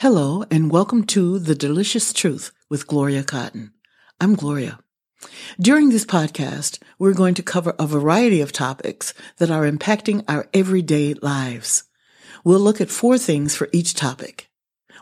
Hello, 0.00 0.44
and 0.50 0.72
welcome 0.72 1.04
to 1.06 1.38
The 1.38 1.54
Delicious 1.54 2.12
Truth 2.12 2.50
with 2.68 2.88
Gloria 2.88 3.22
Cotton. 3.22 3.72
I'm 4.20 4.34
Gloria. 4.34 4.80
During 5.60 5.90
this 5.90 6.04
podcast, 6.04 6.80
we're 6.98 7.14
going 7.14 7.34
to 7.34 7.44
cover 7.44 7.76
a 7.78 7.86
variety 7.86 8.40
of 8.40 8.50
topics 8.50 9.14
that 9.38 9.52
are 9.52 9.70
impacting 9.70 10.24
our 10.26 10.48
everyday 10.52 11.14
lives. 11.14 11.84
We'll 12.42 12.58
look 12.58 12.80
at 12.80 12.90
four 12.90 13.18
things 13.18 13.54
for 13.54 13.68
each 13.72 13.94
topic. 13.94 14.50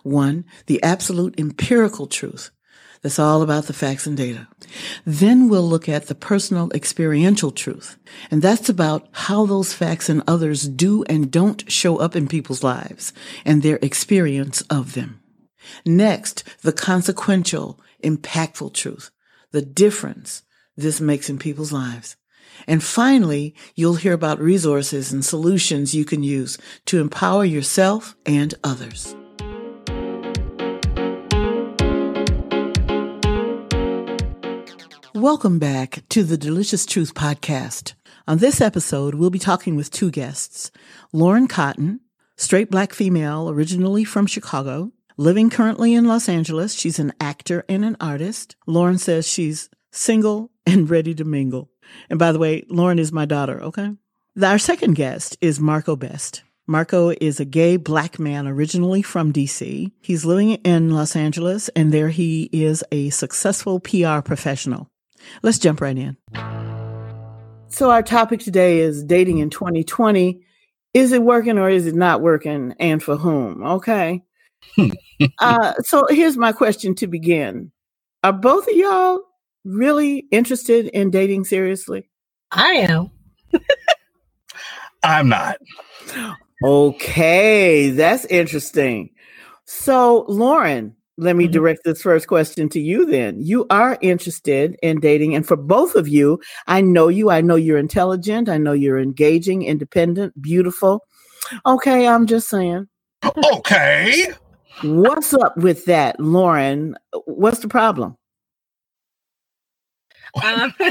One, 0.02 0.44
the 0.66 0.80
absolute 0.82 1.40
empirical 1.40 2.06
truth. 2.06 2.50
That's 3.02 3.18
all 3.18 3.42
about 3.42 3.64
the 3.64 3.72
facts 3.72 4.06
and 4.06 4.16
data. 4.16 4.46
Then 5.04 5.48
we'll 5.48 5.68
look 5.68 5.88
at 5.88 6.06
the 6.06 6.14
personal 6.14 6.70
experiential 6.72 7.50
truth. 7.50 7.96
And 8.30 8.40
that's 8.40 8.68
about 8.68 9.08
how 9.12 9.44
those 9.44 9.74
facts 9.74 10.08
and 10.08 10.22
others 10.26 10.68
do 10.68 11.02
and 11.04 11.30
don't 11.30 11.70
show 11.70 11.96
up 11.96 12.14
in 12.14 12.28
people's 12.28 12.62
lives 12.62 13.12
and 13.44 13.62
their 13.62 13.80
experience 13.82 14.62
of 14.62 14.94
them. 14.94 15.20
Next, 15.84 16.44
the 16.62 16.72
consequential, 16.72 17.80
impactful 18.04 18.74
truth. 18.74 19.10
The 19.50 19.62
difference 19.62 20.42
this 20.76 21.00
makes 21.00 21.28
in 21.28 21.38
people's 21.38 21.72
lives. 21.72 22.16
And 22.68 22.82
finally, 22.82 23.54
you'll 23.74 23.96
hear 23.96 24.12
about 24.12 24.38
resources 24.38 25.12
and 25.12 25.24
solutions 25.24 25.94
you 25.94 26.04
can 26.04 26.22
use 26.22 26.56
to 26.86 27.00
empower 27.00 27.44
yourself 27.44 28.14
and 28.24 28.54
others. 28.62 29.16
Welcome 35.22 35.60
back 35.60 36.02
to 36.08 36.24
the 36.24 36.36
Delicious 36.36 36.84
Truth 36.84 37.14
Podcast. 37.14 37.94
On 38.26 38.38
this 38.38 38.60
episode, 38.60 39.14
we'll 39.14 39.30
be 39.30 39.38
talking 39.38 39.76
with 39.76 39.92
two 39.92 40.10
guests 40.10 40.72
Lorren 41.14 41.48
Cotton, 41.48 42.00
straight 42.36 42.72
black 42.72 42.92
female, 42.92 43.48
originally 43.48 44.02
from 44.02 44.26
Chicago, 44.26 44.90
living 45.16 45.48
currently 45.48 45.94
in 45.94 46.06
Los 46.06 46.28
Angeles. 46.28 46.74
She's 46.74 46.98
an 46.98 47.12
actor 47.20 47.64
and 47.68 47.84
an 47.84 47.96
artist. 48.00 48.56
Lorren 48.66 48.98
says 48.98 49.24
she's 49.24 49.70
single 49.92 50.50
and 50.66 50.90
ready 50.90 51.14
to 51.14 51.22
mingle. 51.22 51.70
And 52.10 52.18
by 52.18 52.32
the 52.32 52.40
way, 52.40 52.62
Lorren 52.62 52.98
is 52.98 53.12
my 53.12 53.24
daughter, 53.24 53.62
okay? 53.62 53.92
Our 54.42 54.58
second 54.58 54.94
guest 54.94 55.38
is 55.40 55.60
Marco 55.60 55.94
Best. 55.94 56.42
Marco 56.66 57.10
is 57.20 57.38
a 57.38 57.44
gay 57.44 57.76
black 57.76 58.18
man 58.18 58.48
originally 58.48 59.02
from 59.02 59.32
DC. 59.32 59.92
He's 60.00 60.24
living 60.24 60.54
in 60.64 60.90
Los 60.90 61.14
Angeles 61.14 61.68
and 61.76 61.92
there 61.92 62.08
he 62.08 62.50
is 62.52 62.82
a 62.90 63.10
successful 63.10 63.78
PR 63.78 64.20
professional. 64.20 64.88
Let's 65.42 65.58
jump 65.58 65.80
right 65.80 65.96
in. 65.96 66.16
So, 67.68 67.90
our 67.90 68.02
topic 68.02 68.40
today 68.40 68.80
is 68.80 69.02
dating 69.02 69.38
in 69.38 69.50
2020. 69.50 70.40
Is 70.94 71.12
it 71.12 71.22
working 71.22 71.58
or 71.58 71.70
is 71.70 71.86
it 71.86 71.94
not 71.94 72.20
working, 72.20 72.74
and 72.78 73.02
for 73.02 73.16
whom? 73.16 73.64
Okay. 73.64 74.22
uh, 75.38 75.72
so, 75.82 76.04
here's 76.10 76.36
my 76.36 76.52
question 76.52 76.94
to 76.96 77.06
begin 77.06 77.72
Are 78.22 78.32
both 78.32 78.68
of 78.68 78.74
y'all 78.74 79.20
really 79.64 80.26
interested 80.30 80.86
in 80.86 81.10
dating 81.10 81.44
seriously? 81.44 82.10
I 82.50 82.72
am. 82.72 83.10
I'm 85.02 85.28
not. 85.28 85.56
Okay, 86.64 87.90
that's 87.90 88.24
interesting. 88.26 89.10
So, 89.64 90.26
Lorren, 90.28 90.94
let 91.22 91.36
me 91.36 91.44
mm-hmm. 91.44 91.52
direct 91.52 91.84
this 91.84 92.02
first 92.02 92.28
question 92.28 92.68
to 92.70 92.80
you 92.80 93.06
then. 93.06 93.40
You 93.40 93.66
are 93.70 93.98
interested 94.00 94.76
in 94.82 95.00
dating. 95.00 95.34
And 95.34 95.46
for 95.46 95.56
both 95.56 95.94
of 95.94 96.08
you, 96.08 96.40
I 96.66 96.80
know 96.80 97.08
you. 97.08 97.30
I 97.30 97.40
know 97.40 97.56
you're 97.56 97.78
intelligent. 97.78 98.48
I 98.48 98.58
know 98.58 98.72
you're 98.72 98.98
engaging, 98.98 99.62
independent, 99.62 100.40
beautiful. 100.40 101.04
Okay, 101.66 102.06
I'm 102.06 102.26
just 102.26 102.48
saying. 102.48 102.88
Okay. 103.54 104.28
What's 104.82 105.32
up 105.34 105.56
with 105.56 105.84
that, 105.86 106.18
Lorren? 106.18 106.94
What's 107.26 107.60
the 107.60 107.68
problem? 107.68 108.16
Um. 110.42 110.74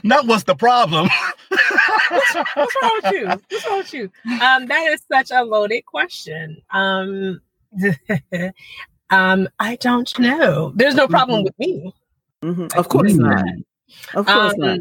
Not 0.02 0.26
what's 0.26 0.44
the 0.44 0.54
problem. 0.54 1.08
what's, 1.48 2.34
what's, 2.54 2.76
wrong 2.82 3.00
with 3.02 3.12
you? 3.12 3.26
What's 3.50 3.66
wrong 3.66 3.78
with 3.78 3.94
you? 3.94 4.10
Um, 4.40 4.66
that 4.66 4.88
is 4.92 5.02
such 5.10 5.30
a 5.30 5.44
loaded 5.44 5.84
question. 5.84 6.62
Um, 6.70 7.40
um, 9.10 9.48
I 9.58 9.76
don't 9.76 10.18
know. 10.18 10.72
There's 10.74 10.94
no 10.94 11.08
problem 11.08 11.38
mm-hmm. 11.38 11.44
with 11.44 11.58
me. 11.58 11.94
Mm-hmm. 12.42 12.78
Of 12.78 12.88
course 12.88 13.14
not. 13.14 13.44
Of 14.14 14.26
course 14.26 14.54
um, 14.54 14.58
not. 14.58 14.78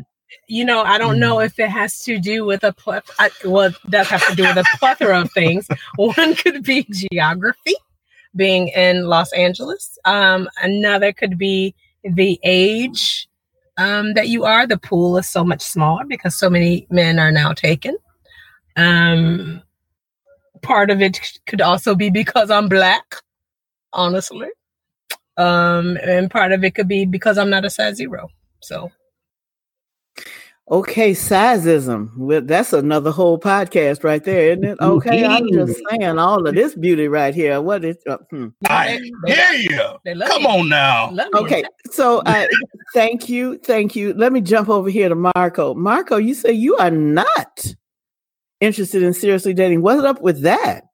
You 0.47 0.63
know, 0.63 0.81
I 0.81 0.97
don't 0.97 1.19
know 1.19 1.37
mm-hmm. 1.37 1.45
if 1.45 1.59
it 1.59 1.69
has 1.69 2.03
to 2.03 2.19
do 2.19 2.45
with 2.45 2.63
a 2.63 2.73
plethora. 2.73 3.29
Well, 3.45 3.65
it 3.67 3.75
does 3.89 4.07
have 4.09 4.27
to 4.27 4.35
do 4.35 4.43
with 4.43 4.57
a 4.57 4.65
plethora 4.77 5.21
of 5.21 5.31
things. 5.31 5.67
One 5.95 6.35
could 6.35 6.63
be 6.63 6.87
geography, 6.91 7.75
being 8.35 8.69
in 8.69 9.05
Los 9.05 9.33
Angeles. 9.33 9.97
Um, 10.05 10.47
another 10.61 11.13
could 11.13 11.37
be 11.37 11.73
the 12.03 12.39
age 12.43 13.27
um, 13.77 14.13
that 14.13 14.27
you 14.27 14.45
are. 14.45 14.67
The 14.67 14.77
pool 14.77 15.17
is 15.17 15.27
so 15.27 15.43
much 15.43 15.61
smaller 15.61 16.05
because 16.05 16.35
so 16.35 16.49
many 16.49 16.85
men 16.91 17.17
are 17.17 17.31
now 17.31 17.53
taken. 17.53 17.97
Um, 18.75 19.63
part 20.61 20.89
of 20.89 21.01
it 21.01 21.19
could 21.47 21.61
also 21.61 21.95
be 21.95 22.09
because 22.09 22.49
I'm 22.49 22.69
black, 22.69 23.15
honestly. 23.93 24.47
Um, 25.37 25.97
and 26.03 26.29
part 26.29 26.51
of 26.51 26.63
it 26.63 26.75
could 26.75 26.87
be 26.87 27.05
because 27.05 27.37
I'm 27.37 27.49
not 27.49 27.65
a 27.65 27.69
size 27.69 27.95
zero. 27.95 28.29
So 28.59 28.91
Okay, 30.71 31.13
sizeism. 31.13 32.15
Well, 32.15 32.41
that's 32.41 32.73
another 32.73 33.09
whole 33.09 33.39
podcast 33.39 34.03
right 34.03 34.23
there, 34.23 34.51
isn't 34.51 34.63
it? 34.63 34.77
Okay, 34.79 35.25
I'm 35.25 35.51
just 35.51 35.81
saying 35.89 36.19
all 36.19 36.45
of 36.45 36.53
this 36.53 36.75
beauty 36.75 37.07
right 37.07 37.33
here. 37.33 37.59
What 37.59 37.83
is? 37.83 37.97
Uh, 38.07 38.17
hmm. 38.29 38.47
I 38.67 38.99
hear 39.25 39.51
you. 39.53 40.25
Come 40.27 40.45
on 40.45 40.69
now. 40.69 41.11
Okay, 41.33 41.63
so 41.89 42.19
uh, 42.19 42.45
thank 42.93 43.27
you, 43.27 43.57
thank 43.57 43.95
you. 43.95 44.13
Let 44.13 44.31
me 44.31 44.41
jump 44.41 44.69
over 44.69 44.91
here 44.91 45.09
to 45.09 45.15
Marco. 45.15 45.73
Marco, 45.73 46.17
you 46.17 46.35
say 46.35 46.51
you 46.51 46.77
are 46.77 46.91
not 46.91 47.65
interested 48.59 49.03
in 49.03 49.13
seriously 49.13 49.53
dating. 49.53 49.81
What's 49.81 50.03
up 50.03 50.21
with 50.21 50.41
that? 50.41 50.85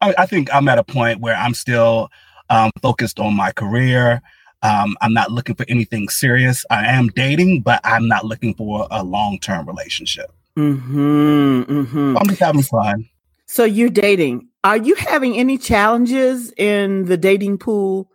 I, 0.00 0.14
I 0.18 0.26
think 0.26 0.52
I'm 0.54 0.68
at 0.68 0.78
a 0.78 0.84
point 0.84 1.20
where 1.20 1.36
I'm 1.36 1.54
still 1.54 2.10
um, 2.50 2.70
focused 2.82 3.18
on 3.18 3.34
my 3.34 3.52
career. 3.52 4.22
Um, 4.62 4.96
I'm 5.00 5.12
not 5.12 5.30
looking 5.30 5.54
for 5.54 5.66
anything 5.68 6.08
serious. 6.08 6.64
I 6.70 6.86
am 6.86 7.08
dating, 7.08 7.62
but 7.62 7.80
I'm 7.84 8.08
not 8.08 8.24
looking 8.24 8.54
for 8.54 8.86
a 8.90 9.02
long 9.02 9.38
term 9.38 9.66
relationship. 9.66 10.30
Mm-hmm, 10.56 11.62
mm-hmm. 11.62 12.16
I'm 12.16 12.26
just 12.26 12.40
having 12.40 12.62
fun. 12.62 13.08
So 13.46 13.64
you're 13.64 13.90
dating. 13.90 14.48
Are 14.64 14.76
you 14.76 14.94
having 14.96 15.36
any 15.36 15.58
challenges 15.58 16.52
in 16.56 17.04
the 17.04 17.16
dating 17.16 17.58
pool 17.58 18.10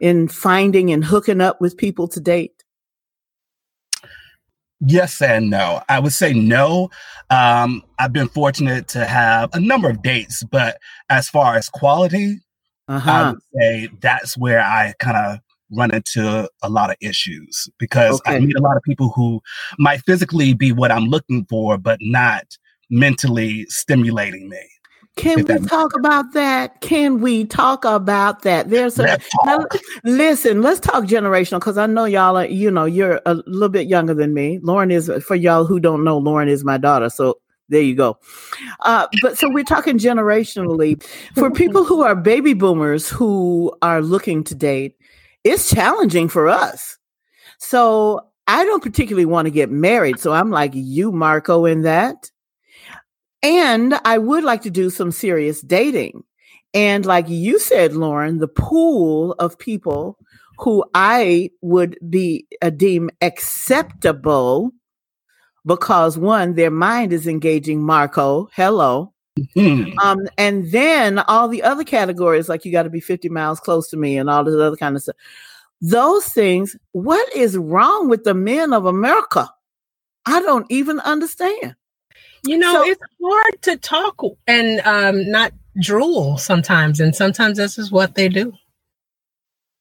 in 0.00 0.28
finding 0.28 0.92
and 0.92 1.04
hooking 1.04 1.40
up 1.40 1.60
with 1.60 1.76
people 1.76 2.08
to 2.08 2.20
date? 2.20 2.53
Yes 4.86 5.20
and 5.22 5.50
no. 5.50 5.82
I 5.88 5.98
would 5.98 6.12
say 6.12 6.32
no. 6.32 6.90
Um, 7.30 7.82
I've 7.98 8.12
been 8.12 8.28
fortunate 8.28 8.88
to 8.88 9.04
have 9.04 9.50
a 9.54 9.60
number 9.60 9.88
of 9.88 10.02
dates, 10.02 10.42
but 10.44 10.78
as 11.08 11.28
far 11.28 11.56
as 11.56 11.68
quality, 11.68 12.40
uh-huh. 12.88 13.10
I 13.10 13.30
would 13.30 13.40
say 13.58 13.88
that's 14.00 14.36
where 14.36 14.60
I 14.60 14.94
kind 14.98 15.16
of 15.16 15.38
run 15.70 15.94
into 15.94 16.48
a 16.62 16.68
lot 16.68 16.90
of 16.90 16.96
issues 17.00 17.68
because 17.78 18.20
okay. 18.20 18.36
I 18.36 18.40
meet 18.40 18.56
a 18.56 18.60
lot 18.60 18.76
of 18.76 18.82
people 18.82 19.10
who 19.10 19.40
might 19.78 20.02
physically 20.04 20.54
be 20.54 20.72
what 20.72 20.92
I'm 20.92 21.06
looking 21.06 21.46
for, 21.48 21.78
but 21.78 21.98
not 22.00 22.44
mentally 22.90 23.64
stimulating 23.68 24.48
me. 24.48 24.62
Can 25.16 25.44
we 25.44 25.58
talk 25.66 25.94
about 25.96 26.32
that? 26.32 26.80
Can 26.80 27.20
we 27.20 27.44
talk 27.44 27.84
about 27.84 28.42
that? 28.42 28.68
There's 28.68 28.98
a 28.98 29.18
now, 29.44 29.64
listen. 30.02 30.60
Let's 30.60 30.80
talk 30.80 31.04
generational 31.04 31.60
because 31.60 31.78
I 31.78 31.86
know 31.86 32.04
y'all 32.04 32.36
are. 32.36 32.46
You 32.46 32.70
know, 32.70 32.84
you're 32.84 33.20
a 33.24 33.34
little 33.34 33.68
bit 33.68 33.86
younger 33.86 34.14
than 34.14 34.34
me. 34.34 34.58
Lorren 34.58 34.90
is 34.90 35.10
for 35.24 35.36
y'all 35.36 35.64
who 35.64 35.78
don't 35.78 36.02
know. 36.02 36.20
Lorren 36.20 36.48
is 36.48 36.64
my 36.64 36.78
daughter, 36.78 37.08
so 37.10 37.38
there 37.68 37.80
you 37.80 37.94
go. 37.94 38.18
Uh, 38.80 39.06
but 39.22 39.38
so 39.38 39.48
we're 39.48 39.64
talking 39.64 39.98
generationally 39.98 41.02
for 41.34 41.50
people 41.50 41.84
who 41.84 42.02
are 42.02 42.16
baby 42.16 42.52
boomers 42.52 43.08
who 43.08 43.72
are 43.82 44.02
looking 44.02 44.42
to 44.44 44.54
date. 44.54 44.96
It's 45.44 45.70
challenging 45.70 46.28
for 46.28 46.48
us. 46.48 46.98
So 47.58 48.20
I 48.46 48.64
don't 48.64 48.82
particularly 48.82 49.26
want 49.26 49.46
to 49.46 49.50
get 49.50 49.70
married. 49.70 50.18
So 50.18 50.32
I'm 50.32 50.50
like 50.50 50.72
you, 50.74 51.12
Marco, 51.12 51.64
in 51.64 51.82
that. 51.82 52.30
And 53.44 54.00
I 54.06 54.16
would 54.16 54.42
like 54.42 54.62
to 54.62 54.70
do 54.70 54.88
some 54.88 55.12
serious 55.12 55.60
dating. 55.60 56.24
And 56.72 57.04
like 57.04 57.28
you 57.28 57.58
said, 57.60 57.92
Lorren, 57.92 58.40
the 58.40 58.48
pool 58.48 59.32
of 59.32 59.58
people 59.58 60.18
who 60.58 60.82
I 60.94 61.50
would 61.60 61.98
be 62.08 62.46
uh, 62.62 62.70
deem 62.70 63.10
acceptable 63.20 64.70
because 65.66 66.16
one, 66.16 66.54
their 66.54 66.70
mind 66.70 67.12
is 67.12 67.26
engaging 67.26 67.82
Marco. 67.82 68.48
Hello. 68.54 69.12
Mm-hmm. 69.38 69.98
Um, 69.98 70.20
and 70.38 70.70
then 70.72 71.18
all 71.18 71.48
the 71.48 71.62
other 71.62 71.84
categories, 71.84 72.48
like 72.48 72.64
you 72.64 72.72
got 72.72 72.84
to 72.84 72.90
be 72.90 73.00
50 73.00 73.28
miles 73.28 73.60
close 73.60 73.90
to 73.90 73.98
me 73.98 74.16
and 74.16 74.30
all 74.30 74.42
this 74.42 74.54
other 74.54 74.76
kind 74.76 74.96
of 74.96 75.02
stuff. 75.02 75.16
Those 75.82 76.26
things, 76.28 76.76
what 76.92 77.30
is 77.36 77.58
wrong 77.58 78.08
with 78.08 78.24
the 78.24 78.34
men 78.34 78.72
of 78.72 78.86
America? 78.86 79.50
I 80.24 80.40
don't 80.40 80.66
even 80.70 80.98
understand. 81.00 81.76
You 82.46 82.58
know, 82.58 82.72
so, 82.72 82.90
it's 82.90 83.02
hard 83.22 83.62
to 83.62 83.76
talk 83.78 84.22
and 84.46 84.80
um, 84.80 85.30
not 85.30 85.52
drool 85.80 86.36
sometimes, 86.36 87.00
and 87.00 87.14
sometimes 87.14 87.56
this 87.56 87.78
is 87.78 87.90
what 87.90 88.14
they 88.14 88.28
do. 88.28 88.52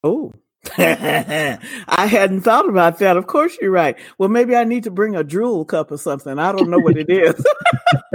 Oh, 0.04 0.34
I 0.78 1.60
hadn't 1.90 2.42
thought 2.42 2.70
about 2.70 3.00
that. 3.00 3.18
Of 3.18 3.28
course, 3.28 3.58
you're 3.62 3.70
right. 3.70 3.98
Well, 4.18 4.30
maybe 4.30 4.56
I 4.56 4.64
need 4.64 4.84
to 4.86 4.92
bring 4.92 5.14
a 5.14 5.24
drool 5.24 5.66
cup 5.66 5.92
or 5.92 5.98
something. 5.98 6.40
I 6.40 6.54
don't 6.54 6.70
know 6.70 6.80
what 6.80 6.98
it 6.98 7.10
is 7.10 7.46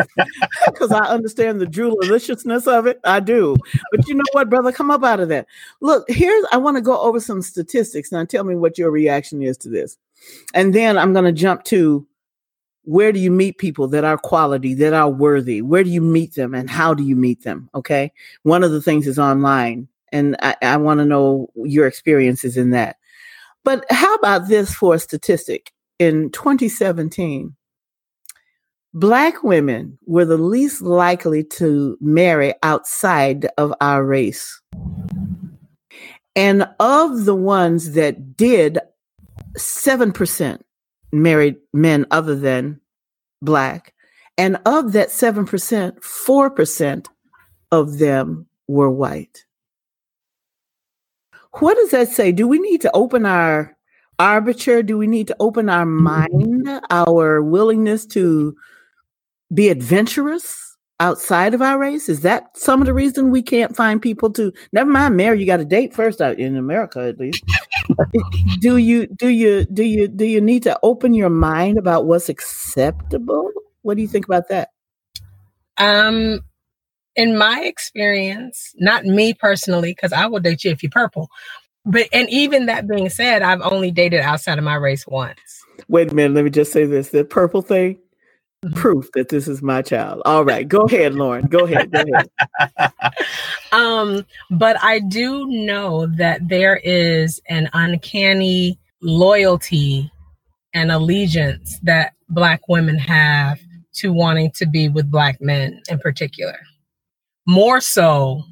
because 0.66 0.90
I 0.90 1.04
understand 1.08 1.60
the 1.60 1.66
droolishness 1.66 2.66
of 2.66 2.86
it. 2.86 3.00
I 3.04 3.20
do. 3.20 3.54
But 3.92 4.08
you 4.08 4.14
know 4.14 4.24
what, 4.32 4.48
brother? 4.48 4.72
Come 4.72 4.90
up 4.90 5.04
out 5.04 5.20
of 5.20 5.28
that. 5.28 5.46
Look, 5.82 6.06
here's, 6.08 6.44
I 6.50 6.56
want 6.56 6.78
to 6.78 6.82
go 6.82 6.98
over 6.98 7.20
some 7.20 7.42
statistics. 7.42 8.10
Now, 8.12 8.24
tell 8.24 8.44
me 8.44 8.56
what 8.56 8.78
your 8.78 8.90
reaction 8.90 9.42
is 9.42 9.58
to 9.58 9.68
this. 9.68 9.98
And 10.54 10.74
then 10.74 10.96
I'm 10.96 11.12
going 11.12 11.26
to 11.26 11.32
jump 11.32 11.64
to 11.64 12.06
where 12.88 13.12
do 13.12 13.20
you 13.20 13.30
meet 13.30 13.58
people 13.58 13.86
that 13.86 14.02
are 14.02 14.16
quality, 14.16 14.72
that 14.72 14.94
are 14.94 15.10
worthy? 15.10 15.60
Where 15.60 15.84
do 15.84 15.90
you 15.90 16.00
meet 16.00 16.36
them 16.36 16.54
and 16.54 16.70
how 16.70 16.94
do 16.94 17.02
you 17.02 17.14
meet 17.14 17.42
them? 17.42 17.68
Okay. 17.74 18.10
One 18.44 18.64
of 18.64 18.70
the 18.70 18.80
things 18.80 19.06
is 19.06 19.18
online 19.18 19.88
and 20.10 20.36
I, 20.40 20.56
I 20.62 20.78
want 20.78 21.00
to 21.00 21.04
know 21.04 21.50
your 21.54 21.86
experiences 21.86 22.56
in 22.56 22.70
that. 22.70 22.96
But 23.62 23.84
how 23.90 24.14
about 24.14 24.48
this 24.48 24.72
for 24.72 24.94
a 24.94 24.98
statistic? 24.98 25.70
In 25.98 26.30
2017, 26.30 27.54
Black 28.94 29.42
women 29.42 29.98
were 30.06 30.24
the 30.24 30.38
least 30.38 30.80
likely 30.80 31.44
to 31.44 31.98
marry 32.00 32.54
outside 32.62 33.48
of 33.58 33.74
our 33.82 34.02
race. 34.02 34.62
And 36.34 36.66
of 36.80 37.26
the 37.26 37.34
ones 37.34 37.92
that 37.92 38.34
did, 38.34 38.78
7% 39.58 40.60
married 41.12 41.56
men 41.72 42.06
other 42.10 42.34
than 42.34 42.80
Black. 43.42 43.94
And 44.36 44.58
of 44.66 44.92
that 44.92 45.08
7%, 45.08 46.00
4% 46.00 47.06
of 47.72 47.98
them 47.98 48.46
were 48.68 48.90
white. 48.90 49.44
What 51.54 51.76
does 51.76 51.90
that 51.90 52.08
say? 52.08 52.32
Do 52.32 52.46
we 52.46 52.58
need 52.58 52.80
to 52.82 52.90
open 52.94 53.26
our 53.26 53.76
arbiter? 54.18 54.82
Do 54.82 54.98
we 54.98 55.06
need 55.06 55.26
to 55.28 55.36
open 55.40 55.68
our 55.68 55.84
mm-hmm. 55.84 56.02
mind, 56.02 56.80
our 56.90 57.42
willingness 57.42 58.06
to 58.06 58.56
be 59.52 59.68
adventurous 59.68 60.67
outside 61.00 61.54
of 61.54 61.62
our 61.62 61.78
race? 61.78 62.08
Is 62.08 62.20
that 62.20 62.56
some 62.56 62.80
of 62.80 62.86
the 62.86 62.94
reason 62.94 63.30
we 63.30 63.42
can't 63.42 63.76
find 63.76 64.00
people 64.00 64.30
to 64.32 64.52
never 64.72 64.90
mind 64.90 65.16
marry? 65.16 65.40
You 65.40 65.46
got 65.46 65.58
to 65.58 65.64
date 65.64 65.94
first 65.94 66.20
out 66.20 66.38
in 66.38 66.56
America, 66.56 67.00
at 67.00 67.18
least. 67.18 67.42
do 68.60 68.76
you 68.76 69.06
do 69.06 69.28
you 69.28 69.64
do 69.66 69.82
you 69.82 70.08
do 70.08 70.24
you 70.24 70.40
need 70.40 70.62
to 70.64 70.78
open 70.82 71.14
your 71.14 71.30
mind 71.30 71.78
about 71.78 72.06
what's 72.06 72.28
acceptable? 72.28 73.50
What 73.82 73.96
do 73.96 74.02
you 74.02 74.08
think 74.08 74.26
about 74.26 74.48
that? 74.48 74.70
Um, 75.78 76.40
in 77.16 77.36
my 77.36 77.62
experience, 77.64 78.74
not 78.76 79.04
me 79.04 79.34
personally, 79.34 79.92
because 79.92 80.12
I 80.12 80.26
will 80.26 80.40
date 80.40 80.64
you 80.64 80.70
if 80.70 80.82
you're 80.82 80.90
purple. 80.90 81.28
But 81.84 82.08
and 82.12 82.28
even 82.28 82.66
that 82.66 82.88
being 82.88 83.08
said, 83.08 83.42
I've 83.42 83.62
only 83.62 83.90
dated 83.90 84.20
outside 84.20 84.58
of 84.58 84.64
my 84.64 84.74
race 84.74 85.06
once. 85.06 85.64
Wait 85.88 86.10
a 86.10 86.14
minute, 86.14 86.34
let 86.34 86.44
me 86.44 86.50
just 86.50 86.72
say 86.72 86.84
this. 86.84 87.10
The 87.10 87.24
purple 87.24 87.62
thing. 87.62 87.98
Proof 88.74 89.08
that 89.12 89.28
this 89.28 89.46
is 89.46 89.62
my 89.62 89.82
child. 89.82 90.22
All 90.24 90.44
right, 90.44 90.66
go 90.66 90.80
ahead, 90.82 91.12
Lorren. 91.12 91.48
Go 91.48 91.64
ahead. 91.64 91.92
Go 91.92 92.02
ahead. 92.12 92.92
um, 93.72 94.26
but 94.50 94.82
I 94.82 94.98
do 94.98 95.46
know 95.46 96.06
that 96.16 96.48
there 96.48 96.80
is 96.82 97.40
an 97.48 97.70
uncanny 97.72 98.78
loyalty 99.00 100.10
and 100.74 100.90
allegiance 100.90 101.78
that 101.84 102.14
black 102.28 102.68
women 102.68 102.98
have 102.98 103.60
to 103.94 104.12
wanting 104.12 104.50
to 104.52 104.66
be 104.66 104.88
with 104.88 105.10
black 105.10 105.40
men 105.40 105.80
in 105.88 105.98
particular 105.98 106.58
more 107.48 107.80
so 107.80 108.42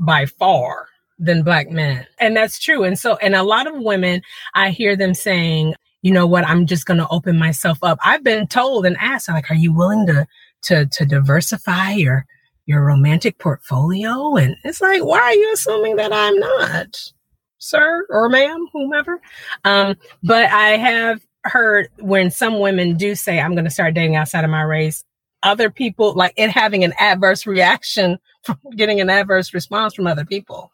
by 0.00 0.24
far 0.24 0.88
than 1.18 1.42
black 1.42 1.70
men. 1.70 2.06
And 2.18 2.34
that's 2.34 2.58
true. 2.58 2.84
And 2.84 2.98
so, 2.98 3.16
and 3.16 3.34
a 3.34 3.42
lot 3.42 3.66
of 3.66 3.74
women, 3.76 4.22
I 4.54 4.70
hear 4.70 4.96
them 4.96 5.12
saying, 5.12 5.74
you 6.06 6.12
know 6.12 6.24
what, 6.24 6.46
I'm 6.46 6.66
just 6.66 6.86
going 6.86 6.98
to 6.98 7.08
open 7.08 7.36
myself 7.36 7.78
up. 7.82 7.98
I've 8.04 8.22
been 8.22 8.46
told 8.46 8.86
and 8.86 8.96
asked, 9.00 9.28
like, 9.28 9.50
are 9.50 9.56
you 9.56 9.72
willing 9.72 10.06
to, 10.06 10.24
to, 10.66 10.86
to 10.86 11.04
diversify 11.04 11.94
your, 11.94 12.26
your 12.64 12.84
romantic 12.84 13.38
portfolio? 13.38 14.36
And 14.36 14.54
it's 14.62 14.80
like, 14.80 15.04
why 15.04 15.18
are 15.18 15.34
you 15.34 15.52
assuming 15.52 15.96
that 15.96 16.12
I'm 16.12 16.38
not, 16.38 17.12
sir 17.58 18.06
or 18.08 18.28
ma'am, 18.28 18.68
whomever? 18.72 19.20
Um, 19.64 19.96
but 20.22 20.44
I 20.44 20.76
have 20.76 21.26
heard 21.42 21.88
when 21.98 22.30
some 22.30 22.60
women 22.60 22.96
do 22.96 23.16
say, 23.16 23.40
I'm 23.40 23.54
going 23.54 23.64
to 23.64 23.70
start 23.70 23.94
dating 23.94 24.14
outside 24.14 24.44
of 24.44 24.50
my 24.50 24.62
race, 24.62 25.02
other 25.42 25.70
people, 25.70 26.14
like 26.14 26.34
it 26.36 26.50
having 26.50 26.84
an 26.84 26.92
adverse 27.00 27.48
reaction 27.48 28.20
from 28.44 28.60
getting 28.76 29.00
an 29.00 29.10
adverse 29.10 29.52
response 29.52 29.94
from 29.94 30.06
other 30.06 30.24
people. 30.24 30.70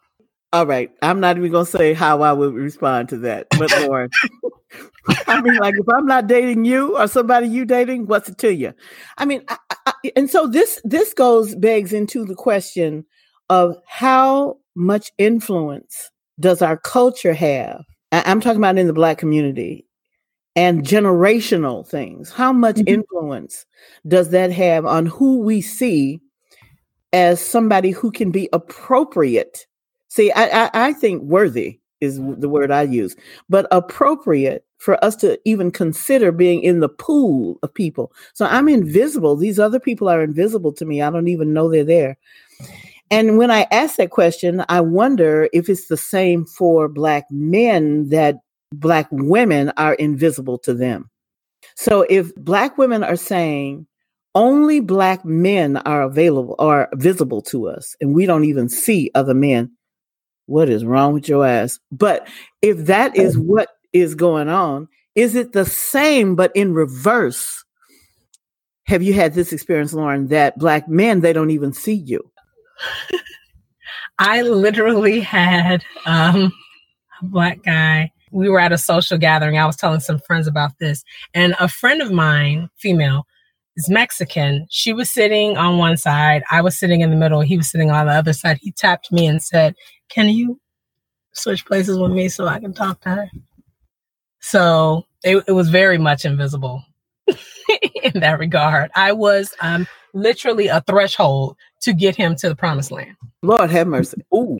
All 0.51 0.67
right. 0.67 0.91
I'm 1.01 1.19
not 1.19 1.37
even 1.37 1.49
going 1.49 1.65
to 1.65 1.71
say 1.71 1.93
how 1.95 2.21
I 2.21 2.33
would 2.33 2.53
respond 2.53 3.09
to 3.09 3.17
that. 3.17 3.47
But 3.57 3.71
Lorren, 3.71 4.11
I 5.27 5.41
mean, 5.41 5.55
like 5.57 5.75
if 5.77 5.87
I'm 5.89 6.05
not 6.05 6.27
dating 6.27 6.65
you 6.65 6.97
or 6.97 7.07
somebody 7.07 7.47
you 7.47 7.65
dating, 7.65 8.07
what's 8.07 8.29
it 8.29 8.37
to 8.39 8.53
you? 8.53 8.73
I 9.17 9.25
mean, 9.25 9.43
I, 9.49 9.57
I, 9.85 9.93
and 10.15 10.29
so 10.29 10.47
this 10.47 10.81
this 10.83 11.13
goes 11.13 11.55
begs 11.55 11.93
into 11.93 12.25
the 12.25 12.35
question 12.35 13.05
of 13.49 13.75
how 13.85 14.57
much 14.75 15.11
influence 15.17 16.09
does 16.39 16.61
our 16.61 16.77
culture 16.77 17.33
have? 17.33 17.83
I'm 18.11 18.41
talking 18.41 18.59
about 18.59 18.77
in 18.77 18.87
the 18.87 18.93
black 18.93 19.17
community 19.17 19.85
and 20.55 20.83
generational 20.83 21.87
things. 21.87 22.31
How 22.31 22.53
much 22.53 22.77
mm-hmm. 22.77 22.95
influence 22.95 23.65
does 24.07 24.29
that 24.29 24.51
have 24.51 24.85
on 24.85 25.05
who 25.05 25.39
we 25.39 25.61
see 25.61 26.21
as 27.11 27.41
somebody 27.41 27.91
who 27.91 28.11
can 28.11 28.31
be 28.31 28.49
appropriate? 28.53 29.65
See, 30.09 30.31
I, 30.31 30.65
I, 30.65 30.69
I 30.73 30.93
think 30.93 31.23
worthy 31.23 31.79
is 32.01 32.17
the 32.17 32.49
word 32.49 32.69
I 32.69 32.83
use, 32.83 33.15
but 33.49 33.65
appropriate 33.71 34.65
for 34.83 35.01
us 35.03 35.15
to 35.15 35.39
even 35.45 35.71
consider 35.71 36.29
being 36.29 36.61
in 36.61 36.81
the 36.81 36.89
pool 36.89 37.57
of 37.63 37.73
people. 37.73 38.11
So 38.33 38.45
I'm 38.45 38.67
invisible. 38.67 39.37
These 39.37 39.57
other 39.57 39.79
people 39.79 40.09
are 40.09 40.21
invisible 40.21 40.73
to 40.73 40.85
me. 40.85 41.01
I 41.01 41.09
don't 41.09 41.29
even 41.29 41.53
know 41.53 41.69
they're 41.69 41.85
there. 41.85 42.17
And 43.09 43.37
when 43.37 43.49
I 43.49 43.65
ask 43.71 43.95
that 43.95 44.09
question, 44.09 44.65
I 44.67 44.81
wonder 44.81 45.47
if 45.53 45.69
it's 45.69 45.87
the 45.87 45.95
same 45.95 46.45
for 46.45 46.89
Black 46.89 47.23
men 47.31 48.09
that 48.09 48.39
Black 48.73 49.07
women 49.11 49.71
are 49.77 49.93
invisible 49.93 50.57
to 50.59 50.73
them. 50.73 51.09
So 51.75 52.05
if 52.09 52.35
Black 52.35 52.77
women 52.77 53.05
are 53.05 53.15
saying 53.15 53.87
only 54.35 54.81
Black 54.81 55.23
men 55.23 55.77
are 55.77 56.01
available 56.01 56.55
or 56.59 56.89
visible 56.95 57.41
to 57.43 57.69
us, 57.69 57.95
and 58.01 58.13
we 58.13 58.25
don't 58.25 58.43
even 58.43 58.67
see 58.67 59.11
other 59.15 59.33
men, 59.33 59.71
what 60.47 60.67
is 60.67 60.83
wrong 60.83 61.13
with 61.13 61.29
your 61.29 61.45
ass? 61.45 61.79
But 61.89 62.27
if 62.61 62.79
that 62.87 63.15
is 63.15 63.37
oh. 63.37 63.41
what 63.41 63.69
is 63.93 64.15
going 64.15 64.49
on, 64.49 64.87
is 65.15 65.35
it 65.35 65.53
the 65.53 65.65
same 65.65 66.35
but 66.35 66.51
in 66.55 66.73
reverse? 66.73 67.63
Have 68.87 69.03
you 69.03 69.13
had 69.13 69.33
this 69.33 69.53
experience, 69.53 69.93
Lorren, 69.93 70.29
that 70.29 70.57
Black 70.57 70.89
men, 70.89 71.21
they 71.21 71.33
don't 71.33 71.51
even 71.51 71.71
see 71.71 71.93
you? 71.93 72.31
I 74.19 74.41
literally 74.41 75.21
had 75.21 75.83
um, 76.05 76.51
a 77.21 77.25
Black 77.25 77.63
guy 77.63 78.11
we 78.33 78.49
were 78.49 78.59
at 78.59 78.71
a 78.71 78.77
social 78.77 79.17
gathering. 79.17 79.57
I 79.57 79.65
was 79.65 79.75
telling 79.75 79.99
some 79.99 80.19
friends 80.19 80.47
about 80.47 80.79
this, 80.79 81.03
and 81.33 81.55
a 81.59 81.67
friend 81.67 82.01
of 82.01 82.11
mine, 82.11 82.69
female, 82.77 83.25
is 83.77 83.89
Mexican. 83.89 84.67
She 84.69 84.91
was 84.91 85.09
sitting 85.09 85.55
on 85.55 85.77
one 85.77 85.97
side. 85.97 86.43
I 86.51 86.61
was 86.61 86.77
sitting 86.77 87.01
in 87.01 87.11
the 87.11 87.15
middle. 87.15 87.41
He 87.41 87.57
was 87.57 87.69
sitting 87.69 87.91
on 87.91 88.07
the 88.07 88.13
other 88.13 88.33
side. 88.33 88.57
He 88.61 88.71
tapped 88.71 89.11
me 89.11 89.27
and 89.27 89.41
said, 89.41 89.75
Can 90.09 90.29
you 90.29 90.59
switch 91.33 91.65
places 91.65 91.97
with 91.97 92.11
me 92.11 92.27
so 92.27 92.47
I 92.47 92.59
can 92.59 92.73
talk 92.73 93.01
to 93.01 93.09
her? 93.09 93.31
So 94.43 95.05
it, 95.23 95.41
it 95.47 95.53
was 95.53 95.69
very 95.69 95.97
much 95.97 96.25
invisible 96.25 96.83
in 97.27 98.19
that 98.19 98.39
regard. 98.39 98.91
I 98.93 99.13
was 99.13 99.55
um, 99.61 99.87
literally 100.13 100.67
a 100.67 100.81
threshold 100.81 101.55
to 101.81 101.93
get 101.93 102.15
him 102.15 102.35
to 102.35 102.49
the 102.49 102.55
promised 102.55 102.91
land. 102.91 103.15
Lord 103.41 103.71
have 103.71 103.87
mercy. 103.87 104.21
Ooh. 104.35 104.59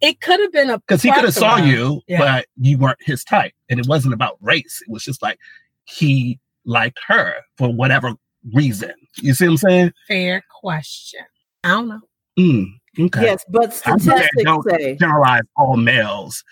It 0.00 0.20
could 0.20 0.38
have 0.38 0.52
been 0.52 0.70
a 0.70 0.78
because 0.78 1.02
he 1.02 1.12
could 1.12 1.24
have 1.24 1.34
saw 1.34 1.56
you, 1.56 2.00
yeah. 2.06 2.18
but 2.18 2.46
you 2.56 2.78
weren't 2.78 2.98
his 3.00 3.24
type, 3.24 3.52
and 3.68 3.80
it 3.80 3.88
wasn't 3.88 4.14
about 4.14 4.38
race. 4.40 4.80
It 4.86 4.90
was 4.90 5.02
just 5.02 5.20
like 5.20 5.38
he 5.84 6.38
liked 6.64 7.00
her 7.08 7.34
for 7.56 7.72
whatever 7.72 8.14
reason. 8.54 8.94
You 9.16 9.34
see 9.34 9.46
what 9.46 9.52
I'm 9.52 9.56
saying? 9.56 9.92
Fair 10.06 10.44
question. 10.60 11.24
I 11.64 11.68
don't 11.70 11.88
know. 11.88 12.00
Mm, 12.38 12.66
okay. 13.00 13.22
Yes, 13.22 13.44
but 13.48 13.72
statistics 13.74 14.44
don't 14.44 14.68
say 14.70 14.94
generalize 14.94 15.42
all 15.56 15.76
males 15.76 16.44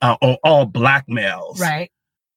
uh, 0.00 0.16
or 0.22 0.38
all 0.44 0.66
black 0.66 1.06
males, 1.08 1.60
right? 1.60 1.90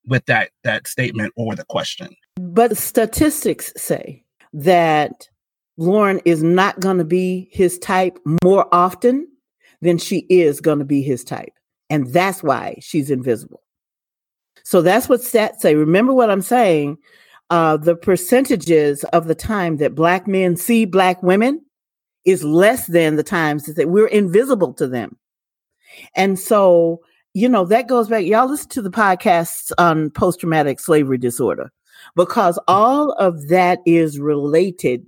With 0.07 0.25
that 0.25 0.51
that 0.63 0.87
statement 0.87 1.33
or 1.35 1.55
the 1.55 1.65
question. 1.65 2.15
But 2.35 2.77
statistics 2.77 3.73
say 3.75 4.23
that 4.53 5.27
Lorren 5.79 6.21
is 6.25 6.41
not 6.41 6.79
going 6.79 6.97
to 6.97 7.05
be 7.05 7.49
his 7.51 7.77
type 7.79 8.17
more 8.43 8.67
often 8.73 9.27
than 9.81 9.97
she 9.97 10.25
is 10.29 10.59
going 10.59 10.79
to 10.79 10.85
be 10.85 11.01
his 11.01 11.23
type. 11.23 11.53
And 11.89 12.11
that's 12.11 12.41
why 12.41 12.77
she's 12.81 13.11
invisible. 13.11 13.61
So 14.63 14.81
that's 14.81 15.07
what 15.07 15.21
stats 15.21 15.59
say. 15.59 15.75
Remember 15.75 16.13
what 16.13 16.29
I'm 16.29 16.41
saying. 16.41 16.97
Uh, 17.49 17.77
the 17.77 17.95
percentages 17.95 19.05
of 19.05 19.27
the 19.27 19.35
time 19.35 19.77
that 19.77 19.95
black 19.95 20.27
men 20.27 20.57
see 20.57 20.83
black 20.83 21.23
women 21.23 21.61
is 22.25 22.43
less 22.43 22.87
than 22.87 23.15
the 23.15 23.23
times 23.23 23.65
that 23.65 23.89
we're 23.89 24.07
invisible 24.07 24.73
to 24.73 24.87
them. 24.87 25.17
And 26.13 26.37
so, 26.37 26.99
you 27.37 27.47
know, 27.47 27.65
that 27.65 27.87
goes 27.87 28.07
back. 28.07 28.25
Y'all 28.25 28.49
listen 28.49 28.69
to 28.69 28.81
the 28.81 28.89
podcasts 28.89 29.71
on 29.77 30.09
post 30.09 30.39
traumatic 30.39 30.79
slavery 30.79 31.19
disorder 31.19 31.71
because 32.15 32.57
mm-hmm. 32.57 32.73
all 32.73 33.11
of 33.11 33.49
that 33.49 33.77
is 33.85 34.19
related. 34.19 35.03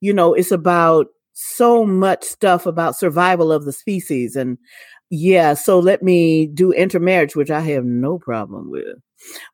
You 0.00 0.12
know, 0.12 0.34
it's 0.34 0.50
about 0.50 1.06
so 1.32 1.86
much 1.86 2.24
stuff 2.24 2.66
about 2.66 2.96
survival 2.96 3.52
of 3.52 3.66
the 3.66 3.72
species. 3.72 4.34
And 4.34 4.58
yeah, 5.10 5.54
so 5.54 5.78
let 5.78 6.02
me 6.02 6.48
do 6.48 6.72
intermarriage, 6.72 7.36
which 7.36 7.52
I 7.52 7.60
have 7.60 7.84
no 7.84 8.18
problem 8.18 8.68
with. 8.68 8.96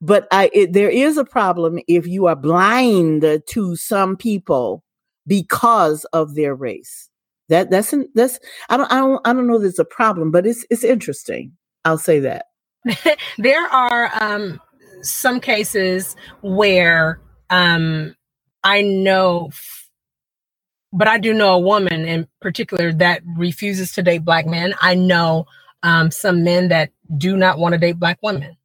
But 0.01 0.27
I, 0.33 0.51
it, 0.55 0.73
there 0.73 0.89
is 0.89 1.19
a 1.19 1.25
problem 1.25 1.81
if 1.87 2.07
you 2.07 2.29
are 2.29 2.37
blind 2.37 3.43
to 3.47 3.77
some 3.77 4.17
people 4.17 4.83
because 5.27 6.07
of 6.15 6.35
their 6.35 6.55
race. 6.55 7.11
That 7.51 7.69
that's 7.69 7.93
an, 7.93 8.09
that's 8.15 8.41
I 8.71 8.79
don't 8.79 8.91
I 8.91 9.01
don't 9.01 9.21
I 9.27 9.35
don't 9.35 9.47
know 9.47 9.59
there's 9.59 9.79
a 9.79 9.85
problem, 9.85 10.31
but 10.31 10.47
it's 10.47 10.65
it's 10.71 10.85
interesting. 10.85 11.53
I'll 11.85 11.99
say 11.99 12.21
that. 12.21 12.47
there 13.39 13.67
are 13.67 14.11
um, 14.21 14.61
some 15.03 15.41
cases 15.41 16.17
where 16.43 17.21
um, 17.49 18.15
I 18.63 18.83
know, 18.83 19.51
but 20.93 21.09
I 21.09 21.19
do 21.19 21.33
know 21.33 21.55
a 21.55 21.59
woman 21.59 22.05
in 22.05 22.29
particular 22.41 22.93
that 22.95 23.23
refuses 23.37 23.93
to 23.93 24.03
date 24.03 24.25
black 24.25 24.47
men. 24.47 24.75
I 24.81 24.95
know 24.95 25.47
um, 25.83 26.11
some 26.11 26.45
men 26.45 26.69
that 26.69 26.91
do 27.17 27.37
not 27.37 27.59
want 27.59 27.73
to 27.73 27.79
date 27.79 27.99
black 27.99 28.19
women. 28.23 28.57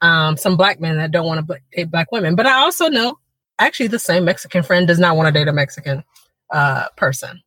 Um, 0.00 0.36
some 0.36 0.56
black 0.56 0.80
men 0.80 0.96
that 0.96 1.10
don't 1.10 1.26
want 1.26 1.46
to 1.46 1.58
date 1.72 1.90
black 1.90 2.10
women. 2.10 2.34
But 2.34 2.46
I 2.46 2.60
also 2.60 2.88
know 2.88 3.18
actually 3.58 3.88
the 3.88 3.98
same 3.98 4.24
Mexican 4.24 4.62
friend 4.62 4.86
does 4.86 4.98
not 4.98 5.16
want 5.16 5.26
to 5.26 5.32
date 5.32 5.48
a 5.48 5.52
Mexican 5.52 6.04
uh, 6.50 6.86
person 6.96 7.42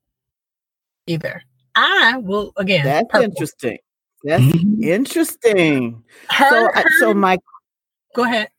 either. 1.08 1.42
I 1.76 2.18
will 2.18 2.54
again. 2.58 2.86
That's 2.86 3.08
purple. 3.10 3.26
interesting. 3.26 3.78
That's 4.24 4.44
mm-hmm. 4.44 4.84
interesting. 4.84 6.04
Her, 6.30 6.50
so, 6.50 6.82
her, 6.82 6.90
so 7.00 7.14
my. 7.14 7.38
Go 8.16 8.24
ahead. 8.24 8.50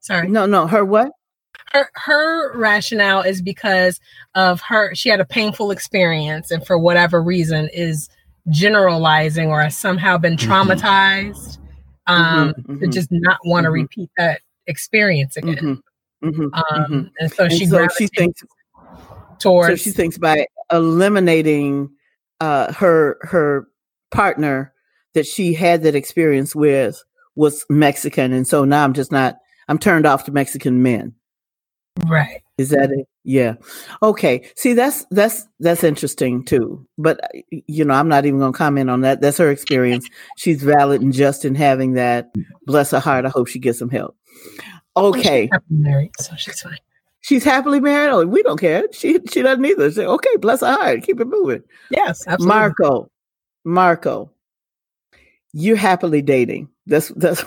Sorry. 0.00 0.28
No, 0.28 0.46
no. 0.46 0.66
Her 0.66 0.84
what? 0.84 1.12
Her 1.72 1.88
her 1.94 2.58
rationale 2.58 3.22
is 3.22 3.40
because 3.40 4.00
of 4.34 4.60
her. 4.62 4.94
She 4.94 5.08
had 5.08 5.20
a 5.20 5.24
painful 5.24 5.70
experience, 5.70 6.50
and 6.50 6.66
for 6.66 6.78
whatever 6.78 7.22
reason, 7.22 7.68
is 7.72 8.08
generalizing 8.48 9.48
or 9.48 9.62
has 9.62 9.76
somehow 9.76 10.18
been 10.18 10.36
mm-hmm. 10.36 10.50
traumatized. 10.50 11.58
Mm-hmm. 12.08 12.12
Um, 12.12 12.54
mm-hmm, 12.54 12.78
to 12.80 12.86
just 12.88 13.08
not 13.12 13.38
want 13.44 13.64
to 13.64 13.68
mm-hmm. 13.68 13.82
repeat 13.82 14.10
that 14.16 14.40
experience 14.66 15.36
again. 15.36 15.80
Mm-hmm. 16.24 16.46
Um, 16.54 17.10
and 17.20 17.32
so 17.32 17.48
she 17.48 17.66
so 17.66 17.86
she 17.96 18.08
thinks 18.08 18.42
towards. 19.38 19.68
So 19.68 19.76
she 19.76 19.90
thinks 19.90 20.18
by 20.18 20.46
eliminating 20.72 21.90
uh, 22.40 22.72
her 22.72 23.18
her 23.22 23.68
partner 24.10 24.72
that 25.14 25.26
she 25.26 25.54
had 25.54 25.82
that 25.82 25.94
experience 25.94 26.54
with 26.54 27.02
was 27.36 27.64
Mexican, 27.70 28.32
and 28.32 28.46
so 28.46 28.64
now 28.64 28.84
I'm 28.84 28.94
just 28.94 29.12
not. 29.12 29.36
I'm 29.68 29.78
turned 29.78 30.06
off 30.06 30.24
to 30.24 30.32
Mexican 30.32 30.82
men. 30.82 31.14
Right. 32.06 32.42
Is 32.58 32.70
that 32.70 32.90
it? 32.90 33.06
Yeah. 33.24 33.54
Okay. 34.02 34.48
See, 34.56 34.72
that's 34.74 35.06
that's 35.10 35.46
that's 35.60 35.84
interesting 35.84 36.44
too. 36.44 36.86
But 36.98 37.20
you 37.50 37.84
know, 37.84 37.94
I'm 37.94 38.08
not 38.08 38.26
even 38.26 38.38
going 38.38 38.52
to 38.52 38.58
comment 38.58 38.90
on 38.90 39.00
that. 39.02 39.20
That's 39.20 39.38
her 39.38 39.50
experience. 39.50 40.08
She's 40.36 40.62
valid 40.62 41.02
and 41.02 41.12
just 41.12 41.44
in 41.44 41.54
having 41.54 41.94
that. 41.94 42.34
Bless 42.66 42.90
her 42.90 43.00
heart. 43.00 43.26
I 43.26 43.28
hope 43.28 43.48
she 43.48 43.58
gets 43.58 43.78
some 43.78 43.90
help. 43.90 44.16
Oh, 44.96 45.08
okay. 45.08 45.48
Well, 45.50 45.60
married, 45.70 46.12
so 46.18 46.34
she's 46.36 46.60
fine. 46.60 46.78
She's 47.22 47.44
happily 47.44 47.80
married. 47.80 48.12
Oh, 48.12 48.26
we 48.26 48.42
don't 48.42 48.60
care. 48.60 48.84
She 48.92 49.20
she 49.30 49.42
doesn't 49.42 49.64
either. 49.64 49.90
Say, 49.90 50.06
okay, 50.06 50.36
bless 50.38 50.60
her 50.60 50.72
heart. 50.72 51.02
Keep 51.02 51.20
it 51.20 51.28
moving. 51.28 51.62
Yes, 51.90 52.26
absolutely. 52.26 52.58
Marco, 52.58 53.10
Marco, 53.64 54.32
you're 55.52 55.76
happily 55.76 56.22
dating. 56.22 56.68
That's 56.86 57.08
that's. 57.16 57.44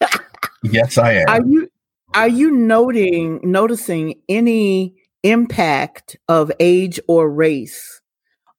yes, 0.62 0.98
I 0.98 1.12
am. 1.14 1.28
Are 1.28 1.46
you 1.46 1.68
are 2.14 2.28
you 2.28 2.50
noting 2.50 3.40
noticing 3.42 4.14
any 4.28 4.94
impact 5.22 6.16
of 6.28 6.52
age 6.60 7.00
or 7.08 7.30
race 7.30 8.00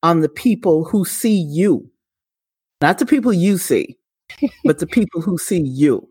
on 0.01 0.21
the 0.21 0.29
people 0.29 0.85
who 0.85 1.05
see 1.05 1.37
you? 1.37 1.89
Not 2.81 2.99
the 2.99 3.05
people 3.05 3.31
you 3.31 3.57
see, 3.57 3.97
but 4.63 4.79
the 4.79 4.87
people 4.87 5.21
who 5.21 5.37
see 5.37 5.61
you. 5.61 6.09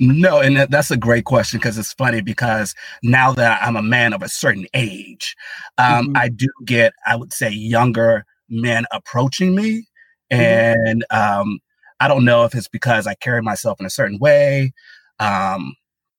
No, 0.00 0.40
and 0.40 0.56
that's 0.56 0.90
a 0.90 0.96
great 0.96 1.24
question 1.24 1.60
because 1.60 1.78
it's 1.78 1.92
funny 1.92 2.22
because 2.22 2.74
now 3.04 3.32
that 3.32 3.62
I'm 3.62 3.76
a 3.76 3.82
man 3.82 4.12
of 4.12 4.22
a 4.22 4.28
certain 4.28 4.66
age, 4.74 5.36
um, 5.78 6.06
mm-hmm. 6.06 6.16
I 6.16 6.28
do 6.28 6.48
get, 6.64 6.92
I 7.06 7.14
would 7.14 7.32
say, 7.32 7.50
younger 7.50 8.24
men 8.48 8.84
approaching 8.90 9.54
me. 9.54 9.86
Mm-hmm. 10.32 10.40
And 10.40 11.04
um, 11.10 11.60
I 12.02 12.08
don't 12.08 12.24
know 12.24 12.42
if 12.42 12.52
it's 12.56 12.66
because 12.66 13.06
I 13.06 13.14
carry 13.14 13.42
myself 13.42 13.78
in 13.78 13.86
a 13.86 13.90
certain 13.90 14.18
way, 14.18 14.72
um, 15.20 15.76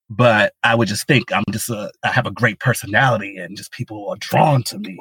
but 0.09 0.53
I 0.63 0.75
would 0.75 0.87
just 0.87 1.05
think 1.07 1.29
I'm 1.33 1.43
just 1.51 1.69
a, 1.69 1.91
I 2.05 2.11
have 2.11 2.25
a 2.25 2.31
great 2.31 2.61
personality 2.61 3.35
and 3.35 3.57
just 3.57 3.73
people 3.73 4.07
are 4.07 4.15
drawn 4.15 4.63
to 4.63 4.79
me 4.79 4.97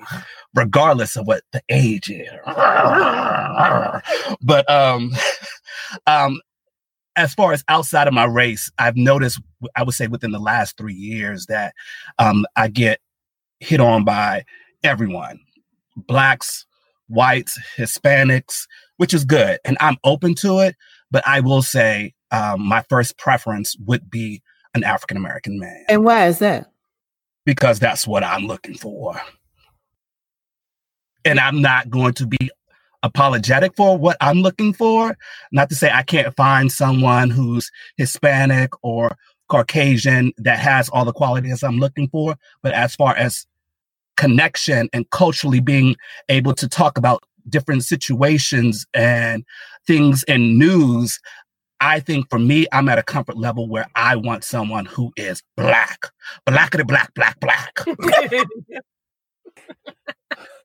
regardless 0.57 1.15
of 1.15 1.25
what 1.29 1.45
the 1.53 1.63
age 1.69 2.11
is. 2.11 2.29
but 4.43 4.69
um, 4.69 5.13
um, 6.09 6.41
as 7.15 7.33
far 7.33 7.53
as 7.53 7.63
outside 7.69 8.09
of 8.09 8.15
my 8.15 8.25
race, 8.25 8.69
I've 8.77 8.97
noticed, 8.97 9.41
I 9.77 9.85
would 9.85 9.95
say 9.95 10.09
within 10.09 10.33
the 10.33 10.41
last 10.41 10.77
three 10.77 10.95
years, 10.95 11.47
that 11.47 11.75
um, 12.19 12.45
I 12.57 12.67
get 12.67 12.99
hit 13.61 13.79
on 13.79 14.05
by 14.05 14.45
everyone 14.83 15.39
blacks, 15.95 16.67
whites, 17.07 17.57
Hispanics, 17.77 18.67
which 19.03 19.13
is 19.13 19.25
good. 19.25 19.59
And 19.65 19.77
I'm 19.81 19.97
open 20.05 20.37
to 20.37 20.61
it. 20.61 20.77
But 21.11 21.27
I 21.27 21.41
will 21.41 21.61
say 21.61 22.15
um, 22.31 22.63
my 22.63 22.85
first 22.89 23.19
preference 23.19 23.75
would 23.85 24.09
be 24.09 24.43
an 24.75 24.85
African 24.85 25.17
American 25.17 25.59
man. 25.59 25.85
And 25.89 26.05
why 26.05 26.29
is 26.29 26.39
that? 26.39 26.71
Because 27.45 27.81
that's 27.81 28.07
what 28.07 28.23
I'm 28.23 28.47
looking 28.47 28.75
for. 28.75 29.21
And 31.25 31.41
I'm 31.41 31.61
not 31.61 31.91
going 31.91 32.13
to 32.15 32.29
be 32.29 32.49
apologetic 33.03 33.75
for 33.75 33.99
what 33.99 34.17
I'm 34.21 34.39
looking 34.39 34.73
for. 34.73 35.19
Not 35.51 35.69
to 35.71 35.75
say 35.75 35.91
I 35.91 36.05
can't 36.05 36.37
find 36.37 36.71
someone 36.71 37.29
who's 37.29 37.73
Hispanic 37.97 38.71
or 38.85 39.17
Caucasian 39.49 40.33
that 40.39 40.61
has 40.61 40.89
all 40.91 41.05
the 41.05 41.13
qualities 41.13 41.65
I'm 41.65 41.81
looking 41.81 42.09
for. 42.09 42.37
But 42.63 42.73
as 42.73 42.95
far 42.95 43.17
as 43.17 43.49
connection 44.17 44.89
and 44.93 45.11
culturally 45.11 45.59
being 45.59 45.97
able 46.29 46.55
to 46.55 46.69
talk 46.69 46.97
about 46.97 47.25
different 47.49 47.85
situations 47.85 48.87
and 48.95 49.45
things 49.87 50.23
and 50.25 50.59
news, 50.59 51.19
I 51.81 52.01
think 52.01 52.31
for 52.31 52.39
me, 52.39 52.67
I'm 52.73 52.89
at 52.89 52.99
a 52.99 53.03
comfort 53.03 53.37
level 53.37 53.69
where 53.69 53.87
I 53.95 54.17
want 54.17 54.45
someone 54.45 54.87
who 54.87 55.13
is 55.17 55.43
black, 55.57 56.07
blackity 56.47 56.87
black, 56.87 57.13
black, 57.15 57.39
black. 57.41 57.81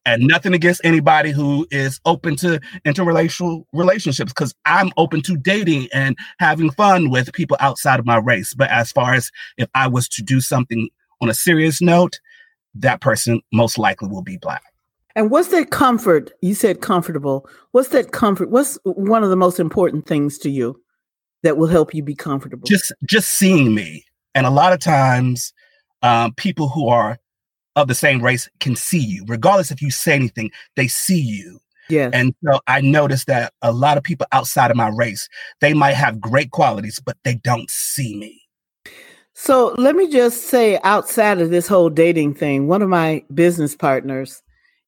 and 0.06 0.26
nothing 0.26 0.54
against 0.54 0.82
anybody 0.84 1.32
who 1.32 1.68
is 1.70 2.00
open 2.06 2.36
to 2.38 2.62
interracial 2.86 3.64
relationships 3.74 4.32
because 4.32 4.54
I'm 4.66 4.92
open 4.96 5.22
to 5.24 5.36
dating 5.36 5.90
and 5.94 6.16
having 6.40 6.72
fun 6.72 7.10
with 7.10 7.34
people 7.34 7.58
outside 7.60 8.00
of 8.00 8.06
my 8.06 8.18
race. 8.18 8.54
But 8.54 8.70
as 8.70 8.92
far 8.92 9.16
as 9.16 9.32
if 9.58 9.68
I 9.76 9.88
was 9.88 10.08
to 10.10 10.24
do 10.24 10.40
something 10.40 10.88
on 11.20 11.30
a 11.30 11.34
serious 11.34 11.82
note, 11.82 12.20
that 12.76 13.02
person 13.02 13.42
most 13.52 13.78
likely 13.78 14.08
will 14.08 14.22
be 14.22 14.38
black. 14.38 14.64
And 15.18 15.32
what's 15.32 15.48
that 15.48 15.72
comfort? 15.72 16.32
You 16.42 16.54
said 16.54 16.80
comfortable. 16.80 17.50
What's 17.72 17.90
that 17.90 18.12
comfort? 18.12 18.52
What's 18.52 18.78
one 18.84 19.24
of 19.24 19.32
the 19.32 19.36
most 19.36 19.60
important 19.60 20.06
things 20.06 20.38
to 20.38 20.50
you 20.52 20.80
that 21.42 21.58
will 21.58 21.66
help 21.66 21.96
you 21.96 22.04
be 22.04 22.14
comfortable? 22.14 22.68
Just 22.68 22.94
just 23.04 23.30
seeing 23.30 23.74
me. 23.74 24.06
And 24.36 24.46
a 24.46 24.52
lot 24.52 24.74
of 24.74 24.80
times 24.80 25.54
um, 26.04 26.36
people 26.36 26.70
who 26.70 26.88
are 26.88 27.18
of 27.76 27.88
the 27.88 27.96
same 27.96 28.22
race 28.22 28.48
can 28.60 28.76
see 28.76 29.00
you, 29.00 29.26
regardless 29.28 29.72
if 29.72 29.82
you 29.82 29.90
say 29.90 30.14
anything, 30.14 30.52
they 30.76 30.88
see 30.88 31.20
you. 31.20 31.60
Yeah. 31.90 32.12
And 32.14 32.36
so 32.46 32.60
I 32.68 32.82
noticed 32.82 33.26
that 33.26 33.54
a 33.64 33.72
lot 33.72 33.98
of 33.98 34.04
people 34.04 34.28
outside 34.32 34.70
of 34.70 34.78
my 34.78 34.90
race, 34.90 35.28
they 35.62 35.74
might 35.74 35.94
have 35.94 36.22
great 36.22 36.52
qualities, 36.52 37.00
but 37.04 37.18
they 37.24 37.36
don't 37.36 37.72
see 37.72 38.16
me. 38.20 38.40
So 39.34 39.74
let 39.80 39.96
me 39.96 40.12
just 40.12 40.44
say 40.44 40.80
outside 40.84 41.42
of 41.42 41.50
this 41.50 41.68
whole 41.68 41.90
dating 41.90 42.36
thing, 42.36 42.68
one 42.68 42.84
of 42.84 42.90
my 42.90 43.24
business 43.34 43.76
partners 43.76 44.44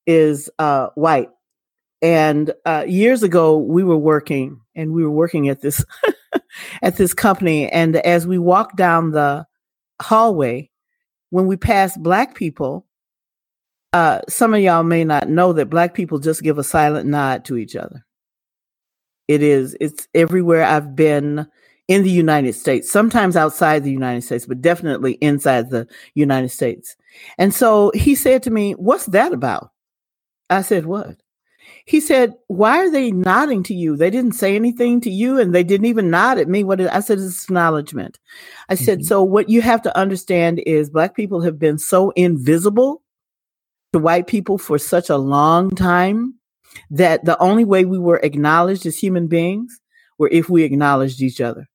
is 0.10 0.50
uh, 0.58 0.88
white. 0.96 1.30
And 2.02 2.52
uh, 2.66 2.86
years 2.88 3.22
ago, 3.22 3.60
we 3.60 3.84
were 3.84 3.98
working 3.98 4.60
and 4.74 4.92
we 4.92 5.04
were 5.04 5.12
working 5.12 5.50
at 5.50 5.62
this 5.62 5.86
at 6.82 6.98
this 6.98 7.14
company. 7.14 7.70
And 7.70 7.96
as 7.98 8.26
we 8.26 8.40
walked 8.40 8.76
down 8.76 9.12
the 9.12 9.46
hallway, 10.02 10.72
when 11.30 11.46
we 11.46 11.58
passed 11.58 12.02
black 12.02 12.34
people, 12.34 12.88
uh, 13.94 14.22
some 14.28 14.54
of 14.56 14.62
y'all 14.62 14.84
may 14.84 15.04
not 15.04 15.30
know 15.30 15.54
that 15.54 15.70
black 15.70 15.94
people 15.94 16.18
just 16.18 16.42
give 16.42 16.58
a 16.58 16.64
silent 16.64 17.08
nod 17.08 17.46
to 17.46 17.58
each 17.58 17.76
other. 17.76 18.04
It 19.28 19.44
is, 19.44 19.78
it's 19.80 20.08
everywhere 20.16 20.64
I've 20.64 20.96
been 20.96 21.46
in 21.88 22.02
the 22.04 22.10
United 22.10 22.54
States, 22.54 22.90
sometimes 22.90 23.36
outside 23.36 23.84
the 23.84 23.92
United 23.92 24.24
States, 24.24 24.48
but 24.48 24.62
definitely 24.62 25.14
inside 25.14 25.70
the 25.70 25.88
United 26.16 26.50
States. 26.50 26.96
And 27.38 27.54
so 27.54 27.92
he 27.94 28.16
said 28.16 28.42
to 28.44 28.52
me, 28.52 28.74
What's 28.74 29.08
that 29.08 29.34
about? 29.34 29.72
I 30.50 30.62
said, 30.62 30.86
What? 30.86 31.18
He 31.86 32.00
said, 32.00 32.34
Why 32.48 32.80
are 32.80 32.92
they 32.92 33.12
nodding 33.12 33.64
to 33.64 33.74
you? 33.74 33.96
They 33.96 34.10
didn't 34.10 34.34
say 34.34 34.56
anything 34.56 35.02
to 35.02 35.10
you 35.10 35.40
and 35.40 35.54
they 35.54 35.64
didn't 35.64 35.88
even 35.88 36.10
nod 36.10 36.38
at 36.38 36.48
me. 36.48 36.64
What 36.64 36.82
I 36.82 37.00
said 37.00 37.18
is 37.18 37.44
acknowledgement. 37.44 38.20
I 38.70 38.76
said, 38.76 39.00
mm-hmm. 39.00 39.06
So 39.06 39.24
what 39.24 39.50
you 39.50 39.62
have 39.62 39.82
to 39.84 39.98
understand 39.98 40.62
is 40.66 40.90
black 40.90 41.16
people 41.16 41.42
have 41.42 41.60
been 41.60 41.78
so 41.78 42.12
invisible 42.12 43.02
to 43.94 44.00
white 44.00 44.28
people 44.28 44.58
for 44.58 44.78
such 44.78 45.10
a 45.10 45.18
long 45.18 45.72
time 45.72 46.36
that 46.92 47.26
the 47.26 47.40
only 47.42 47.66
way 47.66 47.86
we 47.86 47.98
were 47.98 48.20
acknowledged 48.22 48.86
as 48.86 48.98
human 48.98 49.28
beings 49.28 49.80
were 50.18 50.30
if 50.32 50.50
we 50.50 50.64
acknowledged 50.64 51.22
each 51.22 51.42
other. 51.42 51.68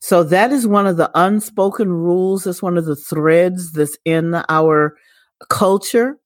So 0.00 0.22
that 0.24 0.52
is 0.52 0.66
one 0.66 0.86
of 0.86 0.96
the 0.96 1.10
unspoken 1.14 1.88
rules. 1.88 2.44
That's 2.44 2.62
one 2.62 2.76
of 2.76 2.84
the 2.84 2.96
threads 2.96 3.72
that's 3.72 3.96
in 4.04 4.34
our 4.48 4.96
culture 5.48 6.18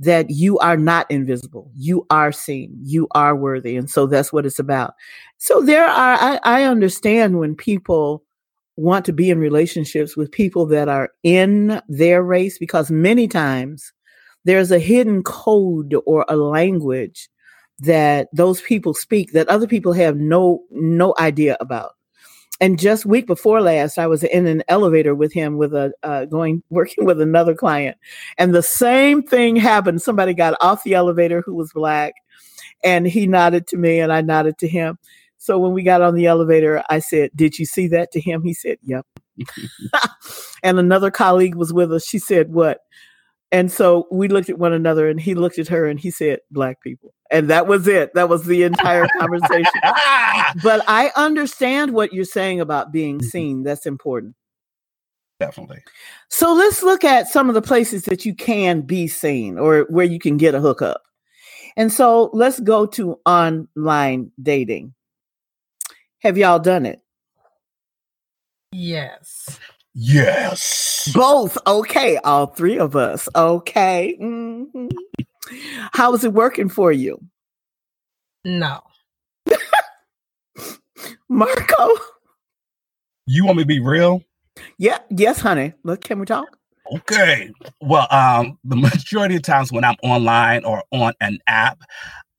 that 0.00 0.30
you 0.30 0.58
are 0.58 0.76
not 0.78 1.10
invisible. 1.10 1.70
You 1.76 2.06
are 2.10 2.32
seen. 2.32 2.76
You 2.82 3.06
are 3.12 3.36
worthy. 3.36 3.76
And 3.76 3.88
so 3.88 4.06
that's 4.06 4.32
what 4.32 4.46
it's 4.46 4.58
about. 4.58 4.94
So 5.38 5.60
there 5.60 5.86
are, 5.86 6.16
I, 6.18 6.40
I 6.42 6.62
understand 6.64 7.38
when 7.38 7.54
people 7.54 8.24
want 8.76 9.04
to 9.04 9.12
be 9.12 9.30
in 9.30 9.38
relationships 9.38 10.16
with 10.16 10.32
people 10.32 10.66
that 10.66 10.88
are 10.88 11.10
in 11.22 11.82
their 11.88 12.22
race 12.22 12.58
because 12.58 12.90
many 12.90 13.28
times 13.28 13.92
there's 14.44 14.70
a 14.70 14.78
hidden 14.78 15.22
code 15.22 15.94
or 16.06 16.24
a 16.28 16.36
language 16.36 17.28
that 17.80 18.28
those 18.32 18.62
people 18.62 18.94
speak 18.94 19.32
that 19.32 19.48
other 19.48 19.66
people 19.66 19.92
have 19.92 20.16
no 20.16 20.62
no 20.70 21.14
idea 21.18 21.56
about 21.60 21.92
and 22.60 22.78
just 22.78 23.06
week 23.06 23.26
before 23.26 23.60
last 23.60 23.98
i 23.98 24.06
was 24.06 24.22
in 24.22 24.46
an 24.46 24.62
elevator 24.68 25.14
with 25.14 25.32
him 25.32 25.56
with 25.56 25.74
a 25.74 25.92
uh, 26.02 26.24
going 26.26 26.62
working 26.70 27.04
with 27.04 27.20
another 27.20 27.54
client. 27.54 27.96
And 28.38 28.54
the 28.54 28.62
same 28.62 29.22
thing 29.22 29.56
happened. 29.56 30.02
Somebody 30.02 30.34
got 30.34 30.56
off 30.60 30.84
the 30.84 30.94
elevator 30.94 31.42
who 31.44 31.54
was 31.54 31.72
black 31.72 32.14
and 32.84 33.06
he 33.06 33.26
nodded 33.26 33.66
to 33.68 33.76
me 33.76 34.00
and 34.00 34.12
i 34.12 34.20
nodded 34.20 34.58
to 34.58 34.68
him. 34.68 34.98
So 35.38 35.58
when 35.58 35.72
we 35.72 35.82
got 35.82 36.02
on 36.02 36.14
the 36.14 36.26
elevator 36.26 36.82
i 36.90 36.98
said 36.98 37.30
did 37.34 37.58
you 37.58 37.64
see 37.66 37.88
that? 37.88 38.12
to 38.12 38.20
him. 38.20 38.42
He 38.42 38.54
said 38.54 38.78
yep. 38.82 39.06
And 40.62 40.78
another 40.78 41.10
colleague 41.10 41.54
was 41.54 41.72
with 41.72 41.92
us. 41.92 42.04
She 42.06 42.18
said 42.18 42.52
what 42.52 42.80
and 43.52 43.70
so 43.70 44.06
we 44.10 44.28
looked 44.28 44.48
at 44.48 44.58
one 44.58 44.72
another 44.72 45.08
and 45.08 45.20
he 45.20 45.34
looked 45.34 45.58
at 45.58 45.68
her 45.68 45.86
and 45.86 45.98
he 45.98 46.10
said, 46.10 46.40
Black 46.50 46.80
people. 46.82 47.12
And 47.30 47.50
that 47.50 47.66
was 47.66 47.88
it. 47.88 48.14
That 48.14 48.28
was 48.28 48.44
the 48.44 48.62
entire 48.62 49.06
conversation. 49.18 49.80
but 50.62 50.82
I 50.86 51.10
understand 51.16 51.92
what 51.92 52.12
you're 52.12 52.24
saying 52.24 52.60
about 52.60 52.92
being 52.92 53.18
mm-hmm. 53.18 53.26
seen. 53.26 53.62
That's 53.62 53.86
important. 53.86 54.34
Definitely. 55.40 55.82
So 56.28 56.52
let's 56.52 56.82
look 56.82 57.02
at 57.02 57.28
some 57.28 57.48
of 57.48 57.54
the 57.54 57.62
places 57.62 58.04
that 58.04 58.24
you 58.24 58.34
can 58.34 58.82
be 58.82 59.08
seen 59.08 59.58
or 59.58 59.86
where 59.88 60.06
you 60.06 60.18
can 60.18 60.36
get 60.36 60.54
a 60.54 60.60
hookup. 60.60 61.02
And 61.76 61.92
so 61.92 62.30
let's 62.32 62.60
go 62.60 62.84
to 62.86 63.18
online 63.24 64.30
dating. 64.40 64.94
Have 66.20 66.36
y'all 66.36 66.58
done 66.58 66.84
it? 66.84 67.00
Yes. 68.72 69.58
Yes. 69.94 71.10
Both. 71.14 71.58
Okay. 71.66 72.16
All 72.18 72.46
three 72.46 72.78
of 72.78 72.96
us. 72.96 73.28
Okay. 73.34 74.16
Mm-hmm. 74.20 74.88
How 75.92 76.14
is 76.14 76.24
it 76.24 76.32
working 76.32 76.68
for 76.68 76.92
you? 76.92 77.20
No. 78.44 78.80
Marco? 81.28 81.88
You 83.26 83.44
want 83.44 83.58
me 83.58 83.64
to 83.64 83.66
be 83.66 83.80
real? 83.80 84.22
Yeah. 84.78 84.98
Yes, 85.10 85.40
honey. 85.40 85.74
Look, 85.82 86.02
can 86.02 86.18
we 86.18 86.26
talk? 86.26 86.56
Okay. 86.92 87.52
Well, 87.80 88.06
um, 88.10 88.58
the 88.64 88.76
majority 88.76 89.36
of 89.36 89.42
times 89.42 89.70
when 89.72 89.84
I'm 89.84 89.96
online 90.02 90.64
or 90.64 90.82
on 90.90 91.12
an 91.20 91.38
app, 91.46 91.82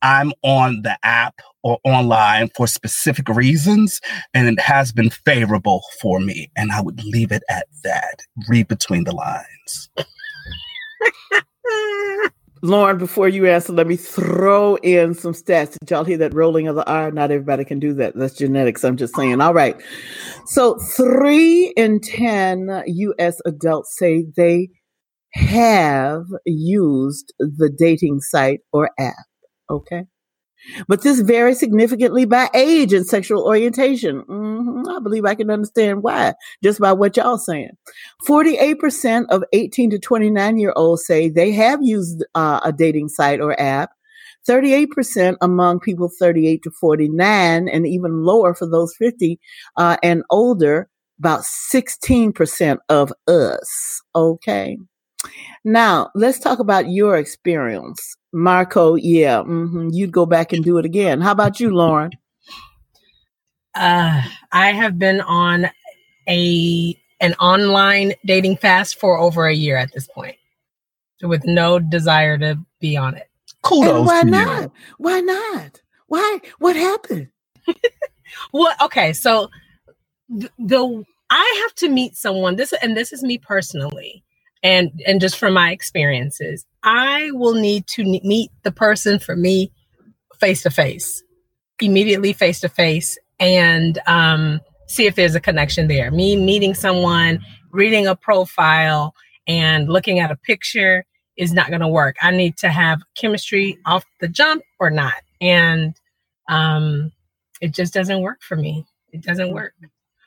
I'm 0.01 0.33
on 0.43 0.81
the 0.83 0.97
app 1.03 1.41
or 1.63 1.79
online 1.83 2.49
for 2.55 2.67
specific 2.67 3.29
reasons, 3.29 4.01
and 4.33 4.47
it 4.47 4.59
has 4.59 4.91
been 4.91 5.09
favorable 5.09 5.83
for 6.01 6.19
me. 6.19 6.51
And 6.55 6.71
I 6.71 6.81
would 6.81 7.03
leave 7.03 7.31
it 7.31 7.43
at 7.49 7.67
that. 7.83 8.21
Read 8.47 8.67
between 8.67 9.03
the 9.03 9.13
lines. 9.13 9.89
Lorren, 12.63 12.99
before 12.99 13.27
you 13.27 13.47
answer, 13.47 13.73
let 13.73 13.87
me 13.87 13.95
throw 13.95 14.75
in 14.75 15.15
some 15.15 15.33
stats. 15.33 15.79
Did 15.79 15.89
y'all 15.89 16.03
hear 16.03 16.19
that 16.19 16.33
rolling 16.33 16.67
of 16.67 16.75
the 16.75 16.87
R? 16.87 17.09
Not 17.11 17.31
everybody 17.31 17.65
can 17.65 17.79
do 17.79 17.95
that. 17.95 18.15
That's 18.15 18.35
genetics. 18.35 18.83
I'm 18.83 18.97
just 18.97 19.15
saying. 19.15 19.41
All 19.41 19.53
right. 19.53 19.75
So, 20.45 20.77
three 20.95 21.73
in 21.75 21.99
10 22.01 22.83
US 22.85 23.41
adults 23.45 23.97
say 23.97 24.25
they 24.37 24.69
have 25.33 26.25
used 26.45 27.33
the 27.39 27.71
dating 27.75 28.19
site 28.21 28.59
or 28.71 28.91
app. 28.99 29.15
Okay. 29.71 30.05
But 30.87 31.01
this 31.01 31.21
varies 31.21 31.59
significantly 31.59 32.25
by 32.25 32.49
age 32.53 32.93
and 32.93 33.05
sexual 33.05 33.43
orientation. 33.43 34.21
Mm-hmm. 34.23 34.87
I 34.89 34.99
believe 34.99 35.25
I 35.25 35.35
can 35.35 35.49
understand 35.49 36.03
why 36.03 36.33
just 36.63 36.79
by 36.79 36.93
what 36.93 37.17
y'all 37.17 37.37
saying. 37.37 37.71
48% 38.27 39.25
of 39.29 39.43
18 39.53 39.89
to 39.91 39.99
29 39.99 40.57
year 40.57 40.73
olds 40.75 41.05
say 41.05 41.29
they 41.29 41.51
have 41.51 41.79
used 41.81 42.23
uh, 42.35 42.59
a 42.63 42.71
dating 42.71 43.09
site 43.09 43.41
or 43.41 43.59
app. 43.59 43.91
38% 44.47 45.35
among 45.41 45.79
people 45.79 46.09
38 46.19 46.63
to 46.63 46.71
49 46.71 47.67
and 47.67 47.87
even 47.87 48.23
lower 48.23 48.55
for 48.55 48.67
those 48.67 48.95
50 48.97 49.39
uh, 49.77 49.97
and 50.01 50.23
older, 50.31 50.89
about 51.19 51.41
16% 51.41 52.77
of 52.89 53.13
us. 53.27 54.01
Okay. 54.15 54.77
Now, 55.63 56.09
let's 56.15 56.39
talk 56.39 56.59
about 56.59 56.89
your 56.89 57.17
experience. 57.17 58.15
Marco, 58.33 58.95
yeah, 58.95 59.37
mm-hmm, 59.39 59.89
you'd 59.91 60.11
go 60.11 60.25
back 60.25 60.53
and 60.53 60.63
do 60.63 60.77
it 60.77 60.85
again. 60.85 61.21
How 61.21 61.31
about 61.31 61.59
you, 61.59 61.69
Lorren? 61.69 62.11
Uh, 63.75 64.21
I 64.51 64.71
have 64.71 64.97
been 64.97 65.21
on 65.21 65.69
a 66.27 66.97
an 67.19 67.33
online 67.35 68.13
dating 68.25 68.57
fast 68.57 68.99
for 68.99 69.17
over 69.19 69.45
a 69.45 69.53
year 69.53 69.77
at 69.77 69.93
this 69.93 70.07
point, 70.07 70.35
with 71.21 71.45
no 71.45 71.77
desire 71.77 72.37
to 72.37 72.57
be 72.79 72.97
on 72.97 73.15
it. 73.15 73.29
Kudos. 73.61 73.97
And 73.97 74.05
why 74.05 74.21
not? 74.23 74.61
You. 74.63 74.71
Why 74.97 75.19
not? 75.19 75.81
Why? 76.07 76.39
What 76.59 76.75
happened? 76.75 77.27
well, 78.53 78.75
okay, 78.81 79.13
so 79.13 79.49
the, 80.29 80.49
the 80.57 81.03
I 81.29 81.61
have 81.63 81.75
to 81.75 81.89
meet 81.89 82.15
someone. 82.15 82.55
This 82.55 82.73
and 82.81 82.97
this 82.97 83.13
is 83.13 83.23
me 83.23 83.37
personally 83.37 84.23
and 84.63 85.01
and 85.05 85.21
just 85.21 85.37
from 85.37 85.53
my 85.53 85.71
experiences 85.71 86.65
i 86.83 87.29
will 87.31 87.55
need 87.55 87.85
to 87.87 88.03
meet 88.03 88.51
the 88.63 88.71
person 88.71 89.19
for 89.19 89.35
me 89.35 89.71
face 90.39 90.63
to 90.63 90.69
face 90.69 91.23
immediately 91.81 92.33
face 92.33 92.59
to 92.59 92.69
face 92.69 93.17
and 93.41 93.99
um, 94.05 94.61
see 94.87 95.07
if 95.07 95.15
there's 95.15 95.35
a 95.35 95.41
connection 95.41 95.87
there. 95.87 96.11
Me 96.11 96.37
meeting 96.37 96.73
someone 96.73 97.43
reading 97.71 98.07
a 98.07 98.15
profile 98.15 99.15
and 99.47 99.89
looking 99.89 100.19
at 100.19 100.31
a 100.31 100.35
picture 100.35 101.05
is 101.37 101.51
not 101.51 101.69
going 101.69 101.81
to 101.81 101.87
work. 101.87 102.15
I 102.21 102.31
need 102.31 102.57
to 102.57 102.69
have 102.69 103.01
chemistry 103.17 103.79
off 103.85 104.05
the 104.19 104.27
jump 104.27 104.63
or 104.79 104.89
not. 104.89 105.15
And 105.41 105.95
um, 106.49 107.11
it 107.61 107.73
just 107.73 107.93
doesn't 107.93 108.21
work 108.21 108.41
for 108.41 108.55
me. 108.55 108.85
It 109.11 109.21
doesn't 109.21 109.51
work. 109.51 109.73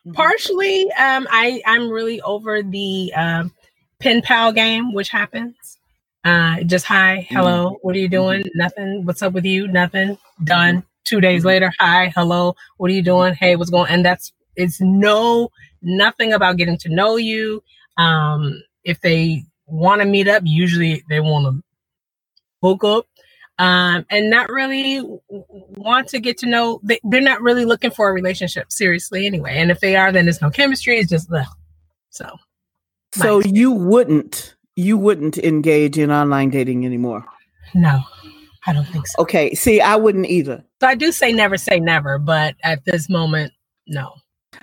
Mm-hmm. 0.07 0.12
partially 0.12 0.83
um, 0.99 1.27
i 1.31 1.62
i'm 1.64 1.88
really 1.88 2.20
over 2.20 2.62
the 2.62 3.11
um, 3.16 3.55
pen 3.98 4.22
pal 4.22 4.52
game, 4.52 4.92
which 4.92 5.09
happens. 5.09 5.78
Uh, 6.24 6.62
just 6.62 6.87
hi, 6.87 7.26
hello, 7.28 7.66
mm-hmm. 7.66 7.74
what 7.83 7.94
are 7.94 7.98
you 7.98 8.09
doing? 8.09 8.40
Mm-hmm. 8.40 8.59
Nothing. 8.59 9.04
What's 9.04 9.22
up 9.22 9.35
with 9.35 9.44
you? 9.44 9.68
Nothing. 9.68 10.16
Done. 10.42 10.85
Two 11.04 11.20
days 11.20 11.40
mm-hmm. 11.40 11.48
later, 11.48 11.72
hi, 11.78 12.12
hello, 12.14 12.57
what 12.78 12.90
are 12.90 12.94
you 12.94 13.02
doing? 13.02 13.35
Hey, 13.35 13.57
what's 13.57 13.70
going? 13.70 13.90
And 13.90 14.04
that's 14.04 14.33
it's 14.57 14.80
no 14.80 15.50
nothing 15.83 16.33
about 16.33 16.57
getting 16.57 16.78
to 16.78 16.88
know 16.88 17.16
you. 17.16 17.62
Um, 17.98 18.62
if 18.85 19.00
they 19.00 19.44
want 19.66 20.00
to 20.00 20.07
meet 20.07 20.28
up, 20.28 20.42
usually 20.46 21.04
they 21.09 21.20
want 21.20 21.46
to 21.46 21.62
hook 22.62 22.85
up. 22.85 23.07
Um, 23.57 24.04
and 24.11 24.30
not 24.30 24.48
really 24.48 25.00
want 25.76 26.09
to 26.09 26.18
get 26.18 26.38
to 26.38 26.46
know. 26.46 26.80
They, 26.83 26.98
they're 27.04 27.20
not 27.20 27.40
really 27.40 27.64
looking 27.64 27.92
for 27.92 28.09
a 28.09 28.12
relationship 28.12 28.72
seriously 28.72 29.26
anyway. 29.26 29.59
And 29.59 29.70
if 29.70 29.78
they 29.78 29.94
are, 29.94 30.11
then 30.11 30.24
there's 30.24 30.42
no 30.42 30.50
chemistry. 30.50 30.98
It's 30.98 31.09
just 31.11 31.33
ugh. 31.33 31.46
so. 32.11 32.37
So 33.14 33.40
you 33.40 33.70
wouldn't 33.72 34.55
you 34.77 34.98
wouldn't 34.98 35.38
engage 35.38 35.98
in 35.98 36.11
online 36.11 36.50
dating 36.50 36.85
anymore? 36.85 37.24
No, 37.74 38.03
I 38.66 38.72
don't 38.72 38.87
think 38.87 39.07
so. 39.07 39.22
Okay, 39.22 39.55
see, 39.55 39.81
I 39.81 39.96
wouldn't 39.96 40.27
either. 40.27 40.64
So 40.81 40.88
I 40.88 40.94
do 40.94 41.12
say 41.12 41.33
never 41.33 41.57
say 41.57 41.79
never, 41.81 42.18
but 42.18 42.57
at 42.62 42.85
this 42.85 43.09
moment, 43.09 43.53
no. 43.87 44.14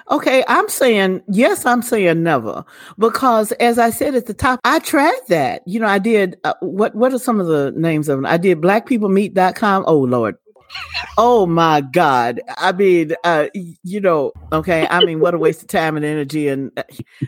Okay, 0.10 0.44
I'm 0.48 0.68
saying 0.68 1.22
yes, 1.30 1.66
I'm 1.66 1.82
saying 1.82 2.24
never 2.24 2.66
because 2.98 3.52
as 3.54 3.78
I 3.80 3.90
said 3.90 4.16
at 4.16 4.26
the 4.26 4.34
top, 4.34 4.60
I 4.64 4.80
tried 4.80 5.20
that. 5.30 5.62
You 5.66 5.80
know, 5.80 5.88
I 5.88 6.00
did 6.00 6.38
uh, 6.44 6.54
what 6.62 6.96
what 6.96 7.14
are 7.14 7.20
some 7.20 7.40
of 7.40 7.48
the 7.48 7.74
names 7.76 8.10
of 8.10 8.18
them? 8.18 8.26
I 8.26 8.38
did 8.38 8.60
blackpeoplemeet.com. 8.60 9.86
Oh 9.88 10.00
lord. 10.00 10.36
Oh 11.18 11.46
my 11.46 11.82
God. 11.82 12.42
I 12.58 12.72
mean, 12.72 13.14
uh, 13.24 13.48
you 13.54 14.00
know, 14.00 14.32
okay. 14.52 14.88
I 14.90 15.04
mean, 15.04 15.20
what 15.20 15.34
a 15.34 15.38
waste 15.38 15.62
of 15.62 15.68
time 15.68 15.96
and 15.96 16.06
energy. 16.06 16.48
And 16.48 16.72
uh, 16.78 16.84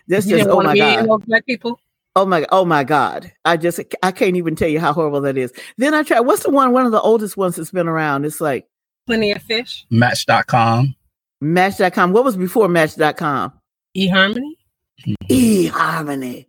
this 0.08 0.26
just, 0.26 0.50
oh 0.50 0.62
my 0.62 0.78
God. 0.78 1.26
Black 1.26 1.46
people? 1.46 1.80
Oh 2.16 2.26
my, 2.26 2.46
oh 2.52 2.66
my 2.66 2.84
God. 2.84 3.32
I 3.44 3.58
just, 3.58 3.80
I 4.02 4.12
can't 4.12 4.36
even 4.36 4.56
tell 4.56 4.68
you 4.70 4.80
how 4.80 4.94
horrible 4.94 5.22
that 5.22 5.38
is. 5.38 5.52
Then 5.78 5.94
I 5.94 6.04
tried, 6.04 6.22
what's 6.22 6.44
the 6.44 6.52
one, 6.52 6.72
one 6.72 6.86
of 6.86 6.92
the 6.92 7.02
oldest 7.02 7.38
ones 7.38 7.56
that's 7.56 7.72
been 7.72 7.88
around? 7.88 8.26
It's 8.26 8.40
like 8.40 8.68
Plenty 9.08 9.32
of 9.32 9.42
Fish. 9.42 9.86
Match.com. 9.90 10.96
Match.com. 11.42 12.14
What 12.14 12.24
was 12.24 12.38
before 12.38 12.68
Match.com? 12.68 13.54
eHarmony. 13.98 14.54
eHarmony. 15.30 16.46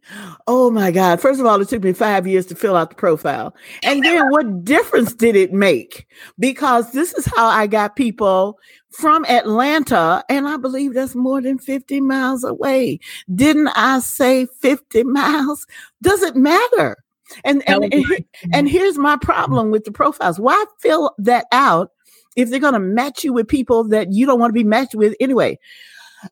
Oh 0.47 0.71
my 0.71 0.91
God. 0.91 1.21
First 1.21 1.41
of 1.41 1.47
all, 1.47 1.61
it 1.61 1.69
took 1.69 1.83
me 1.83 1.93
five 1.93 2.27
years 2.27 2.47
to 2.47 2.55
fill 2.55 2.77
out 2.77 2.91
the 2.91 2.97
profile. 2.97 3.55
And 3.83 4.05
then 4.05 4.31
what 4.31 4.65
difference 4.65 5.15
did 5.15 5.35
it 5.37 5.53
make? 5.53 6.07
Because 6.39 6.93
this 6.93 7.13
is 7.15 7.27
how 7.35 7.47
I 7.47 7.67
got 7.67 7.97
people 7.97 8.59
from 8.91 9.25
Atlanta, 9.25 10.25
and 10.29 10.47
I 10.47 10.57
believe 10.57 10.95
that's 10.95 11.17
more 11.17 11.41
than 11.41 11.59
50 11.59 12.01
miles 12.01 12.45
away. 12.45 13.01
Didn't 13.35 13.69
I 13.75 13.99
say 13.99 14.47
50 14.47 15.03
miles? 15.05 15.67
Does 16.03 16.23
it 16.23 16.37
matter? 16.37 16.97
And 17.45 17.63
and, 17.69 17.93
and, 17.93 18.25
and 18.53 18.69
here's 18.69 18.99
my 18.99 19.17
problem 19.17 19.71
with 19.71 19.85
the 19.85 19.91
profiles. 19.91 20.39
Why 20.39 20.63
fill 20.81 21.15
that 21.19 21.47
out 21.51 21.91
if 22.37 22.51
they're 22.51 22.61
going 22.61 22.75
to 22.75 22.79
match 22.79 23.25
you 23.25 23.33
with 23.33 23.49
people 23.49 23.85
that 23.89 24.13
you 24.13 24.27
don't 24.27 24.39
want 24.39 24.51
to 24.51 24.55
be 24.55 24.65
matched 24.65 24.95
with 24.95 25.17
anyway? 25.19 25.59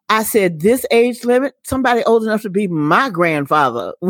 I 0.09 0.23
said, 0.23 0.61
this 0.61 0.85
age 0.91 1.25
limit, 1.25 1.55
somebody 1.65 2.03
old 2.05 2.23
enough 2.25 2.43
to 2.43 2.51
be 2.51 2.67
my 2.69 3.11
grandfather 3.11 3.93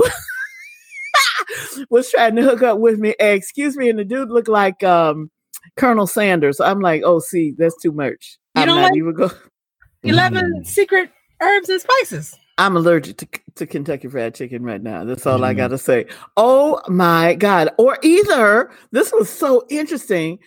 was 1.90 2.10
trying 2.10 2.36
to 2.36 2.42
hook 2.42 2.62
up 2.62 2.78
with 2.78 2.98
me. 2.98 3.14
Excuse 3.18 3.76
me. 3.76 3.88
And 3.90 3.98
the 3.98 4.04
dude 4.04 4.30
looked 4.30 4.48
like 4.48 4.82
um, 4.82 5.30
Colonel 5.76 6.06
Sanders. 6.06 6.60
I'm 6.60 6.80
like, 6.80 7.02
oh, 7.04 7.20
see, 7.20 7.54
that's 7.56 7.80
too 7.82 7.92
much. 7.92 8.38
You 8.56 8.62
I'm 8.62 8.68
don't 8.68 8.76
not 8.76 8.84
like- 8.90 8.96
even 8.96 9.14
go. 9.14 9.30
11 10.04 10.64
secret 10.64 11.10
herbs 11.40 11.68
and 11.68 11.80
spices. 11.80 12.36
I'm 12.58 12.76
allergic 12.76 13.16
to, 13.18 13.28
to 13.54 13.66
Kentucky 13.66 14.08
Fried 14.08 14.34
Chicken 14.34 14.62
right 14.64 14.82
now. 14.82 15.04
That's 15.04 15.24
all 15.26 15.44
I 15.44 15.54
Mhm. 15.54 15.58
got 15.58 15.68
to 15.68 15.78
say. 15.78 16.06
Oh 16.36 16.80
my 16.88 17.34
God. 17.34 17.70
Or 17.78 17.96
either, 18.02 18.70
this 18.90 19.12
was 19.12 19.30
so 19.30 19.64
interesting, 19.70 20.38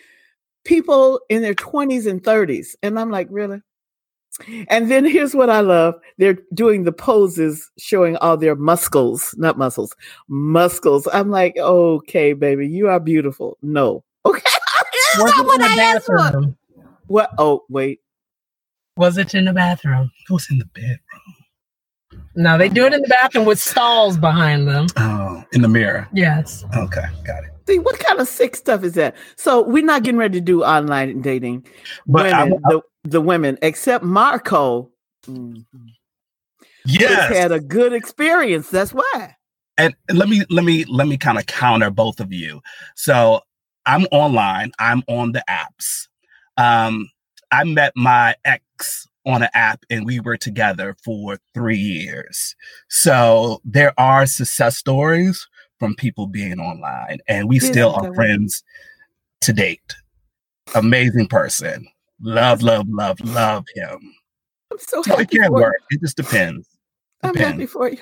people 0.64 1.20
in 1.30 1.40
their 1.42 1.54
20s 1.54 2.06
and 2.06 2.22
30s. 2.22 2.74
And 2.82 2.98
I'm 3.00 3.10
like, 3.10 3.28
really? 3.30 3.60
And 4.68 4.90
then 4.90 5.04
here's 5.04 5.34
what 5.34 5.48
I 5.48 5.60
love 5.60 5.94
they're 6.18 6.38
doing 6.52 6.84
the 6.84 6.92
poses 6.92 7.70
showing 7.78 8.16
all 8.18 8.36
their 8.36 8.54
muscles, 8.54 9.34
not 9.38 9.56
muscles, 9.56 9.94
muscles. 10.28 11.08
I'm 11.12 11.30
like, 11.30 11.56
okay, 11.56 12.32
baby, 12.34 12.68
you 12.68 12.88
are 12.88 13.00
beautiful. 13.00 13.56
No. 13.62 14.04
Okay. 14.24 14.40
That's 14.44 15.18
Was 15.22 15.32
it 15.32 15.40
in 15.40 15.46
what 15.46 15.58
the 15.58 15.64
I 15.64 15.84
asked 15.84 16.06
for. 16.06 16.16
bathroom? 16.16 16.56
What? 17.06 17.30
Oh, 17.38 17.64
wait. 17.68 18.00
Was 18.96 19.18
it 19.18 19.34
in 19.34 19.44
the 19.46 19.52
bathroom? 19.52 20.10
It 20.28 20.32
was 20.32 20.48
in 20.50 20.58
the 20.58 20.64
bedroom. 20.66 21.00
No, 22.34 22.58
they 22.58 22.68
do 22.68 22.84
it 22.84 22.92
in 22.92 23.00
the 23.00 23.08
bathroom 23.08 23.46
with 23.46 23.58
stalls 23.58 24.18
behind 24.18 24.68
them. 24.68 24.86
Oh, 24.98 25.42
in 25.52 25.62
the 25.62 25.68
mirror. 25.68 26.06
Yes. 26.12 26.64
Okay, 26.76 27.04
got 27.24 27.44
it. 27.44 27.50
See, 27.66 27.78
what 27.78 27.98
kind 27.98 28.20
of 28.20 28.28
sick 28.28 28.54
stuff 28.54 28.84
is 28.84 28.92
that? 28.94 29.16
So 29.36 29.62
we're 29.62 29.84
not 29.84 30.02
getting 30.02 30.18
ready 30.18 30.38
to 30.38 30.44
do 30.44 30.62
online 30.62 31.20
dating. 31.22 31.66
But 32.06 32.32
I, 32.32 32.44
women, 32.44 32.60
the, 32.64 32.80
the 33.10 33.20
women, 33.20 33.58
except 33.62 34.04
Marco, 34.04 34.90
mm, 35.26 35.64
yes, 36.84 37.32
had 37.34 37.52
a 37.52 37.60
good 37.60 37.92
experience. 37.92 38.70
That's 38.70 38.92
why. 38.92 39.36
and 39.78 39.94
let 40.12 40.28
me 40.28 40.42
let 40.50 40.64
me 40.64 40.84
let 40.86 41.06
me 41.06 41.16
kind 41.16 41.38
of 41.38 41.46
counter 41.46 41.90
both 41.90 42.20
of 42.20 42.32
you. 42.32 42.60
So 42.94 43.40
i'm 43.84 44.04
online 44.10 44.72
i'm 44.78 45.02
on 45.08 45.32
the 45.32 45.44
apps. 45.48 46.08
Um 46.56 47.08
i 47.52 47.64
met 47.64 47.92
my 47.94 48.34
ex 48.44 49.06
on 49.26 49.42
an 49.42 49.48
app 49.54 49.84
and 49.90 50.06
we 50.06 50.20
were 50.20 50.36
together 50.36 50.96
for 51.04 51.38
three 51.52 51.76
years. 51.78 52.54
So 52.88 53.60
there 53.64 53.92
are 53.98 54.24
success 54.24 54.76
stories 54.76 55.46
from 55.78 55.94
people 55.96 56.26
being 56.26 56.60
online 56.60 57.18
and 57.28 57.48
we 57.48 57.58
still 57.58 57.92
are 57.94 58.14
friends 58.14 58.62
to 59.42 59.52
date. 59.52 59.96
Amazing 60.74 61.26
person 61.26 61.88
love 62.20 62.62
love 62.62 62.86
love 62.88 63.18
love 63.20 63.64
him 63.74 63.98
I'm 64.72 64.78
so 64.78 65.02
so 65.02 65.14
it 65.14 65.18
happy 65.20 65.38
can 65.38 65.46
for 65.48 65.52
work 65.52 65.76
it 65.90 66.00
just 66.00 66.16
depends 66.16 66.68
you. 67.22 67.28
I'm 67.30 67.34
happy 67.34 67.66
for 67.66 67.88
you. 67.90 67.98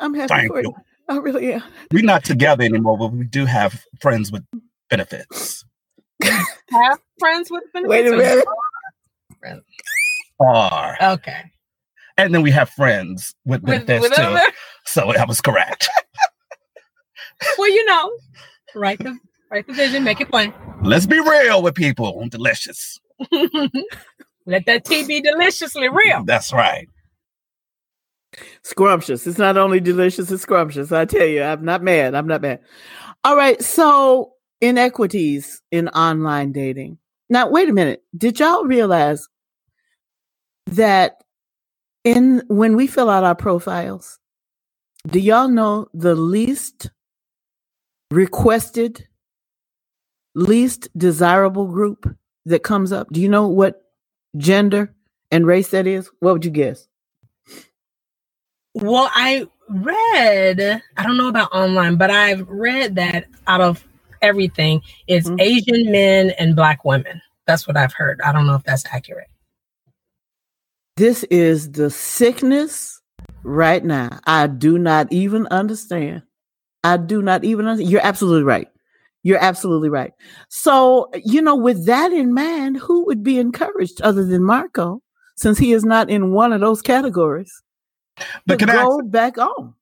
I'm 0.00 0.14
happy 0.14 0.28
Thank 0.28 0.48
for 0.48 0.60
you. 0.62 0.68
you. 0.68 0.74
I 1.08 1.16
really 1.18 1.52
am. 1.54 1.62
we're 1.92 2.02
not 2.02 2.24
together 2.24 2.64
anymore 2.64 2.98
but 2.98 3.12
we 3.12 3.24
do 3.24 3.44
have 3.46 3.82
friends 4.00 4.30
with 4.32 4.44
benefits 4.90 5.64
Have 6.22 6.98
friends 7.18 7.50
with 7.50 7.62
benefits. 7.72 7.88
Wait 7.90 8.06
a 8.06 8.10
minute. 8.16 8.44
friends? 9.40 9.62
are 10.40 10.96
Okay. 11.00 11.42
and 12.16 12.34
then 12.34 12.42
we 12.42 12.50
have 12.50 12.68
friends 12.70 13.34
with 13.46 13.62
With, 13.62 13.86
benefits 13.86 14.02
with 14.02 14.12
too 14.14 14.22
other, 14.22 14.42
so 14.86 15.12
that 15.14 15.26
was 15.28 15.40
correct 15.40 15.88
well, 17.58 17.68
you 17.70 17.84
know, 17.86 18.10
write 18.74 18.98
the 18.98 19.16
write 19.50 19.66
the 19.66 19.72
vision, 19.72 20.02
make 20.04 20.20
it 20.20 20.28
plain. 20.28 20.52
let's 20.82 21.06
be 21.06 21.18
real 21.20 21.62
with 21.62 21.74
people 21.74 22.26
delicious 22.30 22.98
Let 24.46 24.66
that 24.66 24.84
tea 24.84 25.06
be 25.06 25.20
deliciously 25.20 25.88
real. 25.88 26.24
that's 26.24 26.52
right 26.52 26.88
Scrumptious. 28.62 29.26
It's 29.26 29.38
not 29.38 29.56
only 29.56 29.80
delicious, 29.80 30.30
it's 30.30 30.42
scrumptious. 30.42 30.92
I 30.92 31.04
tell 31.04 31.26
you, 31.26 31.42
I'm 31.42 31.64
not 31.64 31.82
mad. 31.82 32.14
I'm 32.14 32.26
not 32.26 32.42
mad. 32.42 32.60
All 33.24 33.36
right. 33.36 33.60
So, 33.62 34.32
inequities 34.60 35.62
in 35.70 35.88
online 35.88 36.52
dating. 36.52 36.98
Now, 37.30 37.48
wait 37.48 37.68
a 37.68 37.72
minute. 37.72 38.02
Did 38.16 38.38
y'all 38.40 38.64
realize 38.64 39.26
that 40.66 41.22
in 42.04 42.42
when 42.48 42.76
we 42.76 42.86
fill 42.86 43.10
out 43.10 43.24
our 43.24 43.34
profiles, 43.34 44.18
do 45.06 45.18
y'all 45.18 45.48
know 45.48 45.88
the 45.94 46.14
least 46.14 46.90
requested, 48.10 49.06
least 50.34 50.88
desirable 50.96 51.66
group 51.66 52.16
that 52.48 52.62
comes 52.62 52.92
up? 52.92 53.08
Do 53.12 53.20
you 53.20 53.28
know 53.28 53.48
what 53.48 53.82
gender 54.36 54.94
and 55.30 55.46
race 55.46 55.70
that 55.70 55.86
is? 55.86 56.10
What 56.20 56.34
would 56.34 56.44
you 56.44 56.50
guess? 56.50 56.86
Well, 58.74 59.10
I 59.14 59.46
read, 59.68 60.82
I 60.96 61.02
don't 61.02 61.16
know 61.16 61.28
about 61.28 61.52
online, 61.52 61.96
but 61.96 62.10
I've 62.10 62.48
read 62.48 62.94
that 62.96 63.26
out 63.46 63.60
of 63.60 63.84
everything, 64.22 64.82
it's 65.06 65.28
Mhm. 65.28 65.40
Asian 65.40 65.92
men 65.92 66.30
and 66.30 66.56
black 66.56 66.84
women. 66.84 67.20
That's 67.46 67.66
what 67.66 67.76
I've 67.76 67.92
heard. 67.92 68.20
I 68.22 68.32
don't 68.32 68.46
know 68.46 68.54
if 68.54 68.64
that's 68.64 68.84
accurate. 68.86 69.28
This 70.96 71.22
is 71.24 71.72
the 71.72 71.90
sickness 71.90 73.00
right 73.42 73.84
now. 73.84 74.18
I 74.26 74.48
do 74.48 74.78
not 74.78 75.12
even 75.12 75.46
understand. 75.48 76.22
I 76.82 76.96
do 76.96 77.22
not 77.22 77.44
even 77.44 77.66
understand. 77.66 77.90
You're 77.90 78.04
absolutely 78.06 78.42
right. 78.42 78.68
You're 79.28 79.44
absolutely 79.44 79.90
right. 79.90 80.12
So, 80.48 81.10
you 81.22 81.42
know, 81.42 81.54
with 81.54 81.84
that 81.84 82.14
in 82.14 82.32
mind, 82.32 82.78
who 82.78 83.04
would 83.04 83.22
be 83.22 83.38
encouraged 83.38 84.00
other 84.00 84.24
than 84.24 84.42
Marco, 84.42 85.02
since 85.36 85.58
he 85.58 85.72
is 85.74 85.84
not 85.84 86.08
in 86.08 86.32
one 86.32 86.50
of 86.54 86.62
those 86.62 86.80
categories, 86.80 87.52
but 88.46 88.58
can 88.58 88.70
I 88.70 88.76
ask, 88.76 88.88
go 88.88 89.02
back 89.02 89.36
on? 89.36 89.74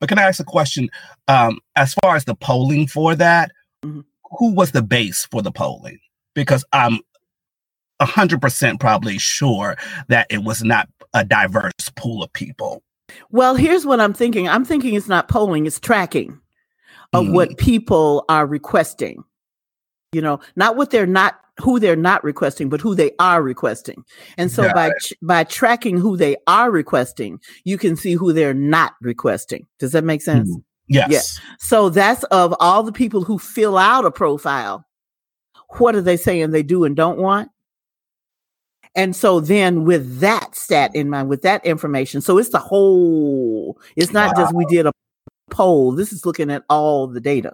but 0.00 0.08
can 0.08 0.18
I 0.18 0.22
ask 0.22 0.40
a 0.40 0.44
question 0.44 0.90
um 1.28 1.60
as 1.76 1.94
far 2.02 2.16
as 2.16 2.24
the 2.24 2.34
polling 2.34 2.88
for 2.88 3.14
that 3.14 3.52
Mhm. 3.84 4.04
who 4.36 4.52
was 4.52 4.72
the 4.72 4.82
base 4.82 5.28
for 5.30 5.42
the 5.42 5.52
polling 5.52 6.00
because 6.34 6.64
I'm 6.72 6.98
100% 8.00 8.80
probably 8.80 9.16
sure 9.18 9.76
that 10.08 10.26
it 10.28 10.42
was 10.42 10.64
not 10.64 10.88
a 11.14 11.24
diverse 11.24 11.88
pool 11.94 12.24
of 12.24 12.32
people 12.32 12.82
Well, 13.30 13.54
here's 13.54 13.86
what 13.86 14.00
I'm 14.00 14.12
thinking. 14.12 14.48
I'm 14.48 14.64
thinking 14.64 14.94
it's 14.94 15.06
not 15.08 15.28
polling, 15.28 15.66
it's 15.66 15.78
tracking 15.78 16.40
of 17.12 17.26
Mhm. 17.26 17.32
what 17.32 17.58
people 17.58 18.24
are 18.28 18.46
requesting. 18.46 19.22
You 20.12 20.22
know, 20.22 20.40
not 20.56 20.76
what 20.76 20.90
they're 20.90 21.06
not 21.06 21.38
who 21.60 21.78
they're 21.78 21.96
not 21.96 22.24
requesting, 22.24 22.70
but 22.70 22.80
who 22.80 22.94
they 22.94 23.10
are 23.18 23.42
requesting. 23.42 24.02
And 24.38 24.50
so 24.50 24.62
Got 24.64 24.74
by 24.74 24.90
ch- 25.02 25.12
by 25.20 25.44
tracking 25.44 25.98
who 25.98 26.16
they 26.16 26.36
are 26.46 26.70
requesting, 26.70 27.40
you 27.64 27.76
can 27.76 27.94
see 27.94 28.14
who 28.14 28.32
they're 28.32 28.54
not 28.54 28.94
requesting. 29.02 29.66
Does 29.78 29.92
that 29.92 30.02
make 30.04 30.22
sense? 30.22 30.50
Mhm. 30.50 30.62
yes 30.88 31.38
So 31.58 31.88
that's 31.90 32.24
of 32.24 32.54
all 32.58 32.82
the 32.82 32.92
people 32.92 33.22
who 33.22 33.38
fill 33.38 33.76
out 33.78 34.04
a 34.06 34.10
profile. 34.10 34.84
What 35.78 35.94
are 35.94 36.00
they 36.02 36.16
saying 36.16 36.50
they 36.50 36.62
do 36.62 36.84
and 36.84 36.96
don't 36.96 37.18
want? 37.18 37.50
And 38.94 39.14
so 39.16 39.40
then 39.40 39.84
with 39.84 40.18
that 40.20 40.54
stat 40.54 40.94
in 40.94 41.08
mind, 41.08 41.28
with 41.30 41.42
that 41.42 41.64
information, 41.64 42.20
so 42.20 42.36
it's 42.38 42.50
the 42.50 42.58
whole, 42.58 43.78
it's 43.96 44.12
not 44.12 44.36
just 44.36 44.54
we 44.54 44.66
did 44.66 44.86
a 44.86 44.92
poll. 45.52 45.92
This 45.92 46.12
is 46.12 46.26
looking 46.26 46.50
at 46.50 46.64
all 46.68 47.06
the 47.06 47.20
data. 47.20 47.52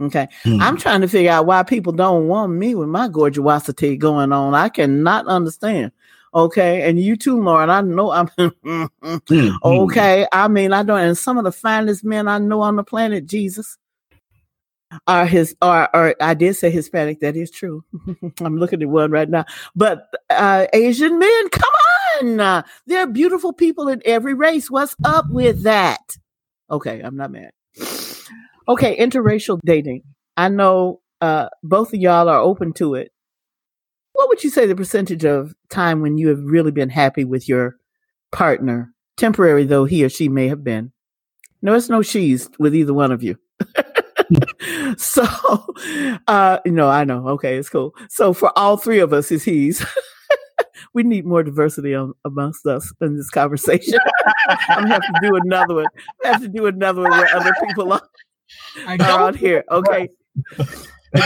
Okay. 0.00 0.28
Mhm. 0.44 0.60
I'm 0.60 0.76
trying 0.76 1.02
to 1.02 1.08
figure 1.08 1.30
out 1.30 1.46
why 1.46 1.62
people 1.62 1.92
don't 1.92 2.26
want 2.26 2.52
me 2.52 2.74
with 2.74 2.88
my 2.88 3.08
gorgeosity 3.08 3.98
going 3.98 4.32
on. 4.32 4.54
I 4.54 4.68
cannot 4.68 5.26
understand. 5.26 5.92
Okay. 6.34 6.82
And 6.88 6.98
you 6.98 7.16
too, 7.16 7.36
Lorren. 7.36 7.70
I 7.70 7.80
know 7.80 8.10
I'm 8.10 8.28
Mhm. 8.64 9.60
okay. 9.64 10.26
I 10.32 10.48
mean, 10.48 10.72
I 10.72 10.82
don't, 10.82 10.98
and 11.00 11.16
some 11.16 11.38
of 11.38 11.44
the 11.44 11.52
finest 11.52 12.04
men 12.04 12.26
I 12.26 12.38
know 12.38 12.60
on 12.60 12.76
the 12.76 12.82
planet, 12.82 13.26
Jesus, 13.26 13.78
are 15.06 15.26
his, 15.26 15.56
are, 15.62 15.88
are 15.94 16.14
I 16.20 16.34
did 16.34 16.54
say 16.56 16.70
Hispanic. 16.70 17.20
That 17.20 17.36
is 17.36 17.50
true. 17.50 17.84
I'm 18.40 18.58
looking 18.58 18.82
at 18.82 18.88
one 18.88 19.12
right 19.12 19.28
now. 19.28 19.44
But 19.76 20.08
uh, 20.30 20.66
Asian 20.72 21.18
men, 21.20 21.48
come 21.50 21.72
on. 22.40 22.64
There 22.86 23.00
are 23.00 23.06
beautiful 23.06 23.52
people 23.52 23.88
in 23.88 24.02
every 24.04 24.34
race. 24.34 24.70
What's 24.70 24.96
up 25.04 25.26
with 25.30 25.62
that? 25.62 26.16
Okay, 26.74 27.00
I'm 27.02 27.16
not 27.16 27.30
mad. 27.30 27.52
Okay, 28.66 28.96
interracial 28.96 29.60
dating. 29.64 30.02
I 30.36 30.48
know 30.48 31.00
uh, 31.20 31.48
both 31.62 31.94
of 31.94 32.00
y'all 32.00 32.28
are 32.28 32.40
open 32.40 32.72
to 32.74 32.96
it. 32.96 33.12
What 34.14 34.28
would 34.28 34.42
you 34.42 34.50
say 34.50 34.66
the 34.66 34.74
percentage 34.74 35.24
of 35.24 35.54
time 35.70 36.00
when 36.00 36.18
you 36.18 36.28
have 36.28 36.42
really 36.42 36.72
been 36.72 36.88
happy 36.88 37.24
with 37.24 37.48
your 37.48 37.76
partner, 38.32 38.92
temporary 39.16 39.64
though 39.64 39.84
he 39.84 40.04
or 40.04 40.08
she 40.08 40.28
may 40.28 40.48
have 40.48 40.64
been? 40.64 40.90
No, 41.62 41.74
it's 41.74 41.88
no 41.88 42.02
she's 42.02 42.50
with 42.58 42.74
either 42.74 42.92
one 42.92 43.12
of 43.12 43.22
you. 43.22 43.38
so, 44.96 45.24
uh, 46.26 46.58
no, 46.66 46.88
I 46.88 47.04
know. 47.04 47.28
Okay, 47.28 47.56
it's 47.56 47.68
cool. 47.68 47.94
So 48.08 48.32
for 48.32 48.50
all 48.58 48.76
three 48.76 48.98
of 48.98 49.12
us, 49.12 49.30
it's 49.30 49.44
he's. 49.44 49.86
we 50.94 51.02
need 51.02 51.26
more 51.26 51.42
diversity 51.42 51.94
on, 51.94 52.14
amongst 52.24 52.64
us 52.66 52.92
in 53.00 53.16
this 53.16 53.28
conversation. 53.30 53.98
I'm 54.68 54.84
gonna 54.84 54.94
have 54.94 55.02
to 55.02 55.20
do 55.20 55.36
another 55.36 55.74
one. 55.74 55.86
I 56.24 56.28
have 56.28 56.40
to 56.40 56.48
do 56.48 56.66
another 56.66 57.02
one 57.02 57.10
where 57.10 57.36
other 57.36 57.52
people 57.66 57.92
are, 57.92 58.02
are 59.00 59.22
on 59.22 59.34
here. 59.34 59.64
Okay. 59.70 60.08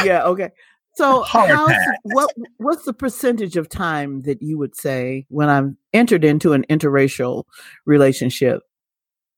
yeah. 0.04 0.24
Okay. 0.24 0.50
So, 0.98 1.24
what 2.02 2.31
what's 2.57 2.85
the 2.85 2.92
percentage 2.92 3.57
of 3.57 3.68
time 3.68 4.22
that 4.22 4.42
you 4.42 4.59
would 4.59 4.74
say 4.74 5.26
when 5.28 5.48
I'm 5.48 5.76
entered 5.92 6.24
into 6.24 6.54
an 6.54 6.64
interracial 6.68 7.44
relationship, 7.87 8.62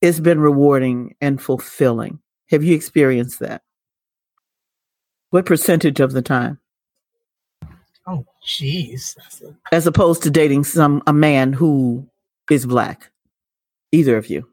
it's 0.01 0.19
been 0.19 0.39
rewarding 0.39 1.15
and 1.21 1.39
fulfilling? 1.39 2.19
Have 2.49 2.63
you 2.63 2.73
experienced 2.75 3.39
that? 3.41 3.61
What 5.29 5.45
percentage 5.45 5.99
of 5.99 6.13
the 6.13 6.23
time? 6.23 6.60
Oh, 8.11 8.25
jeez. 8.45 9.15
A- 9.41 9.75
As 9.75 9.87
opposed 9.87 10.21
to 10.23 10.29
dating 10.29 10.65
some 10.65 11.01
a 11.07 11.13
man 11.13 11.53
who 11.53 12.05
is 12.49 12.65
black, 12.65 13.09
either 13.91 14.17
of 14.17 14.29
you. 14.29 14.47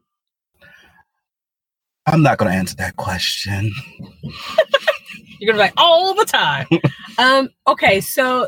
I'm 2.05 2.23
not 2.23 2.37
going 2.37 2.51
to 2.51 2.57
answer 2.57 2.75
that 2.77 2.95
question. 2.95 3.71
You're 5.39 5.53
gonna 5.53 5.63
be 5.63 5.69
like 5.69 5.73
all 5.77 6.13
the 6.13 6.25
time. 6.25 6.67
um, 7.17 7.49
okay, 7.67 8.01
so 8.01 8.47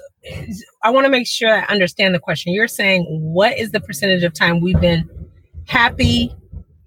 I 0.84 0.90
want 0.90 1.06
to 1.06 1.10
make 1.10 1.26
sure 1.26 1.50
I 1.50 1.62
understand 1.66 2.14
the 2.14 2.20
question. 2.20 2.54
You're 2.54 2.68
saying 2.68 3.06
what 3.06 3.58
is 3.58 3.72
the 3.72 3.80
percentage 3.80 4.24
of 4.24 4.34
time 4.34 4.60
we've 4.60 4.80
been 4.80 5.10
happy 5.68 6.36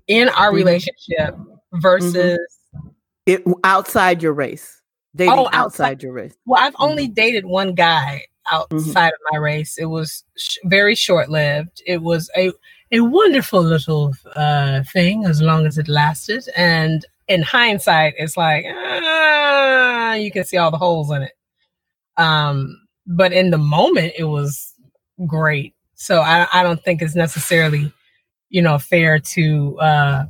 in 0.07 0.29
our 0.29 0.49
mm-hmm. 0.49 0.57
relationship 0.57 1.37
versus 1.73 2.39
mm-hmm. 2.77 2.89
it 3.25 3.45
outside 3.65 4.23
your 4.23 4.35
race? 4.35 4.83
Dating 5.17 5.33
oh, 5.33 5.47
outside, 5.47 5.59
outside 5.59 6.03
your 6.03 6.13
race. 6.13 6.35
Well, 6.45 6.63
I've 6.63 6.75
only 6.79 7.05
mm-hmm. 7.05 7.15
dated 7.15 7.47
one 7.47 7.75
guy 7.75 8.25
outside 8.51 8.79
mm-hmm. 8.79 8.99
of 8.99 9.13
my 9.33 9.39
race. 9.39 9.79
It 9.79 9.87
was 9.87 10.25
sh- 10.37 10.59
very 10.65 10.95
short 10.95 11.29
lived. 11.31 11.83
It 11.87 12.03
was 12.03 12.31
a 12.37 12.51
a 12.91 13.01
wonderful 13.01 13.63
little 13.63 14.15
uh, 14.37 14.83
thing 14.93 15.25
as 15.25 15.41
long 15.41 15.67
as 15.67 15.79
it 15.79 15.89
lasted, 15.89 16.49
and 16.57 17.05
in 17.29 17.43
hindsight, 17.43 18.15
it's 18.19 18.37
like 18.37 18.65
ah, 18.69 20.15
you 20.15 20.31
can 20.31 20.45
see 20.45 20.57
all 20.57 20.71
the 20.71 20.79
holes 20.79 21.11
in 21.11 21.23
it. 21.23 21.33
Um, 22.17 22.81
but 23.07 23.33
in 23.33 23.51
the 23.51 23.59
moment, 23.59 24.15
it 24.19 24.25
was 24.25 24.73
great. 25.27 25.75
So 25.95 26.21
I, 26.21 26.47
I 26.53 26.63
don't 26.63 26.83
think 26.83 27.03
it's 27.03 27.15
necessarily, 27.15 27.93
you 28.51 28.63
know, 28.63 28.79
fair 28.79 29.19
to 29.19 29.79
uh, 29.79 30.25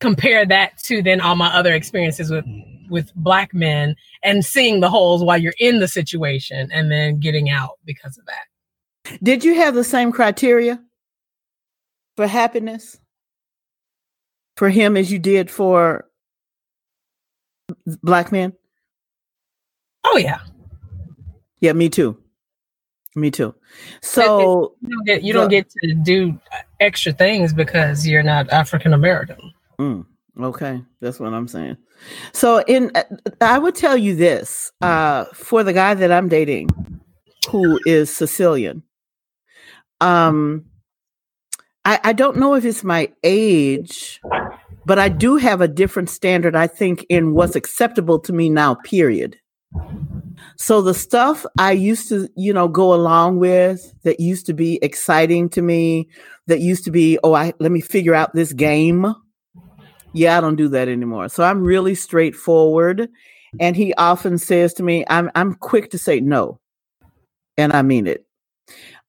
compare 0.00 0.46
that 0.46 0.78
to 0.84 1.02
then 1.02 1.20
all 1.20 1.36
my 1.36 1.48
other 1.48 1.72
experiences 1.72 2.30
with 2.30 2.44
with 2.88 3.14
black 3.14 3.52
men 3.54 3.96
and 4.22 4.44
seeing 4.44 4.80
the 4.80 4.90
holes 4.90 5.22
while 5.22 5.38
you're 5.38 5.54
in 5.58 5.80
the 5.80 5.88
situation 5.88 6.70
and 6.72 6.90
then 6.90 7.20
getting 7.20 7.50
out 7.50 7.78
because 7.84 8.18
of 8.18 8.26
that. 8.26 9.18
Did 9.22 9.44
you 9.44 9.54
have 9.54 9.74
the 9.74 9.84
same 9.84 10.12
criteria 10.12 10.82
for 12.16 12.26
happiness? 12.26 12.98
for 14.56 14.70
him 14.70 14.96
as 14.96 15.12
you 15.12 15.18
did 15.18 15.50
for 15.50 16.06
black 18.02 18.32
men? 18.32 18.54
Oh 20.04 20.16
yeah. 20.16 20.40
Yeah, 21.60 21.72
me 21.72 21.88
too. 21.88 22.18
Me 23.14 23.30
too. 23.30 23.54
So 24.02 24.74
you 24.80 24.88
don't 24.90 25.06
get, 25.06 25.22
you 25.22 25.32
don't 25.32 25.48
get 25.48 25.70
to 25.70 25.94
do 25.94 26.38
extra 26.80 27.12
things 27.12 27.52
because 27.52 28.06
you're 28.06 28.22
not 28.22 28.50
African 28.50 28.92
American. 28.92 29.52
Mm, 29.78 30.06
okay, 30.40 30.82
that's 31.00 31.18
what 31.20 31.32
I'm 31.32 31.48
saying. 31.48 31.76
So 32.32 32.62
in 32.66 32.90
uh, 32.94 33.04
I 33.40 33.58
would 33.58 33.74
tell 33.74 33.96
you 33.96 34.14
this, 34.16 34.72
uh, 34.80 35.24
for 35.32 35.62
the 35.64 35.72
guy 35.72 35.94
that 35.94 36.12
I'm 36.12 36.28
dating 36.28 36.68
who 37.48 37.78
is 37.86 38.14
Sicilian. 38.14 38.82
Um 40.00 40.66
I, 41.86 42.00
I 42.02 42.12
don't 42.14 42.36
know 42.36 42.54
if 42.54 42.64
it's 42.64 42.82
my 42.82 43.12
age, 43.22 44.20
but 44.84 44.98
I 44.98 45.08
do 45.08 45.36
have 45.36 45.60
a 45.60 45.68
different 45.68 46.10
standard, 46.10 46.56
I 46.56 46.66
think, 46.66 47.06
in 47.08 47.32
what's 47.32 47.54
acceptable 47.54 48.18
to 48.20 48.32
me 48.32 48.50
now, 48.50 48.74
period. 48.74 49.38
So 50.56 50.82
the 50.82 50.94
stuff 50.94 51.46
I 51.58 51.70
used 51.72 52.08
to, 52.08 52.28
you 52.36 52.52
know, 52.52 52.66
go 52.66 52.92
along 52.92 53.38
with 53.38 53.94
that 54.02 54.18
used 54.18 54.46
to 54.46 54.52
be 54.52 54.80
exciting 54.82 55.48
to 55.50 55.62
me, 55.62 56.08
that 56.48 56.58
used 56.58 56.84
to 56.84 56.90
be, 56.90 57.20
oh, 57.22 57.34
I 57.34 57.52
let 57.60 57.70
me 57.70 57.80
figure 57.80 58.14
out 58.14 58.34
this 58.34 58.52
game. 58.52 59.14
Yeah, 60.16 60.38
I 60.38 60.40
don't 60.40 60.56
do 60.56 60.68
that 60.68 60.88
anymore. 60.88 61.28
So 61.28 61.44
I'm 61.44 61.62
really 61.62 61.94
straightforward. 61.94 63.08
And 63.60 63.76
he 63.76 63.92
often 63.94 64.38
says 64.38 64.72
to 64.74 64.82
me, 64.82 65.04
I'm 65.08 65.30
I'm 65.34 65.54
quick 65.54 65.90
to 65.90 65.98
say 65.98 66.20
no. 66.20 66.58
And 67.58 67.72
I 67.72 67.82
mean 67.82 68.06
it. 68.06 68.24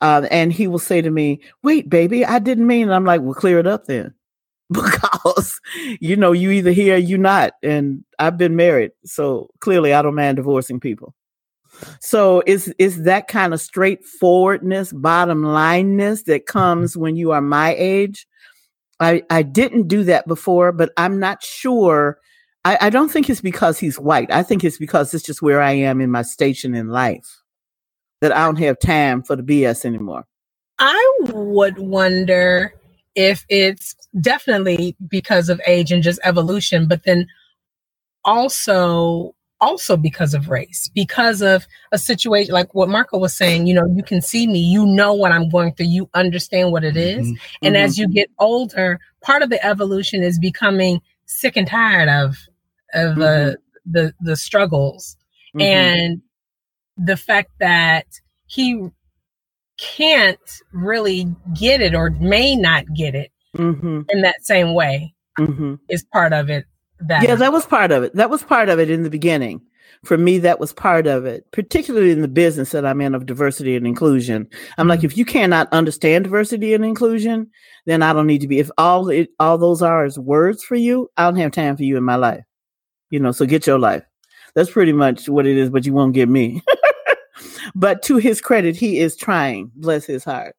Uh, 0.01 0.27
and 0.29 0.51
he 0.53 0.67
will 0.67 0.79
say 0.79 1.01
to 1.01 1.09
me, 1.09 1.39
wait, 1.63 1.89
baby, 1.89 2.25
I 2.25 2.39
didn't 2.39 2.67
mean, 2.67 2.89
it. 2.89 2.93
I'm 2.93 3.05
like, 3.05 3.21
well, 3.21 3.33
clear 3.33 3.59
it 3.59 3.67
up 3.67 3.85
then. 3.85 4.13
Because, 4.69 5.61
you 6.01 6.17
know, 6.17 6.33
you 6.33 6.51
either 6.51 6.71
here, 6.71 6.97
you 6.97 7.17
not. 7.17 7.53
And 7.63 8.03
I've 8.19 8.37
been 8.37 8.57
married. 8.57 8.91
So 9.05 9.49
clearly 9.61 9.93
I 9.93 10.01
don't 10.01 10.13
mind 10.13 10.35
divorcing 10.35 10.81
people. 10.81 11.15
So 12.01 12.43
it's, 12.45 12.69
it's 12.77 12.97
that 13.03 13.29
kind 13.29 13.53
of 13.53 13.61
straightforwardness, 13.61 14.91
bottom 14.91 15.41
lineness 15.43 16.25
that 16.25 16.47
comes 16.47 16.97
when 16.97 17.15
you 17.15 17.31
are 17.31 17.39
my 17.41 17.75
age. 17.75 18.27
I, 18.99 19.23
I 19.29 19.43
didn't 19.43 19.87
do 19.87 20.03
that 20.05 20.27
before, 20.27 20.71
but 20.71 20.91
I'm 20.97 21.19
not 21.19 21.43
sure. 21.43 22.19
I, 22.65 22.77
I 22.81 22.89
don't 22.89 23.09
think 23.09 23.29
it's 23.29 23.41
because 23.41 23.79
he's 23.79 23.99
white. 23.99 24.31
I 24.31 24.43
think 24.43 24.63
it's 24.63 24.77
because 24.77 25.13
it's 25.13 25.25
just 25.25 25.41
where 25.41 25.61
I 25.61 25.73
am 25.73 26.01
in 26.01 26.09
my 26.09 26.23
station 26.23 26.73
in 26.75 26.87
life 26.87 27.43
that 28.21 28.31
I 28.31 28.45
don't 28.45 28.57
have 28.57 28.79
time 28.79 29.21
for 29.21 29.35
the 29.35 29.43
BS 29.43 29.85
anymore. 29.85 30.25
I 30.79 31.17
would 31.29 31.77
wonder 31.77 32.73
if 33.15 33.45
it's 33.49 33.95
definitely 34.19 34.95
because 35.07 35.49
of 35.49 35.61
age 35.65 35.91
and 35.91 36.03
just 36.03 36.19
evolution, 36.23 36.87
but 36.87 37.03
then 37.03 37.27
also 38.23 39.35
also 39.59 39.97
because 39.97 40.33
of 40.33 40.49
race, 40.49 40.89
because 40.93 41.41
of 41.41 41.67
a 41.91 41.97
situation 41.97 42.53
like 42.53 42.73
what 42.73 42.89
Marco 42.89 43.17
was 43.17 43.35
saying, 43.35 43.67
you 43.67 43.73
know, 43.73 43.87
you 43.95 44.03
can 44.03 44.21
see 44.21 44.47
me, 44.47 44.59
you 44.59 44.85
know 44.85 45.13
what 45.13 45.31
I'm 45.31 45.49
going 45.49 45.73
through, 45.73 45.87
you 45.87 46.09
understand 46.13 46.71
what 46.71 46.83
it 46.83 46.97
is. 46.97 47.27
Mm-hmm. 47.27 47.65
And 47.65 47.75
mm-hmm. 47.75 47.85
as 47.85 47.97
you 47.97 48.07
get 48.07 48.29
older, 48.39 48.99
part 49.21 49.41
of 49.41 49.49
the 49.49 49.63
evolution 49.65 50.23
is 50.23 50.39
becoming 50.39 51.01
sick 51.25 51.57
and 51.57 51.67
tired 51.67 52.09
of 52.09 52.37
of 52.93 53.17
uh, 53.17 53.21
mm-hmm. 53.21 53.49
uh, 53.49 53.53
the 53.85 54.13
the 54.21 54.35
struggles. 54.35 55.17
Mm-hmm. 55.55 55.61
And 55.61 56.21
the 56.97 57.17
fact 57.17 57.51
that 57.59 58.05
he 58.47 58.89
can't 59.79 60.39
really 60.73 61.27
get 61.53 61.81
it 61.81 61.93
or 61.93 62.09
may 62.09 62.55
not 62.55 62.85
get 62.95 63.13
it 63.15 63.31
mm-hmm. 63.55 64.01
in 64.09 64.21
that 64.21 64.43
same 64.43 64.73
way 64.73 65.13
mm-hmm. 65.39 65.75
is 65.89 66.03
part 66.11 66.33
of 66.33 66.49
it. 66.49 66.65
That 67.01 67.23
yeah, 67.23 67.35
that 67.35 67.53
was 67.53 67.65
part 67.65 67.91
of 67.91 68.03
it. 68.03 68.15
That 68.15 68.29
was 68.29 68.43
part 68.43 68.69
of 68.69 68.79
it 68.79 68.89
in 68.89 69.03
the 69.03 69.09
beginning. 69.09 69.61
For 70.03 70.17
me, 70.17 70.37
that 70.39 70.59
was 70.59 70.73
part 70.73 71.07
of 71.07 71.25
it, 71.25 71.51
particularly 71.51 72.11
in 72.11 72.21
the 72.21 72.27
business 72.27 72.71
that 72.71 72.85
I'm 72.85 73.01
in 73.01 73.15
of 73.15 73.25
diversity 73.25 73.75
and 73.75 73.87
inclusion. 73.87 74.47
I'm 74.77 74.83
mm-hmm. 74.83 74.89
like, 74.89 75.03
if 75.03 75.17
you 75.17 75.25
cannot 75.25 75.71
understand 75.73 76.25
diversity 76.25 76.73
and 76.73 76.85
inclusion, 76.85 77.49
then 77.85 78.03
I 78.03 78.13
don't 78.13 78.27
need 78.27 78.41
to 78.41 78.47
be. 78.47 78.59
If 78.59 78.69
all 78.77 79.09
it, 79.09 79.29
all 79.39 79.57
those 79.57 79.81
are 79.81 80.05
is 80.05 80.19
words 80.19 80.63
for 80.63 80.75
you, 80.75 81.09
I 81.17 81.23
don't 81.23 81.37
have 81.37 81.51
time 81.51 81.77
for 81.77 81.83
you 81.83 81.97
in 81.97 82.03
my 82.03 82.15
life. 82.15 82.43
You 83.09 83.19
know, 83.19 83.31
so 83.31 83.45
get 83.45 83.65
your 83.65 83.79
life. 83.79 84.03
That's 84.53 84.71
pretty 84.71 84.93
much 84.93 85.29
what 85.29 85.45
it 85.45 85.57
is, 85.57 85.69
but 85.69 85.85
you 85.85 85.93
won't 85.93 86.13
get 86.13 86.29
me. 86.29 86.61
but 87.75 88.01
to 88.03 88.17
his 88.17 88.41
credit, 88.41 88.75
he 88.75 88.99
is 88.99 89.15
trying. 89.15 89.71
Bless 89.75 90.05
his 90.05 90.23
heart. 90.23 90.55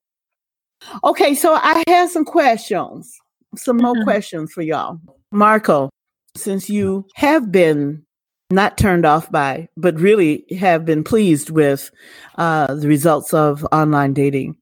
Okay, 1.04 1.34
so 1.34 1.54
I 1.54 1.82
have 1.88 2.10
some 2.10 2.24
questions, 2.24 3.18
some 3.56 3.78
more 3.78 3.94
mm-hmm. 3.94 4.04
questions 4.04 4.52
for 4.52 4.62
y'all. 4.62 5.00
Marco, 5.32 5.90
since 6.36 6.68
you 6.68 7.06
have 7.14 7.50
been 7.50 8.04
not 8.50 8.78
turned 8.78 9.04
off 9.04 9.30
by, 9.30 9.68
but 9.76 10.00
really 10.00 10.44
have 10.58 10.84
been 10.84 11.04
pleased 11.04 11.50
with 11.50 11.90
uh, 12.36 12.74
the 12.74 12.88
results 12.88 13.34
of 13.34 13.66
online 13.72 14.14
dating 14.14 14.56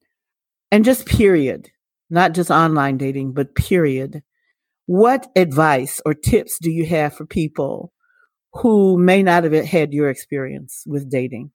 and 0.73 0.85
just 0.85 1.07
period, 1.07 1.71
not 2.11 2.33
just 2.33 2.51
online 2.51 2.97
dating, 2.97 3.33
but 3.33 3.55
period. 3.55 4.23
What 4.87 5.29
advice 5.37 6.01
or 6.05 6.15
tips 6.15 6.59
do 6.61 6.71
you 6.71 6.87
have 6.87 7.15
for 7.15 7.27
people 7.27 7.93
who 8.53 8.99
may 8.99 9.23
not 9.23 9.45
have 9.45 9.53
had 9.53 9.93
your 9.93 10.09
experience 10.09 10.83
with 10.87 11.11
dating? 11.11 11.51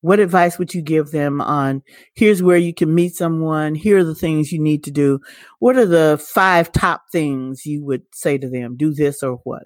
What 0.00 0.20
advice 0.20 0.58
would 0.58 0.74
you 0.74 0.82
give 0.82 1.10
them 1.10 1.40
on 1.40 1.82
here's 2.14 2.42
where 2.42 2.56
you 2.56 2.74
can 2.74 2.94
meet 2.94 3.14
someone. 3.14 3.74
Here 3.74 3.98
are 3.98 4.04
the 4.04 4.14
things 4.14 4.52
you 4.52 4.60
need 4.60 4.84
to 4.84 4.90
do. 4.90 5.20
What 5.58 5.76
are 5.76 5.86
the 5.86 6.22
five 6.22 6.72
top 6.72 7.02
things 7.12 7.66
you 7.66 7.84
would 7.84 8.02
say 8.12 8.38
to 8.38 8.48
them 8.48 8.76
do 8.76 8.92
this 8.94 9.22
or 9.22 9.40
what? 9.44 9.64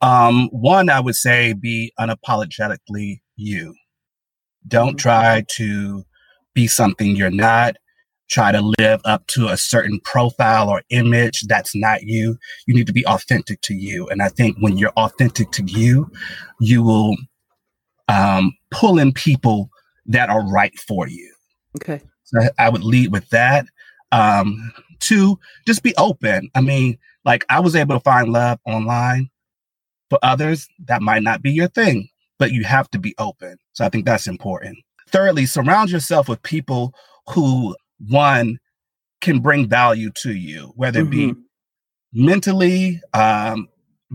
Um, 0.00 0.48
one 0.48 0.90
i 0.90 0.98
would 0.98 1.14
say 1.14 1.52
be 1.52 1.92
unapologetically 1.98 3.20
you. 3.36 3.74
Don't 4.66 4.90
mm-hmm. 4.90 4.96
try 4.96 5.44
to 5.56 6.04
be 6.54 6.66
something 6.66 7.16
you're 7.16 7.30
not. 7.30 7.76
Try 8.28 8.50
to 8.50 8.72
live 8.78 9.00
up 9.04 9.26
to 9.28 9.48
a 9.48 9.56
certain 9.56 10.00
profile 10.04 10.70
or 10.70 10.82
image 10.88 11.42
that's 11.48 11.74
not 11.74 12.02
you. 12.02 12.38
You 12.66 12.74
need 12.74 12.86
to 12.86 12.92
be 12.92 13.06
authentic 13.06 13.60
to 13.62 13.74
you. 13.74 14.08
And 14.08 14.22
i 14.22 14.28
think 14.28 14.56
when 14.60 14.78
you're 14.78 14.92
authentic 14.96 15.50
to 15.52 15.64
you 15.64 16.10
you 16.58 16.82
will 16.82 17.16
um, 18.12 18.56
pull 18.70 18.98
in 18.98 19.12
people 19.12 19.70
that 20.06 20.28
are 20.28 20.46
right 20.48 20.76
for 20.78 21.08
you. 21.08 21.32
Okay. 21.76 22.00
So 22.24 22.38
I 22.58 22.68
would 22.68 22.84
lead 22.84 23.12
with 23.12 23.28
that. 23.30 23.66
Um, 24.10 24.72
two, 25.00 25.38
just 25.66 25.82
be 25.82 25.94
open. 25.96 26.50
I 26.54 26.60
mean, 26.60 26.98
like 27.24 27.44
I 27.48 27.60
was 27.60 27.76
able 27.76 27.96
to 27.96 28.00
find 28.00 28.32
love 28.32 28.58
online. 28.66 29.30
For 30.10 30.18
others, 30.22 30.68
that 30.84 31.00
might 31.00 31.22
not 31.22 31.40
be 31.40 31.52
your 31.52 31.68
thing, 31.68 32.06
but 32.38 32.52
you 32.52 32.64
have 32.64 32.90
to 32.90 32.98
be 32.98 33.14
open. 33.16 33.56
So 33.72 33.82
I 33.86 33.88
think 33.88 34.04
that's 34.04 34.26
important. 34.26 34.76
Thirdly, 35.08 35.46
surround 35.46 35.90
yourself 35.90 36.28
with 36.28 36.42
people 36.42 36.92
who, 37.30 37.74
one, 38.08 38.58
can 39.22 39.38
bring 39.38 39.66
value 39.68 40.10
to 40.16 40.34
you, 40.34 40.74
whether 40.76 41.00
it 41.00 41.08
mm-hmm. 41.08 41.32
be 41.32 41.34
mentally, 42.12 43.00
um, 43.14 43.68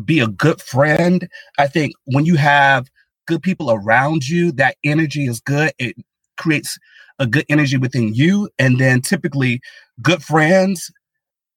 be 0.06 0.20
a 0.20 0.28
good 0.28 0.62
friend. 0.62 1.28
I 1.58 1.66
think 1.66 1.94
when 2.06 2.26
you 2.26 2.36
have 2.36 2.88
good 3.28 3.44
people 3.44 3.72
around 3.72 4.28
you, 4.28 4.52
that 4.54 4.78
energy 4.84 5.28
is 5.28 5.42
good. 5.42 5.74
It 5.80 5.96
creates 6.38 6.80
a 7.20 7.28
good 7.28 7.46
energy 7.50 7.78
within 7.78 8.14
you. 8.16 8.50
And 8.60 8.80
then 8.80 9.02
typically, 9.02 9.62
good 10.02 10.24
friends 10.24 10.92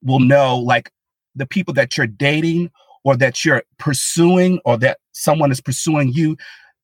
will 0.03 0.21
know 0.21 0.59
like 0.59 0.93
the 1.35 1.47
people 1.47 1.75
that 1.75 1.97
you're 1.97 2.07
dating 2.07 2.71
or 3.05 3.17
that 3.17 3.45
you're 3.45 3.65
pursuing 3.79 4.61
or 4.65 4.77
that 4.79 4.99
someone 5.13 5.53
is 5.53 5.61
pursuing 5.61 6.13
you 6.13 6.37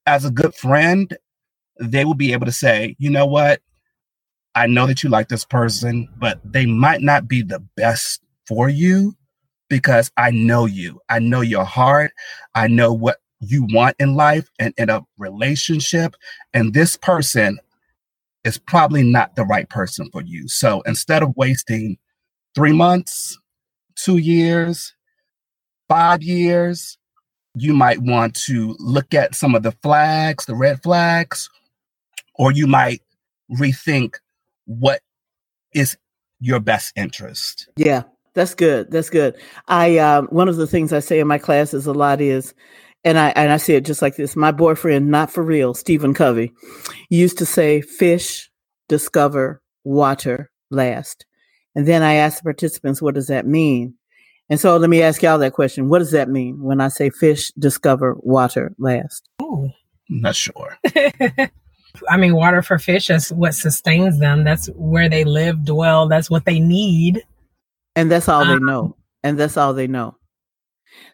as 0.07 0.25
a 0.25 0.31
good 0.31 0.55
friend, 0.55 1.17
they 1.81 2.05
will 2.05 2.15
be 2.15 2.33
able 2.33 2.47
to 2.47 2.53
say, 2.53 2.97
you 2.99 3.11
know 3.11 3.27
what? 3.27 3.61
I 4.55 4.67
know 4.67 4.87
that 4.87 5.03
you 5.03 5.11
like 5.11 5.29
this 5.29 5.45
person, 5.45 6.09
but 6.19 6.41
they 6.45 6.67
might 6.67 7.03
not 7.03 7.29
be 7.29 7.43
the 7.43 7.61
best 7.77 8.23
for 8.47 8.69
you 8.69 9.15
because 9.69 10.11
I 10.17 10.31
know 10.31 10.67
you. 10.67 11.01
I 11.11 11.19
know 11.19 11.43
your 11.43 11.65
heart. 11.65 12.13
I 12.55 12.69
know 12.69 12.93
what 12.93 13.19
you 13.41 13.67
want 13.71 13.97
in 13.99 14.15
life 14.15 14.49
and 14.59 14.73
in 14.77 14.91
a 14.91 15.05
relationship. 15.19 16.15
And 16.55 16.75
this 16.75 16.97
person 16.97 17.59
is 18.45 18.59
probably 18.59 19.03
not 19.03 19.37
the 19.37 19.45
right 19.45 19.69
person 19.69 20.09
for 20.11 20.23
you. 20.23 20.49
So 20.49 20.81
instead 20.83 21.23
of 21.23 21.37
wasting 21.37 21.99
three 22.55 22.73
months, 22.73 23.39
two 23.97 24.19
years, 24.19 24.95
five 25.89 26.23
years, 26.23 26.97
you 27.55 27.73
might 27.73 28.01
want 28.01 28.35
to 28.35 28.77
look 28.79 29.15
at 29.15 29.35
some 29.35 29.55
of 29.55 29.63
the 29.63 29.73
flags, 29.73 30.47
the 30.47 30.55
red 30.55 30.83
flags, 30.83 31.49
or 32.35 32.53
you 32.53 32.67
might 32.67 33.01
rethink 33.51 34.17
what 34.67 35.01
is 35.75 35.97
your 36.41 36.61
best 36.61 36.93
interest. 36.97 37.69
Yeah, 37.77 38.03
that's 38.35 38.55
good. 38.55 38.91
That's 38.91 39.09
good. 39.09 39.37
I 39.69 39.99
um, 39.99 40.27
one 40.27 40.49
of 40.49 40.57
the 40.57 40.67
things 40.67 40.93
I 40.93 41.01
say 41.01 41.19
in 41.19 41.27
my 41.27 41.39
classes 41.39 41.87
a 41.87 41.93
lot 41.93 42.21
is 42.21 42.55
and 43.07 43.17
I 43.21 43.29
and 43.37 43.53
I 43.53 43.57
say 43.57 43.77
it 43.77 43.85
just 43.85 44.03
like 44.03 44.17
this. 44.17 44.35
My 44.35 44.51
boyfriend, 44.51 45.09
not 45.09 45.31
for 45.31 45.43
real, 45.43 45.75
Stephen 45.75 46.13
Covey, 46.13 46.53
used 47.09 47.39
to 47.39 47.47
say, 47.47 47.81
"Fish 47.81 48.51
discover 48.89 49.63
water 49.85 50.51
last." 50.71 51.25
And 51.77 51.87
then 51.87 52.03
I 52.03 52.15
asked 52.15 52.39
the 52.39 52.43
participants, 52.43 53.01
"What 53.01 53.15
does 53.15 53.29
that 53.29 53.47
mean?" 53.47 53.95
And 54.51 54.59
so 54.59 54.77
let 54.77 54.91
me 54.91 55.03
ask 55.03 55.23
y'all 55.23 55.39
that 55.39 55.53
question: 55.53 55.89
What 55.89 56.01
does 56.01 56.11
that 56.11 56.29
mean 56.29 56.61
when 56.61 56.81
I 56.81 56.89
say 56.89 57.11
fish 57.11 57.53
discover 57.53 58.17
water 58.19 58.75
last? 58.77 59.29
Oh, 59.39 59.71
not 60.09 60.35
sure. 60.35 60.77
I 62.11 62.17
mean, 62.17 62.35
water 62.35 62.61
for 62.61 62.77
fish 62.77 63.09
is 63.09 63.33
what 63.33 63.55
sustains 63.55 64.19
them. 64.19 64.43
That's 64.43 64.67
where 64.75 65.09
they 65.09 65.23
live, 65.23 65.65
dwell. 65.65 66.09
That's 66.09 66.29
what 66.29 66.45
they 66.45 66.59
need. 66.59 67.23
And 67.95 68.11
that's 68.11 68.29
all 68.29 68.43
um, 68.43 68.49
they 68.49 68.65
know. 68.67 68.97
And 69.23 69.39
that's 69.39 69.57
all 69.57 69.75
they 69.75 69.87
know. 69.87 70.17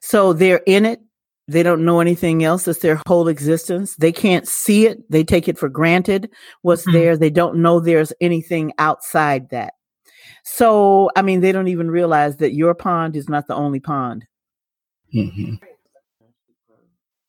So 0.01 0.33
they're 0.33 0.63
in 0.67 0.87
it 0.87 1.01
they 1.49 1.63
don't 1.63 1.85
know 1.85 2.01
anything 2.01 2.45
else. 2.45 2.69
It's 2.69 2.81
their 2.81 3.01
whole 3.07 3.29
existence. 3.29 3.97
They 3.97 4.13
can't 4.13 4.47
see 4.47 4.87
it. 4.87 4.99
They 5.11 5.25
take 5.25 5.49
it 5.49 5.59
for 5.59 5.69
granted 5.69 6.31
what's 6.63 6.83
mm-hmm. 6.83 6.93
there. 6.93 7.17
They 7.17 7.31
don't 7.31 7.57
know 7.57 7.81
there's 7.81 8.13
anything 8.21 8.73
outside 8.79 9.51
that. 9.51 9.75
So, 10.45 11.11
I 11.17 11.23
mean, 11.23 11.41
they 11.41 11.53
don't 11.53 11.69
even 11.69 11.91
realize 11.91 12.37
that 12.39 12.55
your 12.55 12.75
pond 12.75 13.17
is 13.17 13.29
not 13.29 13.47
the 13.47 13.55
only 13.55 13.81
pond. 13.81 14.25
Mm-hmm. 15.15 15.55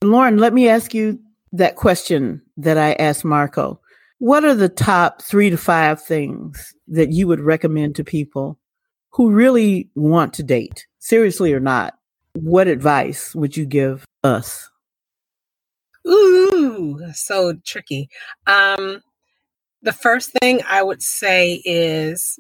Lorren, 0.04 0.40
let 0.40 0.54
me 0.54 0.68
ask 0.68 0.94
you 0.94 1.20
that 1.52 1.76
question 1.76 2.42
that 2.58 2.78
I 2.78 2.94
asked 2.94 3.24
Marco. 3.24 3.80
What 4.20 4.46
are 4.46 4.56
the 4.56 4.70
top 4.70 5.22
three 5.22 5.50
to 5.50 5.58
five 5.58 6.02
things 6.02 6.74
that 6.88 7.12
you 7.12 7.28
would 7.28 7.40
recommend 7.40 7.96
to 7.96 8.04
people 8.04 8.60
who 9.12 9.32
really 9.32 9.90
want 9.96 10.34
to 10.36 10.44
date, 10.44 10.88
seriously 11.00 11.54
or 11.54 11.60
not? 11.60 11.96
What 12.34 12.68
advice 12.68 13.36
would 13.36 13.56
you 13.56 13.66
give 13.66 14.06
us? 14.24 14.70
Ooh, 16.08 17.00
so 17.14 17.54
tricky. 17.66 18.10
Um, 18.48 19.02
the 19.82 19.94
first 19.94 20.32
thing 20.42 20.62
I 20.68 20.82
would 20.82 21.02
say 21.02 21.62
is 21.66 22.40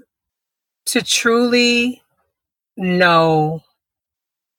to 0.87 1.03
truly 1.03 2.01
know 2.75 3.61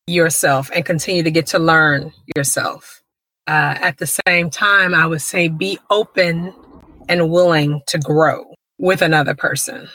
yourself 0.06 0.70
and 0.74 0.84
continue 0.84 1.22
to 1.22 1.30
get 1.30 1.46
to 1.48 1.58
learn 1.58 2.12
yourself. 2.36 3.02
Uh, 3.46 3.76
at 3.80 3.98
the 3.98 4.06
same 4.26 4.50
time, 4.50 4.94
I 4.94 5.06
would 5.06 5.20
say 5.20 5.48
be 5.48 5.78
open 5.90 6.54
and 7.08 7.30
willing 7.30 7.82
to 7.88 7.98
grow 7.98 8.54
with 8.78 9.02
another 9.02 9.34
person. 9.34 9.88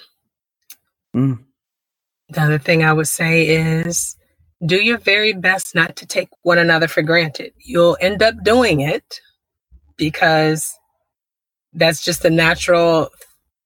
Mm. 1.15 1.43
The 2.29 2.41
other 2.41 2.59
thing 2.59 2.83
I 2.83 2.93
would 2.93 3.07
say 3.07 3.47
is 3.47 4.15
do 4.65 4.75
your 4.83 4.97
very 4.97 5.33
best 5.33 5.73
not 5.73 5.95
to 5.97 6.05
take 6.05 6.29
one 6.43 6.57
another 6.57 6.87
for 6.87 7.01
granted. 7.01 7.53
You'll 7.59 7.97
end 8.01 8.21
up 8.21 8.35
doing 8.43 8.81
it 8.81 9.21
because 9.97 10.77
that's 11.73 12.03
just 12.03 12.23
the 12.23 12.29
natural 12.29 13.09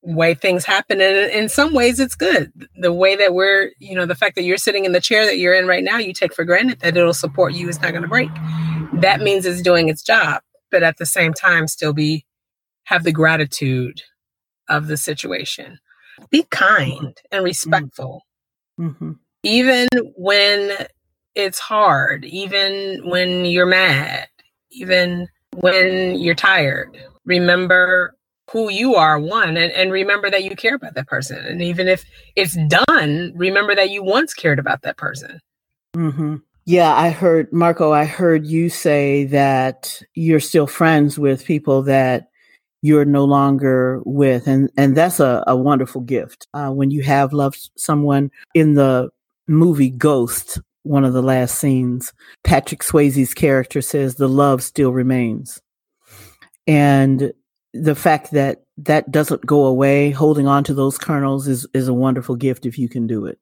way 0.02 0.34
things 0.34 0.66
happen. 0.66 1.02
And 1.02 1.32
in 1.32 1.50
some 1.50 1.74
ways, 1.74 2.00
it's 2.00 2.16
good. 2.16 2.52
The 2.76 2.94
way 2.94 3.16
that 3.16 3.34
we're, 3.34 3.72
you 3.80 3.96
know, 3.96 4.06
the 4.06 4.16
fact 4.16 4.36
that 4.36 4.44
you're 4.44 4.58
sitting 4.58 4.86
in 4.86 4.92
the 4.92 5.00
chair 5.00 5.26
that 5.26 5.38
you're 5.38 5.56
in 5.56 5.68
right 5.68 5.84
now, 5.84 5.98
you 5.98 6.14
take 6.14 6.34
for 6.34 6.44
granted 6.44 6.82
that 6.82 6.98
it'll 6.98 7.14
support 7.14 7.54
you, 7.54 7.70
it's 7.70 7.82
not 7.82 7.92
going 7.92 8.04
to 8.04 8.08
break. 8.08 8.30
That 8.94 9.22
means 9.22 9.46
it's 9.46 9.62
doing 9.62 9.90
its 9.90 10.04
job. 10.04 10.42
But 10.70 10.84
at 10.84 10.98
the 10.98 11.06
same 11.06 11.34
time, 11.34 11.68
still 11.68 11.94
be, 11.94 12.26
have 12.86 13.04
the 13.04 13.12
gratitude 13.12 14.02
of 14.68 14.88
the 14.88 14.98
situation. 14.98 15.80
Be 16.30 16.44
kind 16.52 17.16
and 17.32 17.44
respectful. 17.44 18.24
Mm-hmm 18.80 19.14
even 19.44 19.88
when 20.16 20.72
it's 21.36 21.60
hard, 21.60 22.26
even 22.26 23.02
when 23.10 23.46
you're 23.46 23.66
mad, 23.66 24.28
even 24.72 25.28
when 25.56 26.16
you're 26.20 26.36
tired, 26.36 26.98
remember 27.26 28.16
who 28.52 28.70
you 28.70 28.96
are, 28.96 29.20
one, 29.20 29.58
and, 29.58 29.72
and 29.72 29.92
remember 29.92 30.30
that 30.30 30.44
you 30.44 30.56
care 30.56 30.76
about 30.76 30.96
that 30.96 31.08
person. 31.08 31.38
And 31.46 31.62
even 31.62 31.88
if 31.88 32.06
it's 32.36 32.58
done, 32.68 33.34
remember 33.36 33.76
that 33.76 33.90
you 33.90 34.04
once 34.04 34.34
cared 34.34 34.60
about 34.60 34.82
that 34.84 34.98
person. 34.98 35.40
Mm-hmm. 35.96 36.38
Yeah, 36.66 36.94
I 36.94 37.10
heard, 37.10 37.52
Marco, 37.52 37.92
I 37.92 38.06
heard 38.06 38.46
you 38.46 38.70
say 38.70 39.26
that 39.26 40.02
you're 40.14 40.40
still 40.40 40.68
friends 40.68 41.20
with 41.20 41.46
people 41.46 41.84
that 41.84 42.30
you're 42.82 43.06
no 43.06 43.26
longer 43.26 44.02
with. 44.06 44.48
And, 44.48 44.70
and 44.78 44.96
that's 44.96 45.20
a, 45.20 45.44
a 45.48 45.58
wonderful 45.58 46.02
gift. 46.02 46.48
Uh, 46.54 46.70
when 46.70 46.92
you 46.92 47.02
have 47.04 47.34
loved 47.34 47.70
someone 47.76 48.32
in 48.54 48.76
the 48.76 49.10
movie 49.48 49.90
Ghost, 49.90 50.60
one 50.84 51.06
of 51.06 51.14
the 51.14 51.24
last 51.24 51.60
scenes, 51.60 52.14
Patrick 52.44 52.82
Swayze's 52.82 53.34
character 53.34 53.82
says 53.82 54.16
the 54.16 54.28
love 54.28 54.62
still 54.62 54.92
remains. 54.92 55.62
And 56.68 57.34
the 57.74 57.96
fact 57.96 58.32
that 58.32 58.64
that 58.78 59.12
doesn't 59.12 59.46
go 59.46 59.66
away, 59.66 60.12
holding 60.12 60.48
on 60.48 60.64
to 60.66 60.74
those 60.74 60.98
kernels 60.98 61.48
is, 61.48 61.68
is 61.74 61.88
a 61.88 61.94
wonderful 61.94 62.36
gift 62.36 62.66
if 62.66 62.78
you 62.78 62.90
can 62.90 63.08
do 63.08 63.26
it. 63.26 63.40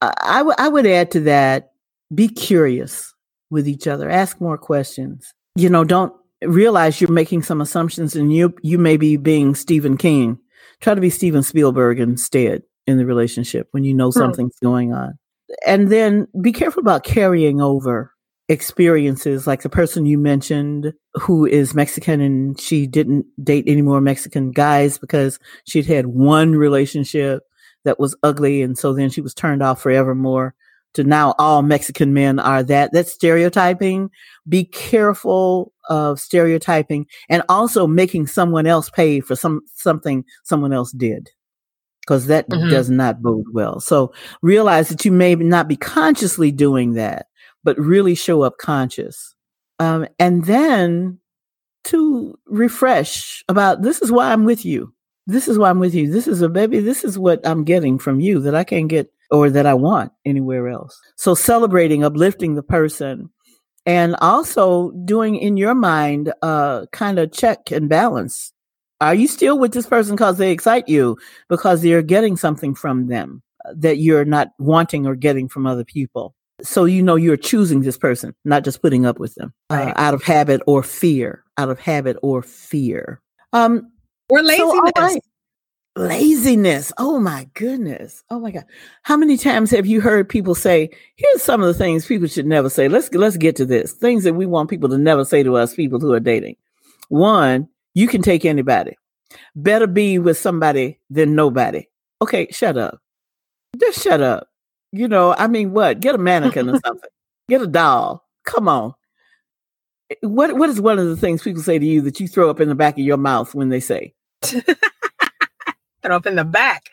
I, 0.00 0.12
I, 0.22 0.38
w- 0.38 0.56
I 0.58 0.68
would 0.68 0.86
add 0.86 1.10
to 1.12 1.20
that 1.20 1.72
be 2.14 2.28
curious 2.28 3.14
with 3.50 3.68
each 3.68 3.86
other, 3.86 4.08
ask 4.08 4.40
more 4.40 4.58
questions. 4.58 5.32
You 5.56 5.68
know, 5.68 5.84
don't 5.84 6.12
realize 6.42 7.00
you're 7.00 7.10
making 7.10 7.42
some 7.42 7.60
assumptions 7.60 8.14
and 8.14 8.32
you 8.32 8.54
you 8.62 8.78
may 8.78 8.96
be 8.96 9.16
being 9.16 9.54
Stephen 9.54 9.96
King. 9.96 10.38
Try 10.80 10.94
to 10.94 11.00
be 11.00 11.10
Steven 11.10 11.42
Spielberg 11.42 11.98
instead 11.98 12.62
in 12.86 12.98
the 12.98 13.06
relationship 13.06 13.68
when 13.72 13.84
you 13.84 13.94
know 13.94 14.10
something's 14.10 14.58
going 14.62 14.92
on 14.92 15.18
and 15.66 15.88
then 15.88 16.28
be 16.40 16.52
careful 16.52 16.80
about 16.80 17.04
carrying 17.04 17.60
over 17.60 18.12
experiences, 18.48 19.46
like 19.46 19.62
the 19.62 19.68
person 19.68 20.06
you 20.06 20.18
mentioned 20.18 20.94
who 21.14 21.44
is 21.44 21.74
Mexican 21.74 22.20
and 22.20 22.58
she 22.60 22.86
didn't 22.86 23.26
date 23.42 23.64
any 23.66 23.82
more 23.82 24.00
Mexican 24.00 24.50
guys 24.50 24.98
because 24.98 25.38
she'd 25.66 25.86
had 25.86 26.06
one 26.06 26.54
relationship 26.54 27.42
that 27.84 28.00
was 28.00 28.16
ugly. 28.22 28.62
And 28.62 28.76
so 28.76 28.94
then 28.94 29.10
she 29.10 29.20
was 29.20 29.34
turned 29.34 29.62
off 29.62 29.82
forevermore 29.82 30.54
to 30.94 31.04
now 31.04 31.34
all 31.38 31.62
Mexican 31.62 32.14
men 32.14 32.38
are 32.38 32.62
that. 32.62 32.90
That's 32.92 33.12
stereotyping. 33.12 34.10
Be 34.48 34.64
careful 34.64 35.72
of 35.90 36.18
stereotyping 36.18 37.06
and 37.28 37.42
also 37.48 37.86
making 37.86 38.26
someone 38.26 38.66
else 38.66 38.88
pay 38.88 39.20
for 39.20 39.36
some, 39.36 39.60
something 39.74 40.24
someone 40.44 40.72
else 40.72 40.92
did. 40.92 41.30
Cause 42.08 42.24
that 42.26 42.48
mm-hmm. 42.48 42.70
does 42.70 42.88
not 42.88 43.20
bode 43.20 43.44
well. 43.52 43.80
So 43.80 44.14
realize 44.40 44.88
that 44.88 45.04
you 45.04 45.12
may 45.12 45.34
not 45.34 45.68
be 45.68 45.76
consciously 45.76 46.50
doing 46.50 46.94
that, 46.94 47.26
but 47.64 47.78
really 47.78 48.14
show 48.14 48.40
up 48.40 48.56
conscious. 48.56 49.34
Um, 49.78 50.06
and 50.18 50.46
then 50.46 51.18
to 51.84 52.38
refresh 52.46 53.44
about 53.50 53.82
this 53.82 54.00
is 54.00 54.10
why 54.10 54.32
I'm 54.32 54.46
with 54.46 54.64
you. 54.64 54.94
This 55.26 55.48
is 55.48 55.58
why 55.58 55.68
I'm 55.68 55.80
with 55.80 55.94
you. 55.94 56.10
This 56.10 56.26
is 56.26 56.40
a 56.40 56.48
baby. 56.48 56.80
This 56.80 57.04
is 57.04 57.18
what 57.18 57.46
I'm 57.46 57.62
getting 57.62 57.98
from 57.98 58.20
you 58.20 58.40
that 58.40 58.54
I 58.54 58.64
can't 58.64 58.88
get 58.88 59.12
or 59.30 59.50
that 59.50 59.66
I 59.66 59.74
want 59.74 60.10
anywhere 60.24 60.68
else. 60.68 60.98
So 61.16 61.34
celebrating, 61.34 62.04
uplifting 62.04 62.54
the 62.54 62.62
person 62.62 63.28
and 63.84 64.16
also 64.22 64.92
doing 65.04 65.36
in 65.36 65.58
your 65.58 65.74
mind, 65.74 66.32
uh, 66.40 66.86
kind 66.92 67.18
of 67.18 67.32
check 67.32 67.70
and 67.70 67.88
balance. 67.88 68.54
Are 69.00 69.14
you 69.14 69.28
still 69.28 69.58
with 69.58 69.72
this 69.72 69.86
person 69.86 70.16
because 70.16 70.38
they 70.38 70.50
excite 70.50 70.88
you 70.88 71.16
because 71.48 71.84
you're 71.84 72.02
getting 72.02 72.36
something 72.36 72.74
from 72.74 73.06
them 73.06 73.42
that 73.74 73.98
you're 73.98 74.24
not 74.24 74.48
wanting 74.58 75.06
or 75.06 75.14
getting 75.14 75.48
from 75.48 75.66
other 75.66 75.84
people? 75.84 76.34
So 76.62 76.84
you 76.84 77.02
know 77.02 77.14
you're 77.14 77.36
choosing 77.36 77.82
this 77.82 77.96
person, 77.96 78.34
not 78.44 78.64
just 78.64 78.82
putting 78.82 79.06
up 79.06 79.20
with 79.20 79.34
them 79.36 79.52
uh, 79.70 79.76
right. 79.76 79.88
uh, 79.88 80.00
out 80.00 80.14
of 80.14 80.24
habit 80.24 80.60
or 80.66 80.82
fear, 80.82 81.44
out 81.56 81.68
of 81.68 81.78
habit 81.78 82.16
or 82.22 82.42
fear. 82.42 83.20
Um, 83.52 83.92
or 84.28 84.42
laziness. 84.42 84.92
So, 84.96 85.20
laziness. 85.94 86.92
Oh 86.98 87.20
my 87.20 87.48
goodness. 87.54 88.24
Oh 88.30 88.40
my 88.40 88.50
God. 88.50 88.64
How 89.02 89.16
many 89.16 89.36
times 89.36 89.70
have 89.70 89.86
you 89.86 90.00
heard 90.00 90.28
people 90.28 90.56
say, 90.56 90.90
here's 91.14 91.42
some 91.42 91.60
of 91.60 91.68
the 91.68 91.74
things 91.74 92.06
people 92.06 92.26
should 92.26 92.46
never 92.46 92.68
say. 92.68 92.88
Let's 92.88 93.12
let's 93.14 93.36
get 93.36 93.54
to 93.56 93.64
this. 93.64 93.92
Things 93.92 94.24
that 94.24 94.34
we 94.34 94.44
want 94.44 94.70
people 94.70 94.88
to 94.88 94.98
never 94.98 95.24
say 95.24 95.44
to 95.44 95.56
us, 95.56 95.76
people 95.76 96.00
who 96.00 96.12
are 96.12 96.20
dating. 96.20 96.56
One, 97.08 97.68
you 97.98 98.06
can 98.06 98.22
take 98.22 98.44
anybody. 98.44 98.96
Better 99.56 99.88
be 99.88 100.20
with 100.20 100.38
somebody 100.38 101.00
than 101.10 101.34
nobody. 101.34 101.88
Okay, 102.22 102.46
shut 102.52 102.76
up. 102.76 103.00
Just 103.76 104.04
shut 104.04 104.20
up. 104.20 104.48
You 104.92 105.08
know, 105.08 105.34
I 105.36 105.48
mean 105.48 105.72
what? 105.72 105.98
Get 105.98 106.14
a 106.14 106.18
mannequin 106.18 106.68
or 106.68 106.78
something. 106.86 107.10
Get 107.48 107.60
a 107.60 107.66
doll. 107.66 108.24
Come 108.44 108.68
on. 108.68 108.94
What 110.20 110.56
what 110.56 110.70
is 110.70 110.80
one 110.80 111.00
of 111.00 111.08
the 111.08 111.16
things 111.16 111.42
people 111.42 111.60
say 111.60 111.76
to 111.76 111.84
you 111.84 112.00
that 112.02 112.20
you 112.20 112.28
throw 112.28 112.48
up 112.48 112.60
in 112.60 112.68
the 112.68 112.76
back 112.76 112.94
of 112.94 113.04
your 113.04 113.16
mouth 113.16 113.52
when 113.52 113.68
they 113.68 113.80
say? 113.80 114.14
throw 114.42 114.62
up 116.04 116.26
in 116.26 116.36
the 116.36 116.44
back. 116.44 116.84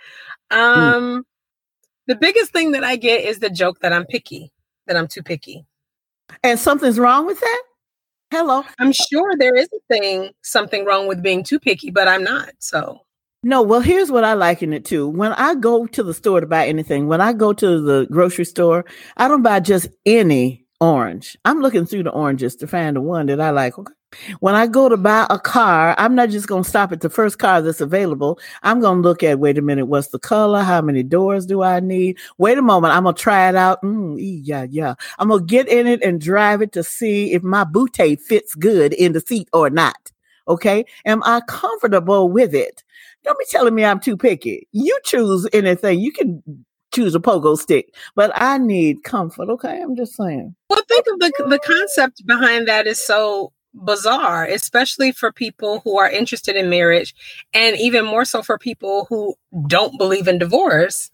Hmm. 0.51 0.60
Um, 0.60 1.03
mm. 1.03 1.24
The 2.08 2.16
biggest 2.16 2.51
thing 2.51 2.72
that 2.72 2.84
I 2.84 2.95
get 2.95 3.24
is 3.24 3.39
the 3.39 3.51
joke 3.51 3.80
that 3.82 3.93
I'm 3.93 4.06
picky, 4.06 4.51
that 4.88 4.97
I'm 4.97 5.08
too 5.08 5.22
picky. 5.22 5.68
And 6.43 6.60
something's 6.60 6.97
wrong 6.97 7.28
with 7.28 7.39
that? 7.39 7.64
Hello. 8.38 8.63
I'm 8.79 8.91
sure 8.91 9.31
there 9.38 9.55
is 9.55 9.69
a 9.73 9.79
thing, 9.88 10.31
something 10.43 10.83
wrong 10.83 11.07
with 11.07 11.23
being 11.23 11.41
too 11.41 11.57
picky, 11.57 11.89
but 11.89 12.09
I'm 12.09 12.21
not. 12.21 12.49
So. 12.59 12.99
No, 13.43 13.61
well, 13.61 13.79
here's 13.79 14.11
what 14.11 14.25
I 14.25 14.33
liken 14.33 14.73
it 14.73 14.83
to. 14.88 15.07
When 15.07 15.31
I 15.31 15.55
go 15.55 15.86
to 15.86 16.03
the 16.03 16.13
store 16.13 16.41
to 16.41 16.45
buy 16.45 16.67
anything, 16.67 17.07
when 17.07 17.21
I 17.21 17.31
go 17.31 17.53
to 17.53 17.79
the 17.79 18.07
grocery 18.11 18.43
store, 18.43 18.83
I 19.15 19.29
don't 19.29 19.41
buy 19.41 19.61
just 19.61 19.88
any 20.05 20.65
orange. 20.81 21.38
I'm 21.45 21.61
looking 21.61 21.86
through 21.86 22.03
the 22.03 22.09
oranges 22.09 22.57
to 22.57 22.67
find 22.67 22.97
the 22.97 23.01
one 23.01 23.27
that 23.27 23.39
I 23.39 23.51
like. 23.51 23.79
Okay. 23.79 23.93
When 24.39 24.55
I 24.55 24.68
go 24.68 24.89
to 24.89 24.97
buy 24.97 25.28
a 25.30 25.39
car, 25.39 25.95
I'm 25.97 26.16
not 26.16 26.30
just 26.30 26.47
going 26.47 26.63
to 26.63 26.70
stop 26.70 26.91
at 26.91 27.01
the 27.01 27.09
first 27.09 27.39
car 27.39 27.61
that's 27.61 27.82
available. 27.82 28.39
I'm 28.63 28.80
going 28.80 29.01
to 29.01 29.07
look 29.07 29.24
at, 29.24 29.39
wait 29.39 29.57
a 29.57 29.61
minute, 29.61 29.86
what's 29.86 30.09
the 30.09 30.20
color? 30.20 30.63
How 30.63 30.82
many 30.82 31.03
doors 31.03 31.45
do 31.45 31.61
I 31.61 31.80
need? 31.80 32.18
Wait 32.38 32.57
a 32.57 32.61
moment. 32.61 32.93
I'm 32.93 33.03
going 33.03 33.16
to 33.16 33.22
try 33.22 33.49
it 33.49 33.55
out. 33.55 33.82
Mm, 33.82 34.18
yeah, 34.20 34.66
yeah. 34.70 34.95
I'm 35.20 35.30
going 35.30 35.41
to 35.41 35.45
get 35.45 35.68
in 35.68 35.88
it 35.88 36.03
and 36.03 36.20
drive 36.22 36.61
it 36.61 36.72
to 36.74 36.84
see 36.84 37.34
if 37.34 37.43
my 37.43 37.63
bootay 37.63 38.20
fits 38.20 38.55
good 38.55 38.93
in 38.93 39.13
the 39.13 39.22
seat 39.22 39.49
or 39.53 39.70
not. 39.70 40.11
Okay. 40.47 40.86
Am 41.05 41.24
I 41.24 41.41
comfortable 41.47 42.30
with 42.30 42.53
it? 42.53 42.84
Don't 43.24 43.39
be 43.39 43.45
telling 43.49 43.74
me 43.74 43.84
I'm 43.84 43.99
too 43.99 44.18
picky. 44.18 44.68
You 44.72 44.97
choose 45.03 45.47
anything. 45.51 45.99
You 45.99 46.11
can 46.11 46.43
choose 46.93 47.16
a 47.16 47.20
pogo 47.20 47.57
stick, 47.57 47.93
but 48.16 48.32
I 48.36 48.57
need 48.57 49.03
comfort. 49.03 49.49
Okay, 49.49 49.82
I'm 49.82 49.95
just 49.95 50.16
saying. 50.16 50.55
Well, 50.70 50.82
think 50.88 51.05
of 51.11 51.20
the 51.20 51.45
the 51.49 51.59
concept 51.59 52.26
behind 52.26 52.68
that 52.68 52.88
is 52.88 53.05
so 53.05 53.51
bizarre, 53.84 54.45
especially 54.45 55.11
for 55.11 55.32
people 55.32 55.82
who 55.82 55.97
are 55.99 56.09
interested 56.09 56.55
in 56.55 56.69
marriage, 56.69 57.13
and 57.53 57.78
even 57.78 58.05
more 58.05 58.26
so 58.26 58.41
for 58.41 58.57
people 58.57 59.05
who 59.09 59.36
don't 59.67 59.97
believe 59.97 60.28
in 60.28 60.38
divorce. 60.38 61.11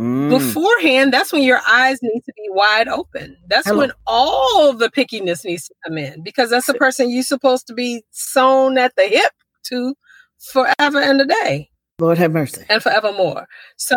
Mm. 0.00 0.30
Beforehand, 0.30 1.12
that's 1.12 1.32
when 1.32 1.42
your 1.42 1.60
eyes 1.68 1.98
need 2.02 2.22
to 2.24 2.32
be 2.34 2.48
wide 2.48 2.88
open. 2.88 3.36
That's 3.48 3.66
Hello. 3.66 3.80
when 3.80 3.92
all 4.06 4.72
the 4.72 4.88
pickiness 4.88 5.44
needs 5.44 5.68
to 5.68 5.74
come 5.86 5.98
in 5.98 6.22
because 6.22 6.48
that's 6.48 6.66
the 6.66 6.74
person 6.74 7.10
you're 7.10 7.22
supposed 7.22 7.66
to 7.66 7.74
be 7.74 8.02
sewn 8.10 8.78
at 8.78 8.96
the 8.96 9.02
hip 9.02 9.32
to 9.64 9.94
forever 10.38 11.00
and 11.00 11.20
a 11.20 11.26
day. 11.26 11.70
Lord 11.98 12.16
have 12.16 12.32
mercy. 12.32 12.64
And 12.70 12.82
forevermore. 12.82 13.46
So 13.76 13.96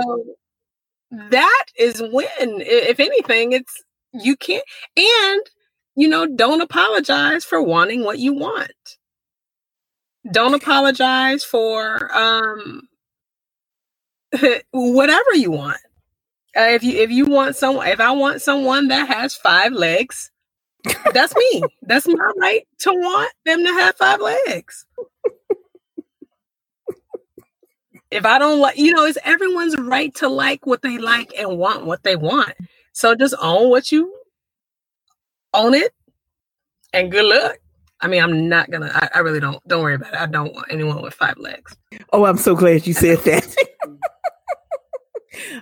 that 1.09 1.65
is 1.79 2.01
when, 2.01 2.27
if 2.39 2.99
anything, 2.99 3.53
it's 3.53 3.81
you 4.11 4.35
can't 4.35 4.63
and 4.97 5.41
you 5.95 6.07
know, 6.07 6.27
don't 6.27 6.61
apologize 6.61 7.45
for 7.45 7.61
wanting 7.61 8.03
what 8.03 8.19
you 8.19 8.33
want. 8.33 8.97
Don't 10.31 10.53
apologize 10.53 11.43
for 11.43 12.15
um 12.15 12.87
whatever 14.71 15.33
you 15.35 15.51
want. 15.51 15.79
Uh, 16.55 16.69
if 16.71 16.83
you 16.83 16.99
if 16.99 17.11
you 17.11 17.25
want 17.25 17.55
someone 17.55 17.87
if 17.87 17.99
I 17.99 18.11
want 18.11 18.41
someone 18.41 18.87
that 18.89 19.07
has 19.07 19.35
five 19.35 19.73
legs, 19.73 20.31
that's 21.13 21.35
me. 21.35 21.63
that's 21.81 22.07
my 22.07 22.31
right 22.39 22.67
to 22.79 22.91
want 22.91 23.31
them 23.45 23.63
to 23.65 23.73
have 23.73 23.95
five 23.95 24.21
legs 24.21 24.85
if 28.13 28.25
I 28.25 28.37
don't 28.37 28.59
like, 28.59 28.77
you 28.77 28.93
know, 28.93 29.05
it's 29.05 29.17
everyone's 29.23 29.77
right 29.77 30.13
to 30.15 30.29
like 30.29 30.67
what 30.67 30.83
they 30.83 30.99
like 30.99 31.33
and 31.37 31.57
want 31.57 31.85
what 31.85 32.03
they 32.03 32.15
want. 32.15 32.53
So 32.93 33.15
just 33.15 33.33
own 33.41 33.69
what 33.69 33.91
you 33.91 34.15
own 35.53 35.73
it 35.73 35.93
and 36.93 37.11
good 37.11 37.25
luck. 37.25 37.57
I 38.01 38.07
mean, 38.07 38.21
I'm 38.21 38.49
not 38.49 38.69
gonna. 38.69 38.91
I, 38.93 39.09
I, 39.15 39.19
really 39.19 39.39
don't. 39.39 39.65
Don't 39.67 39.81
worry 39.81 39.95
about 39.95 40.13
it. 40.13 40.19
I 40.19 40.25
don't 40.25 40.53
want 40.53 40.67
anyone 40.69 41.01
with 41.01 41.13
five 41.13 41.37
legs. 41.37 41.75
Oh, 42.11 42.25
I'm 42.25 42.37
so 42.37 42.53
glad 42.53 42.85
you 42.85 42.93
said 42.93 43.19
that. 43.19 43.55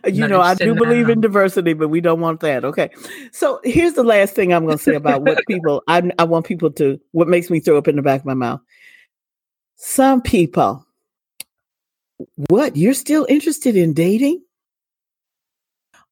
you 0.12 0.28
know, 0.28 0.42
I 0.42 0.56
do 0.56 0.74
believe 0.74 1.10
in 1.10 1.22
diversity, 1.22 1.74
but 1.74 1.90
we 1.90 2.02
don't 2.02 2.20
want 2.20 2.40
that. 2.40 2.66
Okay. 2.66 2.90
So 3.32 3.60
here's 3.64 3.94
the 3.94 4.04
last 4.04 4.34
thing 4.34 4.54
I'm 4.54 4.66
going 4.66 4.78
to 4.78 4.84
say 4.84 4.96
about 4.96 5.22
what 5.22 5.40
people. 5.48 5.84
I 5.88 6.10
I 6.18 6.24
want 6.24 6.48
people 6.48 6.72
to. 6.72 7.00
What 7.12 7.28
makes 7.28 7.52
me 7.52 7.60
throw 7.60 7.78
up 7.78 7.88
in 7.88 7.96
the 7.96 8.02
back 8.02 8.22
of 8.22 8.26
my 8.26 8.34
mouth. 8.34 8.62
Some 9.76 10.24
people 10.24 10.86
what? 12.36 12.76
You're 12.76 12.94
still 12.94 13.26
interested 13.30 13.76
in 13.76 13.94
dating? 13.94 14.44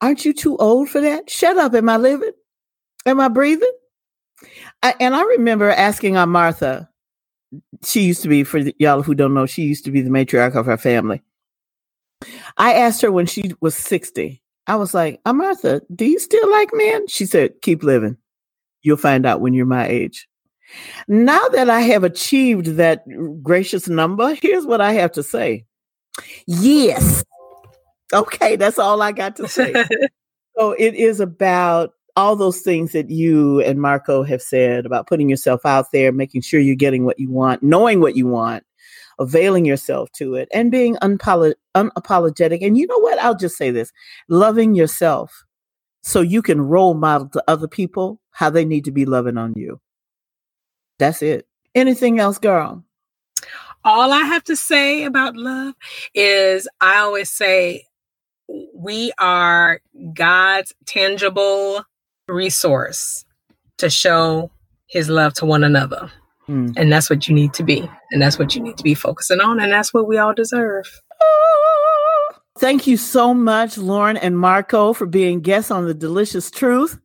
Aren't 0.02 0.26
you 0.26 0.34
too 0.34 0.58
old 0.58 0.90
for 0.90 1.02
that? 1.02 1.30
Shut 1.30 1.58
up. 1.58 1.74
Am 1.74 1.90
I 1.90 1.98
living? 1.98 2.32
Am 3.10 3.20
I 3.20 3.28
breathing? 3.28 3.72
I, 4.84 4.96
and 5.00 5.16
I 5.16 5.24
remember 5.24 5.70
asking 5.70 6.16
Aunt 6.16 6.32
Martha, 6.32 6.90
she 7.84 8.02
used 8.02 8.22
to 8.22 8.30
be, 8.30 8.44
for 8.44 8.60
y'all 8.78 9.02
who 9.02 9.16
don't 9.16 9.34
know, 9.34 9.46
she 9.46 9.64
used 9.64 9.84
to 9.86 9.92
be 9.92 10.02
the 10.02 10.10
matriarch 10.10 10.56
of 10.56 10.68
her 10.68 10.78
family. 10.78 11.22
I 12.58 12.74
asked 12.74 13.02
her 13.02 13.12
when 13.12 13.26
she 13.26 13.54
was 13.62 13.76
60, 13.76 14.42
I 14.68 14.76
was 14.76 14.94
like, 14.94 15.20
Aunt 15.26 15.40
Martha, 15.40 15.82
do 15.94 16.06
you 16.06 16.20
still 16.20 16.50
like 16.52 16.70
men? 16.74 17.08
She 17.08 17.26
said, 17.26 17.62
keep 17.62 17.82
living. 17.82 18.18
You'll 18.84 18.98
find 18.98 19.26
out 19.26 19.42
when 19.42 19.54
you're 19.54 19.66
my 19.66 19.88
age. 19.88 20.28
Now 21.08 21.48
that 21.50 21.70
I 21.70 21.82
have 21.82 22.04
achieved 22.04 22.68
that 22.76 23.04
gracious 23.42 23.90
number, 23.90 24.36
here's 24.36 24.68
what 24.68 24.82
I 24.82 24.94
have 24.94 25.12
to 25.14 25.24
say. 25.24 25.66
Yes. 26.46 27.24
Okay, 28.14 28.56
that's 28.56 28.78
all 28.78 29.02
I 29.02 29.12
got 29.12 29.36
to 29.38 29.48
say. 29.48 29.74
so 30.58 30.72
it 30.74 30.94
is 30.94 31.20
about 31.20 31.94
all 32.16 32.36
those 32.36 32.62
things 32.62 32.92
that 32.92 33.10
you 33.10 33.62
and 33.62 33.82
Marco 33.82 34.24
have 34.24 34.42
said 34.42 34.86
about 34.86 35.08
putting 35.08 35.30
yourself 35.30 35.66
out 35.66 35.92
there, 35.92 36.12
making 36.12 36.42
sure 36.42 36.60
you're 36.60 36.76
getting 36.76 37.06
what 37.06 37.20
you 37.20 37.30
want, 37.30 37.64
knowing 37.64 38.00
what 38.00 38.16
you 38.16 38.28
want, 38.28 38.64
availing 39.20 39.66
yourself 39.66 40.12
to 40.14 40.36
it, 40.36 40.48
and 40.54 40.72
being 40.72 40.96
unapolo- 40.98 41.56
unapologetic. 41.76 42.66
And 42.66 42.78
you 42.78 42.88
know 42.88 43.00
what? 43.00 43.20
I'll 43.20 43.36
just 43.36 43.58
say 43.58 43.72
this 43.72 43.92
loving 44.28 44.76
yourself 44.76 45.46
so 46.04 46.22
you 46.22 46.42
can 46.42 46.62
role 46.62 46.94
model 46.94 47.30
to 47.30 47.44
other 47.48 47.68
people 47.68 48.22
how 48.32 48.50
they 48.50 48.66
need 48.66 48.86
to 48.86 48.92
be 48.92 49.06
loving 49.06 49.38
on 49.38 49.54
you. 49.56 49.80
That's 50.98 51.22
it. 51.22 51.48
Anything 51.76 52.20
else, 52.20 52.38
girl? 52.38 52.84
all 53.84 54.12
I 54.12 54.20
have 54.20 54.44
to 54.46 54.56
say 54.56 55.04
about 55.04 55.36
love 55.36 55.74
is 56.14 56.68
I 56.82 56.98
always 56.98 57.30
say 57.30 57.86
we 58.74 59.12
are 59.20 59.82
God's 60.14 60.74
tangible 60.86 61.84
resource. 62.30 63.26
to 63.80 63.90
show 63.90 64.52
his 64.88 65.10
love 65.10 65.34
to 65.36 65.46
one 65.46 65.64
another. 65.64 66.12
Mm. 66.48 66.74
And 66.78 66.92
that's 66.92 67.10
what 67.10 67.28
you 67.28 67.34
need 67.34 67.54
to 67.54 67.64
be. 67.64 67.90
And 68.12 68.22
that's 68.22 68.38
what 68.38 68.56
you 68.56 68.62
need 68.62 68.78
to 68.78 68.84
be 68.84 68.94
focusing 68.94 69.40
on. 69.40 69.60
And 69.60 69.72
that's 69.72 69.94
what 69.94 70.08
we 70.08 70.18
all 70.18 70.34
deserve. 70.34 71.02
Thank 72.58 72.88
you 72.88 72.98
so 72.98 73.34
much, 73.34 73.76
Lorren 73.76 74.20
and 74.22 74.38
Marco, 74.38 74.92
for 74.92 75.06
being 75.06 75.40
guests 75.40 75.72
on 75.72 75.86
The 75.86 75.94
Delicious 75.94 76.52
Truth. 76.52 77.00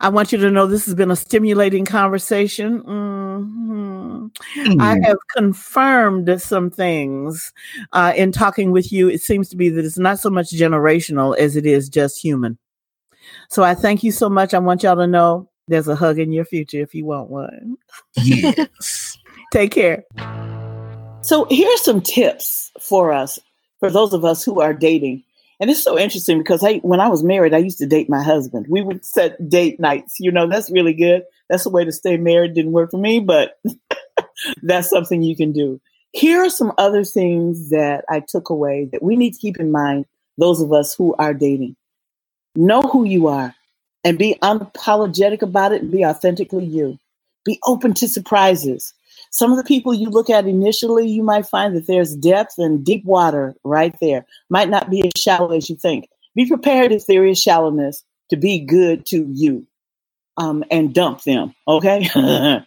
I 0.00 0.10
want 0.10 0.32
you 0.32 0.38
to 0.38 0.50
know 0.50 0.66
this 0.66 0.84
has 0.84 0.94
been 0.94 1.10
a 1.10 1.16
stimulating 1.16 1.86
conversation. 1.86 2.82
Mm-hmm. 2.82 4.26
Mm. 4.56 4.82
I 4.82 4.98
have 5.06 5.16
confirmed 5.34 6.42
some 6.42 6.70
things 6.70 7.54
uh, 7.92 8.12
in 8.16 8.32
talking 8.32 8.70
with 8.70 8.92
you. 8.92 9.08
It 9.08 9.22
seems 9.22 9.48
to 9.48 9.56
be 9.56 9.70
that 9.70 9.84
it's 9.84 9.98
not 9.98 10.18
so 10.18 10.28
much 10.28 10.50
generational 10.50 11.34
as 11.38 11.56
it 11.56 11.64
is 11.64 11.88
just 11.88 12.20
human. 12.22 12.58
So 13.48 13.62
I 13.62 13.74
thank 13.74 14.04
you 14.04 14.12
so 14.12 14.28
much. 14.28 14.52
I 14.52 14.58
want 14.58 14.82
y'all 14.82 14.96
to 14.96 15.06
know 15.06 15.48
there's 15.68 15.88
a 15.88 15.96
hug 15.96 16.18
in 16.18 16.32
your 16.32 16.44
future 16.44 16.80
if 16.80 16.94
you 16.94 17.06
want 17.06 17.30
one. 17.30 17.76
Yes. 18.16 19.18
Take 19.52 19.72
care. 19.72 20.04
So 21.22 21.46
here's 21.50 21.82
some 21.82 22.00
tips 22.00 22.70
for 22.80 23.12
us, 23.12 23.38
for 23.80 23.90
those 23.90 24.12
of 24.12 24.24
us 24.24 24.44
who 24.44 24.60
are 24.60 24.74
dating. 24.74 25.24
And 25.60 25.70
it's 25.70 25.82
so 25.82 25.98
interesting 25.98 26.38
because 26.38 26.62
I, 26.62 26.76
when 26.78 27.00
I 27.00 27.08
was 27.08 27.24
married, 27.24 27.54
I 27.54 27.58
used 27.58 27.78
to 27.78 27.86
date 27.86 28.08
my 28.08 28.22
husband. 28.22 28.66
We 28.68 28.82
would 28.82 29.04
set 29.04 29.48
date 29.48 29.80
nights. 29.80 30.16
You 30.20 30.30
know, 30.30 30.46
that's 30.46 30.70
really 30.70 30.94
good. 30.94 31.22
That's 31.48 31.66
a 31.66 31.70
way 31.70 31.84
to 31.84 31.92
stay 31.92 32.16
married. 32.16 32.54
Didn't 32.54 32.72
work 32.72 32.90
for 32.90 32.98
me, 32.98 33.18
but 33.18 33.58
that's 34.62 34.90
something 34.90 35.22
you 35.22 35.36
can 35.36 35.52
do. 35.52 35.80
Here 36.12 36.44
are 36.44 36.50
some 36.50 36.72
other 36.78 37.04
things 37.04 37.70
that 37.70 38.04
I 38.08 38.20
took 38.20 38.50
away 38.50 38.88
that 38.92 39.02
we 39.02 39.16
need 39.16 39.32
to 39.34 39.40
keep 39.40 39.58
in 39.58 39.72
mind, 39.72 40.06
those 40.36 40.60
of 40.60 40.72
us 40.72 40.94
who 40.94 41.14
are 41.18 41.34
dating. 41.34 41.76
Know 42.56 42.82
who 42.82 43.04
you 43.04 43.28
are 43.28 43.54
and 44.04 44.18
be 44.18 44.36
unapologetic 44.42 45.42
about 45.42 45.72
it 45.72 45.82
and 45.82 45.90
be 45.90 46.04
authentically 46.04 46.64
you. 46.64 46.98
Be 47.44 47.58
open 47.66 47.94
to 47.94 48.08
surprises. 48.08 48.92
Some 49.30 49.50
of 49.50 49.58
the 49.58 49.64
people 49.64 49.92
you 49.92 50.08
look 50.08 50.30
at 50.30 50.46
initially, 50.46 51.06
you 51.06 51.22
might 51.22 51.46
find 51.46 51.76
that 51.76 51.86
there's 51.86 52.16
depth 52.16 52.54
and 52.58 52.84
deep 52.84 53.04
water 53.04 53.54
right 53.64 53.94
there. 54.00 54.26
Might 54.48 54.70
not 54.70 54.90
be 54.90 55.06
as 55.06 55.20
shallow 55.20 55.52
as 55.52 55.68
you 55.68 55.76
think. 55.76 56.08
Be 56.34 56.46
prepared 56.46 56.92
if 56.92 57.06
there 57.06 57.24
is 57.24 57.40
shallowness 57.40 58.04
to 58.30 58.36
be 58.36 58.60
good 58.60 59.06
to 59.06 59.26
you 59.32 59.66
um, 60.36 60.64
and 60.70 60.94
dump 60.94 61.24
them, 61.24 61.54
okay? 61.66 62.08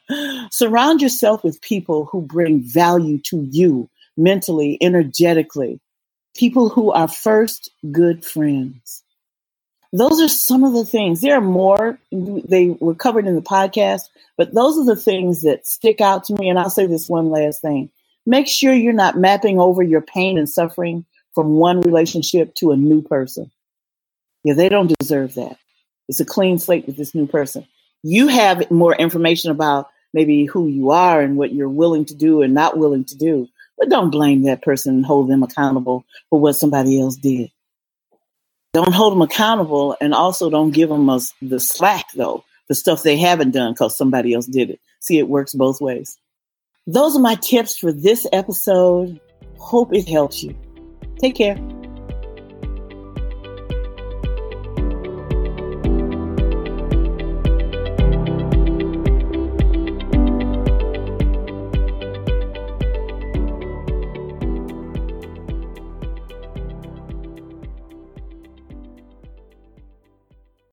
Surround 0.51 1.01
yourself 1.01 1.43
with 1.43 1.61
people 1.61 2.05
who 2.05 2.21
bring 2.21 2.61
value 2.61 3.17
to 3.19 3.47
you 3.49 3.89
mentally, 4.17 4.77
energetically, 4.81 5.79
people 6.35 6.69
who 6.69 6.91
are 6.91 7.07
first 7.07 7.71
good 7.91 8.25
friends 8.25 9.03
those 9.93 10.21
are 10.21 10.27
some 10.27 10.63
of 10.63 10.73
the 10.73 10.85
things. 10.85 11.21
There 11.21 11.37
are 11.37 11.41
more. 11.41 11.99
They 12.11 12.75
were 12.79 12.95
covered 12.95 13.27
in 13.27 13.35
the 13.35 13.41
podcast, 13.41 14.03
but 14.37 14.53
those 14.53 14.77
are 14.77 14.85
the 14.85 15.01
things 15.01 15.41
that 15.41 15.67
stick 15.67 15.99
out 15.99 16.23
to 16.25 16.33
me. 16.35 16.49
And 16.49 16.57
I'll 16.57 16.69
say 16.69 16.85
this 16.85 17.09
one 17.09 17.29
last 17.29 17.61
thing. 17.61 17.89
Make 18.25 18.47
sure 18.47 18.73
you're 18.73 18.93
not 18.93 19.17
mapping 19.17 19.59
over 19.59 19.83
your 19.83 20.01
pain 20.01 20.37
and 20.37 20.49
suffering 20.49 21.05
from 21.33 21.55
one 21.55 21.81
relationship 21.81 22.53
to 22.55 22.71
a 22.71 22.77
new 22.77 23.01
person. 23.01 23.51
Yeah, 24.43 24.53
they 24.53 24.69
don't 24.69 24.93
deserve 24.99 25.35
that. 25.35 25.57
It's 26.07 26.19
a 26.19 26.25
clean 26.25 26.59
slate 26.59 26.85
with 26.87 26.97
this 26.97 27.15
new 27.15 27.27
person. 27.27 27.67
You 28.03 28.27
have 28.27 28.69
more 28.71 28.95
information 28.95 29.51
about 29.51 29.89
maybe 30.13 30.45
who 30.45 30.67
you 30.67 30.91
are 30.91 31.21
and 31.21 31.37
what 31.37 31.53
you're 31.53 31.69
willing 31.69 32.05
to 32.05 32.15
do 32.15 32.41
and 32.41 32.53
not 32.53 32.77
willing 32.77 33.05
to 33.05 33.17
do, 33.17 33.47
but 33.77 33.89
don't 33.89 34.09
blame 34.09 34.43
that 34.43 34.61
person 34.61 34.95
and 34.95 35.05
hold 35.05 35.29
them 35.29 35.43
accountable 35.43 36.05
for 36.29 36.39
what 36.39 36.53
somebody 36.53 36.99
else 36.99 37.15
did. 37.15 37.51
Don't 38.73 38.93
hold 38.93 39.11
them 39.11 39.21
accountable 39.21 39.97
and 39.99 40.13
also 40.13 40.49
don't 40.49 40.71
give 40.71 40.87
them 40.87 41.09
a, 41.09 41.19
the 41.41 41.59
slack, 41.59 42.05
though, 42.15 42.43
the 42.69 42.75
stuff 42.75 43.03
they 43.03 43.17
haven't 43.17 43.51
done 43.51 43.73
because 43.73 43.97
somebody 43.97 44.33
else 44.33 44.45
did 44.45 44.69
it. 44.69 44.79
See, 45.01 45.19
it 45.19 45.27
works 45.27 45.53
both 45.53 45.81
ways. 45.81 46.17
Those 46.87 47.15
are 47.15 47.21
my 47.21 47.35
tips 47.35 47.77
for 47.77 47.91
this 47.91 48.25
episode. 48.31 49.19
Hope 49.57 49.93
it 49.93 50.07
helps 50.07 50.41
you. 50.41 50.57
Take 51.19 51.35
care. 51.35 51.57